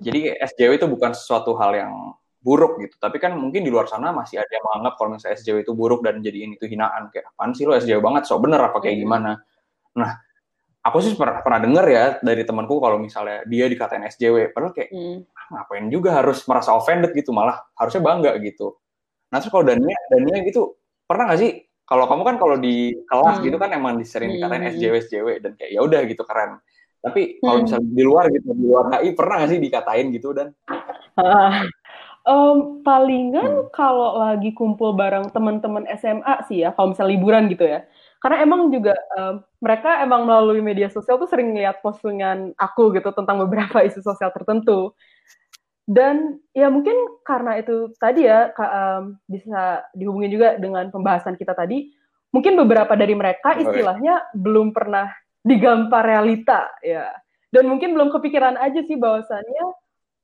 jadi 0.03 0.37
SJW 0.43 0.83
itu 0.83 0.87
bukan 0.91 1.15
sesuatu 1.15 1.55
hal 1.55 1.73
yang 1.79 1.95
buruk 2.43 2.83
gitu. 2.83 2.99
Tapi 2.99 3.23
kan 3.23 3.39
mungkin 3.39 3.63
di 3.63 3.71
luar 3.71 3.87
sana 3.87 4.11
masih 4.11 4.43
ada 4.43 4.51
yang 4.51 4.67
menganggap 4.67 4.95
kalau 4.99 5.11
misalnya 5.15 5.39
SJW 5.39 5.57
itu 5.63 5.73
buruk 5.79 6.03
dan 6.03 6.19
jadi 6.19 6.39
ini 6.51 6.59
itu 6.59 6.67
hinaan 6.67 7.09
kayak 7.15 7.31
apaan 7.33 7.55
sih 7.55 7.65
lo 7.65 7.79
SJW 7.79 8.03
banget, 8.03 8.27
so 8.27 8.37
bener 8.43 8.59
apa 8.59 8.83
kayak 8.83 8.99
gimana. 8.99 9.39
Nah, 9.95 10.11
aku 10.83 10.99
sih 10.99 11.15
pernah, 11.15 11.39
pernah 11.41 11.61
denger 11.63 11.87
ya 11.87 12.05
dari 12.19 12.43
temanku 12.43 12.83
kalau 12.83 12.99
misalnya 12.99 13.47
dia 13.47 13.71
dikatain 13.71 14.03
SJW, 14.11 14.51
padahal 14.51 14.75
kayak 14.75 14.91
hmm. 14.91 15.19
Ah, 15.33 15.47
ngapain 15.59 15.87
juga 15.91 16.19
harus 16.19 16.43
merasa 16.51 16.75
offended 16.75 17.15
gitu, 17.15 17.31
malah 17.31 17.63
harusnya 17.79 18.03
bangga 18.03 18.35
gitu. 18.43 18.79
Nah 19.33 19.41
terus 19.41 19.49
kalau 19.49 19.65
Dania, 19.65 19.97
Dania 20.13 20.45
gitu 20.45 20.77
pernah 21.09 21.33
gak 21.33 21.41
sih 21.41 21.65
kalau 21.89 22.05
kamu 22.07 22.23
kan 22.25 22.37
kalau 22.37 22.57
di 22.61 22.95
kelas 23.09 23.41
hmm. 23.41 23.45
gitu 23.49 23.57
kan 23.59 23.71
emang 23.73 23.97
disering 23.97 24.39
dikatain 24.39 24.65
hmm. 24.65 24.73
SJW 24.77 24.95
SJW 25.09 25.29
dan 25.41 25.53
kayak 25.57 25.71
ya 25.73 25.81
udah 25.81 26.01
gitu 26.05 26.23
keren. 26.23 26.61
Tapi 27.03 27.43
kalau 27.43 27.59
hmm. 27.59 27.65
misalnya 27.67 27.91
di 27.91 28.05
luar 28.07 28.25
gitu, 28.31 28.47
di 28.55 28.65
luar 28.65 28.85
HI 28.95 29.11
pernah 29.19 29.35
nggak 29.43 29.51
sih 29.51 29.61
dikatain 29.61 30.07
gitu 30.15 30.29
dan? 30.31 30.55
Uh, 31.19 31.67
um, 32.31 32.57
palingan 32.87 33.67
hmm. 33.67 33.71
kalau 33.75 34.23
lagi 34.23 34.55
kumpul 34.55 34.95
bareng 34.95 35.27
teman-teman 35.35 35.83
SMA 35.99 36.35
sih 36.47 36.63
ya, 36.63 36.71
kalau 36.79 36.95
misalnya 36.95 37.13
liburan 37.19 37.51
gitu 37.51 37.67
ya. 37.67 37.83
Karena 38.23 38.47
emang 38.47 38.71
juga 38.71 38.95
um, 39.19 39.43
mereka 39.59 39.99
emang 39.99 40.31
melalui 40.31 40.63
media 40.63 40.87
sosial 40.87 41.19
tuh 41.19 41.27
sering 41.27 41.59
lihat 41.59 41.83
postingan 41.83 42.55
aku 42.55 42.95
gitu 42.95 43.11
tentang 43.11 43.43
beberapa 43.43 43.83
isu 43.83 43.99
sosial 43.99 44.31
tertentu. 44.31 44.95
Dan 45.83 46.39
ya 46.55 46.71
mungkin 46.71 46.95
karena 47.27 47.59
itu 47.59 47.91
tadi 47.99 48.31
ya 48.31 48.55
um, 48.55 49.19
bisa 49.27 49.83
dihubungin 49.99 50.31
juga 50.31 50.55
dengan 50.55 50.87
pembahasan 50.95 51.35
kita 51.35 51.59
tadi, 51.59 51.91
mungkin 52.31 52.55
beberapa 52.55 52.95
dari 52.95 53.19
mereka 53.19 53.59
istilahnya 53.59 54.23
okay. 54.23 54.39
belum 54.39 54.71
pernah 54.71 55.11
digampar 55.43 56.07
realita 56.07 56.71
ya. 56.83 57.11
Dan 57.53 57.69
mungkin 57.69 57.93
belum 57.93 58.09
kepikiran 58.15 58.57
aja 58.57 58.81
sih 58.87 58.97
bahwasannya 58.97 59.65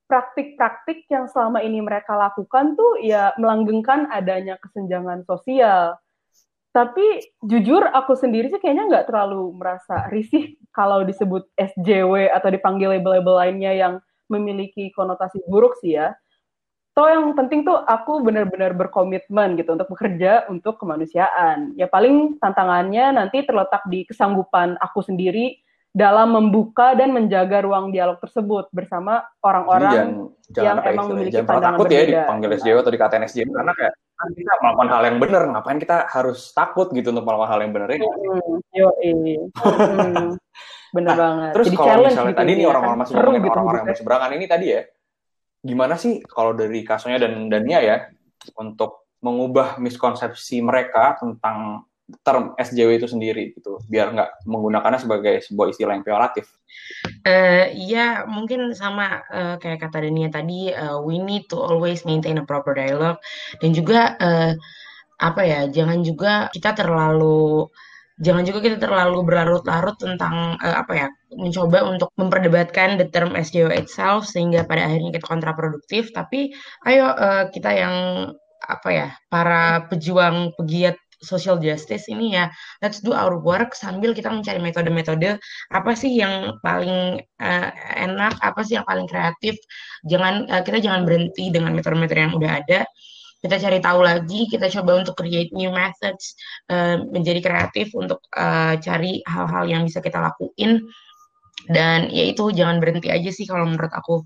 praktik-praktik 0.09 1.05
yang 1.13 1.29
selama 1.29 1.61
ini 1.61 1.85
mereka 1.85 2.17
lakukan 2.17 2.73
tuh 2.73 2.97
ya 3.05 3.37
melanggengkan 3.37 4.09
adanya 4.09 4.57
kesenjangan 4.57 5.23
sosial. 5.29 6.01
Tapi 6.73 7.21
jujur 7.45 7.85
aku 7.85 8.17
sendiri 8.17 8.49
sih 8.49 8.57
kayaknya 8.57 8.89
nggak 8.89 9.07
terlalu 9.13 9.53
merasa 9.53 10.09
risih 10.09 10.57
kalau 10.73 11.05
disebut 11.05 11.45
SJW 11.59 12.33
atau 12.33 12.49
dipanggil 12.49 12.97
label-label 12.97 13.35
lainnya 13.37 13.73
yang 13.77 13.95
memiliki 14.33 14.89
konotasi 14.97 15.45
buruk 15.45 15.77
sih 15.85 16.01
ya. 16.01 16.17
Toh 16.99 17.07
yang 17.07 17.31
penting 17.39 17.63
tuh 17.63 17.79
aku 17.79 18.27
benar-benar 18.27 18.75
berkomitmen 18.75 19.55
gitu 19.55 19.71
untuk 19.79 19.87
bekerja 19.95 20.51
untuk 20.51 20.83
kemanusiaan. 20.83 21.79
Ya 21.79 21.87
paling 21.87 22.43
tantangannya 22.43 23.15
nanti 23.15 23.47
terletak 23.47 23.87
di 23.87 24.03
kesanggupan 24.03 24.75
aku 24.83 25.07
sendiri 25.07 25.63
dalam 25.95 26.35
membuka 26.35 26.99
dan 26.99 27.15
menjaga 27.15 27.63
ruang 27.63 27.95
dialog 27.95 28.19
tersebut 28.19 28.67
bersama 28.75 29.23
orang-orang 29.47 29.95
yang 29.95 30.11
emang 30.91 31.07
ya, 31.07 31.11
memiliki 31.15 31.35
jangan 31.39 31.47
pandangan 31.47 31.79
takut 31.79 31.87
berbeda. 31.87 32.03
ya 32.03 32.23
dipanggil 32.27 32.51
SJW 32.59 32.77
atau 32.83 32.93
dikatain 32.99 33.25
SJW 33.31 33.49
karena 33.55 33.73
kayak 33.79 33.95
kan 34.19 34.29
kita 34.35 34.53
melakukan 34.59 34.89
hal 34.91 35.03
yang 35.07 35.19
benar, 35.23 35.43
ngapain 35.55 35.79
kita 35.79 35.97
harus 36.11 36.39
takut 36.51 36.91
gitu 36.91 37.15
untuk 37.15 37.23
melakukan 37.23 37.51
hal 37.55 37.61
yang 37.63 37.73
benar 37.79 37.89
ya? 37.95 37.99
Hmm, 38.03 38.59
yo, 38.75 38.89
hmm, 38.99 40.35
bener 40.99 41.13
nah, 41.15 41.19
banget. 41.23 41.53
Terus 41.55 41.67
Jadi 41.71 41.79
kalau 41.79 42.03
misalnya 42.03 42.35
gitu, 42.35 42.41
tadi 42.43 42.51
nih 42.51 42.65
ya, 42.67 42.71
orang-orang 42.75 42.99
masih 42.99 43.15
gitu 43.15 43.49
orang-orang 43.55 43.79
yang 43.79 43.91
berseberangan 43.95 44.31
ini 44.35 44.45
tadi 44.51 44.67
ya, 44.75 44.81
gimana 45.63 45.99
sih 45.99 46.23
kalau 46.27 46.55
dari 46.55 46.87
Kasonya 46.87 47.19
dan 47.19 47.51
Dania 47.51 47.81
ya 47.83 47.97
untuk 48.55 49.11
mengubah 49.19 49.83
miskonsepsi 49.83 50.63
mereka 50.63 51.19
tentang 51.19 51.89
term 52.25 52.57
SJW 52.57 52.97
itu 52.97 53.09
sendiri 53.11 53.53
gitu 53.53 53.85
biar 53.85 54.17
nggak 54.17 54.49
menggunakannya 54.49 54.97
sebagai 54.97 55.45
sebuah 55.45 55.67
istilah 55.69 55.93
yang 55.93 56.07
peyoratif. 56.07 56.49
Uh, 57.29 57.69
ya 57.77 58.25
mungkin 58.25 58.73
sama 58.73 59.21
uh, 59.29 59.61
kayak 59.61 59.85
kata 59.85 60.09
Dania 60.09 60.33
tadi 60.33 60.73
uh, 60.73 60.97
we 61.05 61.21
need 61.21 61.45
to 61.53 61.61
always 61.61 62.09
maintain 62.09 62.41
a 62.41 62.45
proper 62.45 62.73
dialogue 62.73 63.21
dan 63.61 63.77
juga 63.77 64.17
uh, 64.17 64.57
apa 65.21 65.43
ya 65.45 65.61
jangan 65.69 66.01
juga 66.01 66.49
kita 66.49 66.73
terlalu 66.73 67.69
jangan 68.19 68.43
juga 68.43 68.59
kita 68.63 68.77
terlalu 68.83 69.23
berlarut-larut 69.23 69.97
tentang 69.99 70.59
uh, 70.59 70.77
apa 70.83 70.93
ya 70.95 71.09
mencoba 71.35 71.87
untuk 71.87 72.11
memperdebatkan 72.19 72.99
the 72.99 73.07
term 73.15 73.35
SJW 73.39 73.71
itself 73.75 74.27
sehingga 74.27 74.67
pada 74.67 74.91
akhirnya 74.91 75.15
kita 75.15 75.27
kontraproduktif. 75.27 76.11
Tapi 76.11 76.51
ayo 76.91 77.15
uh, 77.15 77.47
kita 77.55 77.71
yang 77.75 77.97
apa 78.59 78.89
ya 78.91 79.09
para 79.31 79.87
pejuang 79.87 80.51
pegiat 80.59 80.99
social 81.19 81.59
justice 81.59 82.07
ini 82.07 82.39
ya 82.39 82.47
let's 82.79 83.03
do 83.03 83.11
our 83.11 83.43
work 83.43 83.75
sambil 83.75 84.15
kita 84.15 84.31
mencari 84.31 84.63
metode-metode 84.63 85.39
apa 85.75 85.91
sih 85.99 86.15
yang 86.15 86.55
paling 86.63 87.19
uh, 87.43 87.69
enak 87.99 88.35
apa 88.39 88.61
sih 88.67 88.79
yang 88.79 88.87
paling 88.87 89.07
kreatif. 89.07 89.59
Jangan 90.07 90.47
uh, 90.51 90.63
kita 90.63 90.79
jangan 90.83 91.07
berhenti 91.07 91.51
dengan 91.51 91.75
metode-metode 91.75 92.19
yang 92.19 92.35
udah 92.35 92.53
ada 92.63 92.81
kita 93.39 93.57
cari 93.59 93.79
tahu 93.79 94.01
lagi, 94.03 94.51
kita 94.51 94.67
coba 94.81 95.07
untuk 95.07 95.15
create 95.15 95.55
new 95.55 95.71
methods, 95.71 96.35
uh, 96.71 97.03
menjadi 97.11 97.39
kreatif 97.39 97.95
untuk 97.95 98.19
uh, 98.35 98.75
cari 98.83 99.23
hal-hal 99.27 99.65
yang 99.71 99.83
bisa 99.87 100.03
kita 100.03 100.19
lakuin 100.19 100.83
dan 101.69 102.09
ya 102.09 102.25
itu 102.31 102.49
jangan 102.55 102.81
berhenti 102.81 103.13
aja 103.13 103.29
sih 103.29 103.45
kalau 103.45 103.69
menurut 103.69 103.93
aku. 103.93 104.25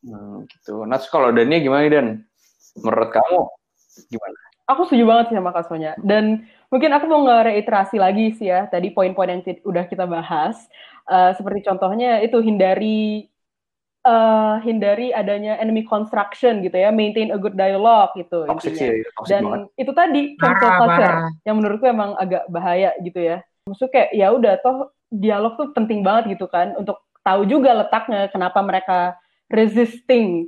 Hmm, 0.00 0.48
gitu. 0.48 0.88
Nah, 0.88 0.98
kalau 1.12 1.30
Dania 1.30 1.60
gimana 1.62 1.86
Dan? 1.86 2.06
Menurut 2.80 3.10
kamu 3.12 3.38
gimana? 4.08 4.38
Aku 4.70 4.86
setuju 4.86 5.04
banget 5.04 5.34
sih 5.34 5.36
sama 5.36 5.50
Kak 5.52 5.66
Sonya. 5.66 5.92
Dan 5.98 6.46
mungkin 6.70 6.94
aku 6.94 7.10
mau 7.10 7.26
ngereiterasi 7.26 7.98
lagi 7.98 8.32
sih 8.38 8.48
ya, 8.48 8.70
tadi 8.70 8.94
poin-poin 8.94 9.28
yang 9.28 9.42
udah 9.66 9.84
kita 9.90 10.06
bahas. 10.06 10.56
Uh, 11.10 11.34
seperti 11.34 11.66
contohnya 11.66 12.22
itu 12.22 12.38
hindari 12.38 13.26
uh, 14.04 14.60
hindari 14.64 15.12
adanya 15.12 15.56
enemy 15.60 15.84
construction 15.84 16.64
gitu 16.64 16.76
ya, 16.76 16.88
maintain 16.92 17.32
a 17.32 17.38
good 17.38 17.56
dialogue 17.56 18.10
gitu 18.16 18.46
toxic 18.48 18.76
intinya. 18.76 18.90
Sih, 18.92 19.02
toxic 19.16 19.30
Dan 19.30 19.42
banget. 19.44 19.60
itu 19.76 19.92
tadi 19.92 20.22
cancel 20.38 20.70
culture 20.78 21.16
yang 21.44 21.56
menurutku 21.58 21.86
emang 21.88 22.16
agak 22.16 22.44
bahaya 22.48 22.90
gitu 23.02 23.20
ya. 23.20 23.44
Maksudnya 23.68 23.92
kayak 23.92 24.10
ya 24.16 24.26
udah 24.32 24.54
toh 24.64 24.76
dialog 25.10 25.58
tuh 25.58 25.74
penting 25.74 26.06
banget 26.06 26.38
gitu 26.38 26.46
kan 26.46 26.72
untuk 26.78 27.02
tahu 27.26 27.44
juga 27.44 27.74
letaknya 27.74 28.30
kenapa 28.30 28.62
mereka 28.62 29.18
resisting 29.50 30.46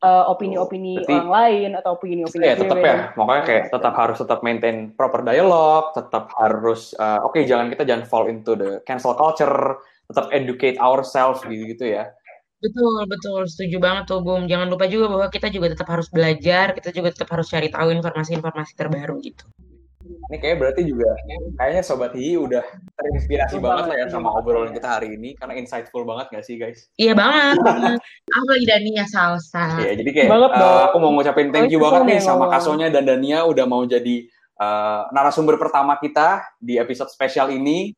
uh, 0.00 0.30
opini-opini 0.30 1.02
Berarti- 1.02 1.12
orang 1.12 1.30
lain 1.30 1.70
atau 1.74 1.90
opini-opini 1.98 2.44
ya 2.46 2.54
tetap 2.54 2.78
ya 2.78 2.96
makanya 3.18 3.42
kayak 3.42 3.64
tetap 3.74 3.94
harus 3.98 4.16
tetap 4.22 4.40
maintain 4.46 4.94
proper 4.94 5.26
dialog 5.26 5.90
tetap 5.92 6.30
harus 6.38 6.94
uh, 6.96 7.20
oke 7.26 7.42
jangan 7.44 7.66
kita 7.74 7.82
jangan 7.82 8.04
fall 8.06 8.30
into 8.30 8.54
the 8.54 8.78
cancel 8.86 9.12
culture 9.18 9.82
tetap 10.06 10.30
educate 10.30 10.78
ourselves 10.78 11.42
gitu 11.44 11.74
gitu 11.74 11.84
ya 11.98 12.06
Betul, 12.56 13.04
betul. 13.06 13.40
Setuju 13.44 13.76
banget 13.78 14.04
tuh, 14.08 14.24
Bum. 14.24 14.48
Jangan 14.48 14.66
lupa 14.72 14.88
juga 14.88 15.12
bahwa 15.12 15.26
kita 15.28 15.52
juga 15.52 15.76
tetap 15.76 15.88
harus 15.92 16.08
belajar, 16.08 16.72
kita 16.72 16.88
juga 16.90 17.12
tetap 17.12 17.28
harus 17.36 17.46
cari 17.52 17.68
tahu 17.68 17.92
informasi-informasi 17.92 18.72
terbaru 18.74 19.20
gitu. 19.20 19.44
ini 20.06 20.38
kayak 20.38 20.62
berarti 20.62 20.86
juga 20.86 21.18
kayaknya 21.58 21.82
sobat 21.82 22.14
Hi 22.14 22.38
udah 22.38 22.62
terinspirasi 22.94 23.58
banget 23.58 23.90
lah 23.90 23.96
ya 23.98 24.06
iya. 24.06 24.12
sama 24.14 24.30
obrolan 24.38 24.70
kita 24.70 24.86
hari 24.86 25.18
ini 25.18 25.34
karena 25.34 25.58
insightful 25.58 26.06
banget 26.06 26.30
gak 26.30 26.46
sih 26.46 26.54
guys 26.58 26.86
Iya 26.94 27.18
banget. 27.18 27.58
banget. 27.58 27.98
Apalagi 28.30 28.66
Dania 28.70 29.04
salsa. 29.10 29.82
ya 29.82 29.98
jadi 29.98 30.10
kayak 30.14 30.28
Banget 30.30 30.50
uh, 30.62 30.80
aku 30.90 30.96
mau 31.02 31.10
ngucapin 31.10 31.50
thank 31.50 31.74
you 31.74 31.82
Oh, 31.82 31.90
itu 31.90 31.90
banget 31.90 32.02
nih 32.06 32.20
sama. 32.22 32.46
Kasonya 32.50 32.88
dan 32.94 33.02
Dania 33.02 33.42
udah 33.50 33.66
mau 33.66 33.82
jadi 33.82 34.30
uh, 34.62 35.10
narasumber 35.10 35.58
pertama 35.58 35.98
kita 35.98 36.54
di 36.62 36.78
episode 36.78 37.10
spesial 37.10 37.50
ini 37.50 37.90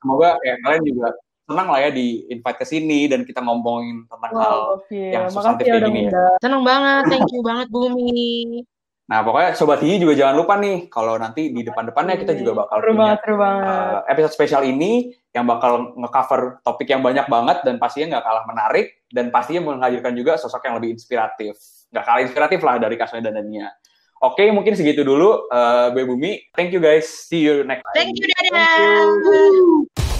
semoga 0.00 0.40
kayak 0.40 0.56
kalian 0.64 0.84
juga 0.88 1.08
senang 1.46 1.68
lah 1.70 1.78
ya 1.80 1.90
di 1.90 2.26
invite 2.26 2.58
ke 2.58 2.66
sini 2.66 3.06
dan 3.06 3.22
kita 3.22 3.38
ngomongin 3.40 4.02
tentang 4.04 4.32
hal 4.34 4.34
Wow, 4.34 4.76
oke. 4.82 4.98
yang 4.98 5.22
Makasih 5.24 5.34
substantif 5.38 5.64
ya 5.64 5.72
kayak 5.72 5.82
gini 5.86 5.98
ya. 5.98 6.02
ngundang. 6.10 6.34
Senang 6.42 6.62
banget. 6.66 7.02
Thank 7.06 7.30
you 7.30 7.40
banget, 7.40 7.66
Bumi. 7.70 8.18
Nah, 9.06 9.22
pokoknya 9.22 9.54
Sobat 9.54 9.78
Hihi 9.78 10.02
juga 10.02 10.18
jangan 10.18 10.34
lupa 10.34 10.58
nih, 10.58 10.90
kalau 10.90 11.14
nanti 11.14 11.54
di 11.54 11.62
depan-depannya 11.62 12.18
kita 12.18 12.34
juga 12.34 12.66
bakal 12.66 12.82
seru 12.82 12.90
punya 12.90 12.98
banget, 12.98 13.18
seru 13.22 13.36
banget. 13.38 13.62
uh, 13.70 13.98
episode 14.10 14.34
spesial 14.34 14.62
ini 14.66 14.92
yang 15.30 15.46
bakal 15.46 15.94
nge-cover 15.94 16.58
topik 16.66 16.90
yang 16.90 17.06
banyak 17.06 17.22
banget 17.30 17.62
dan 17.62 17.78
pastinya 17.78 18.18
nggak 18.18 18.24
kalah 18.26 18.44
menarik 18.50 19.06
dan 19.06 19.30
pastinya 19.30 19.70
menghadirkan 19.70 20.10
juga 20.10 20.34
sosok 20.34 20.58
yang 20.66 20.74
lebih 20.82 20.90
inspiratif. 20.90 21.54
Nggak 21.94 22.02
kalah 22.02 22.22
inspiratif 22.26 22.58
lah 22.66 22.74
dari 22.82 22.98
Kasnya 22.98 23.22
dan 23.22 23.38
Dania. 23.38 23.70
Oke, 24.18 24.42
mungkin 24.50 24.74
segitu 24.74 25.06
dulu. 25.06 25.46
Uh, 25.54 25.94
Gue 25.94 26.02
Bumi, 26.02 26.42
thank 26.58 26.74
you 26.74 26.82
guys. 26.82 27.06
See 27.06 27.46
you 27.46 27.62
next 27.62 27.86
time. 27.86 27.94
Thank 27.94 28.18
you, 28.18 28.26
dadah. 28.26 30.15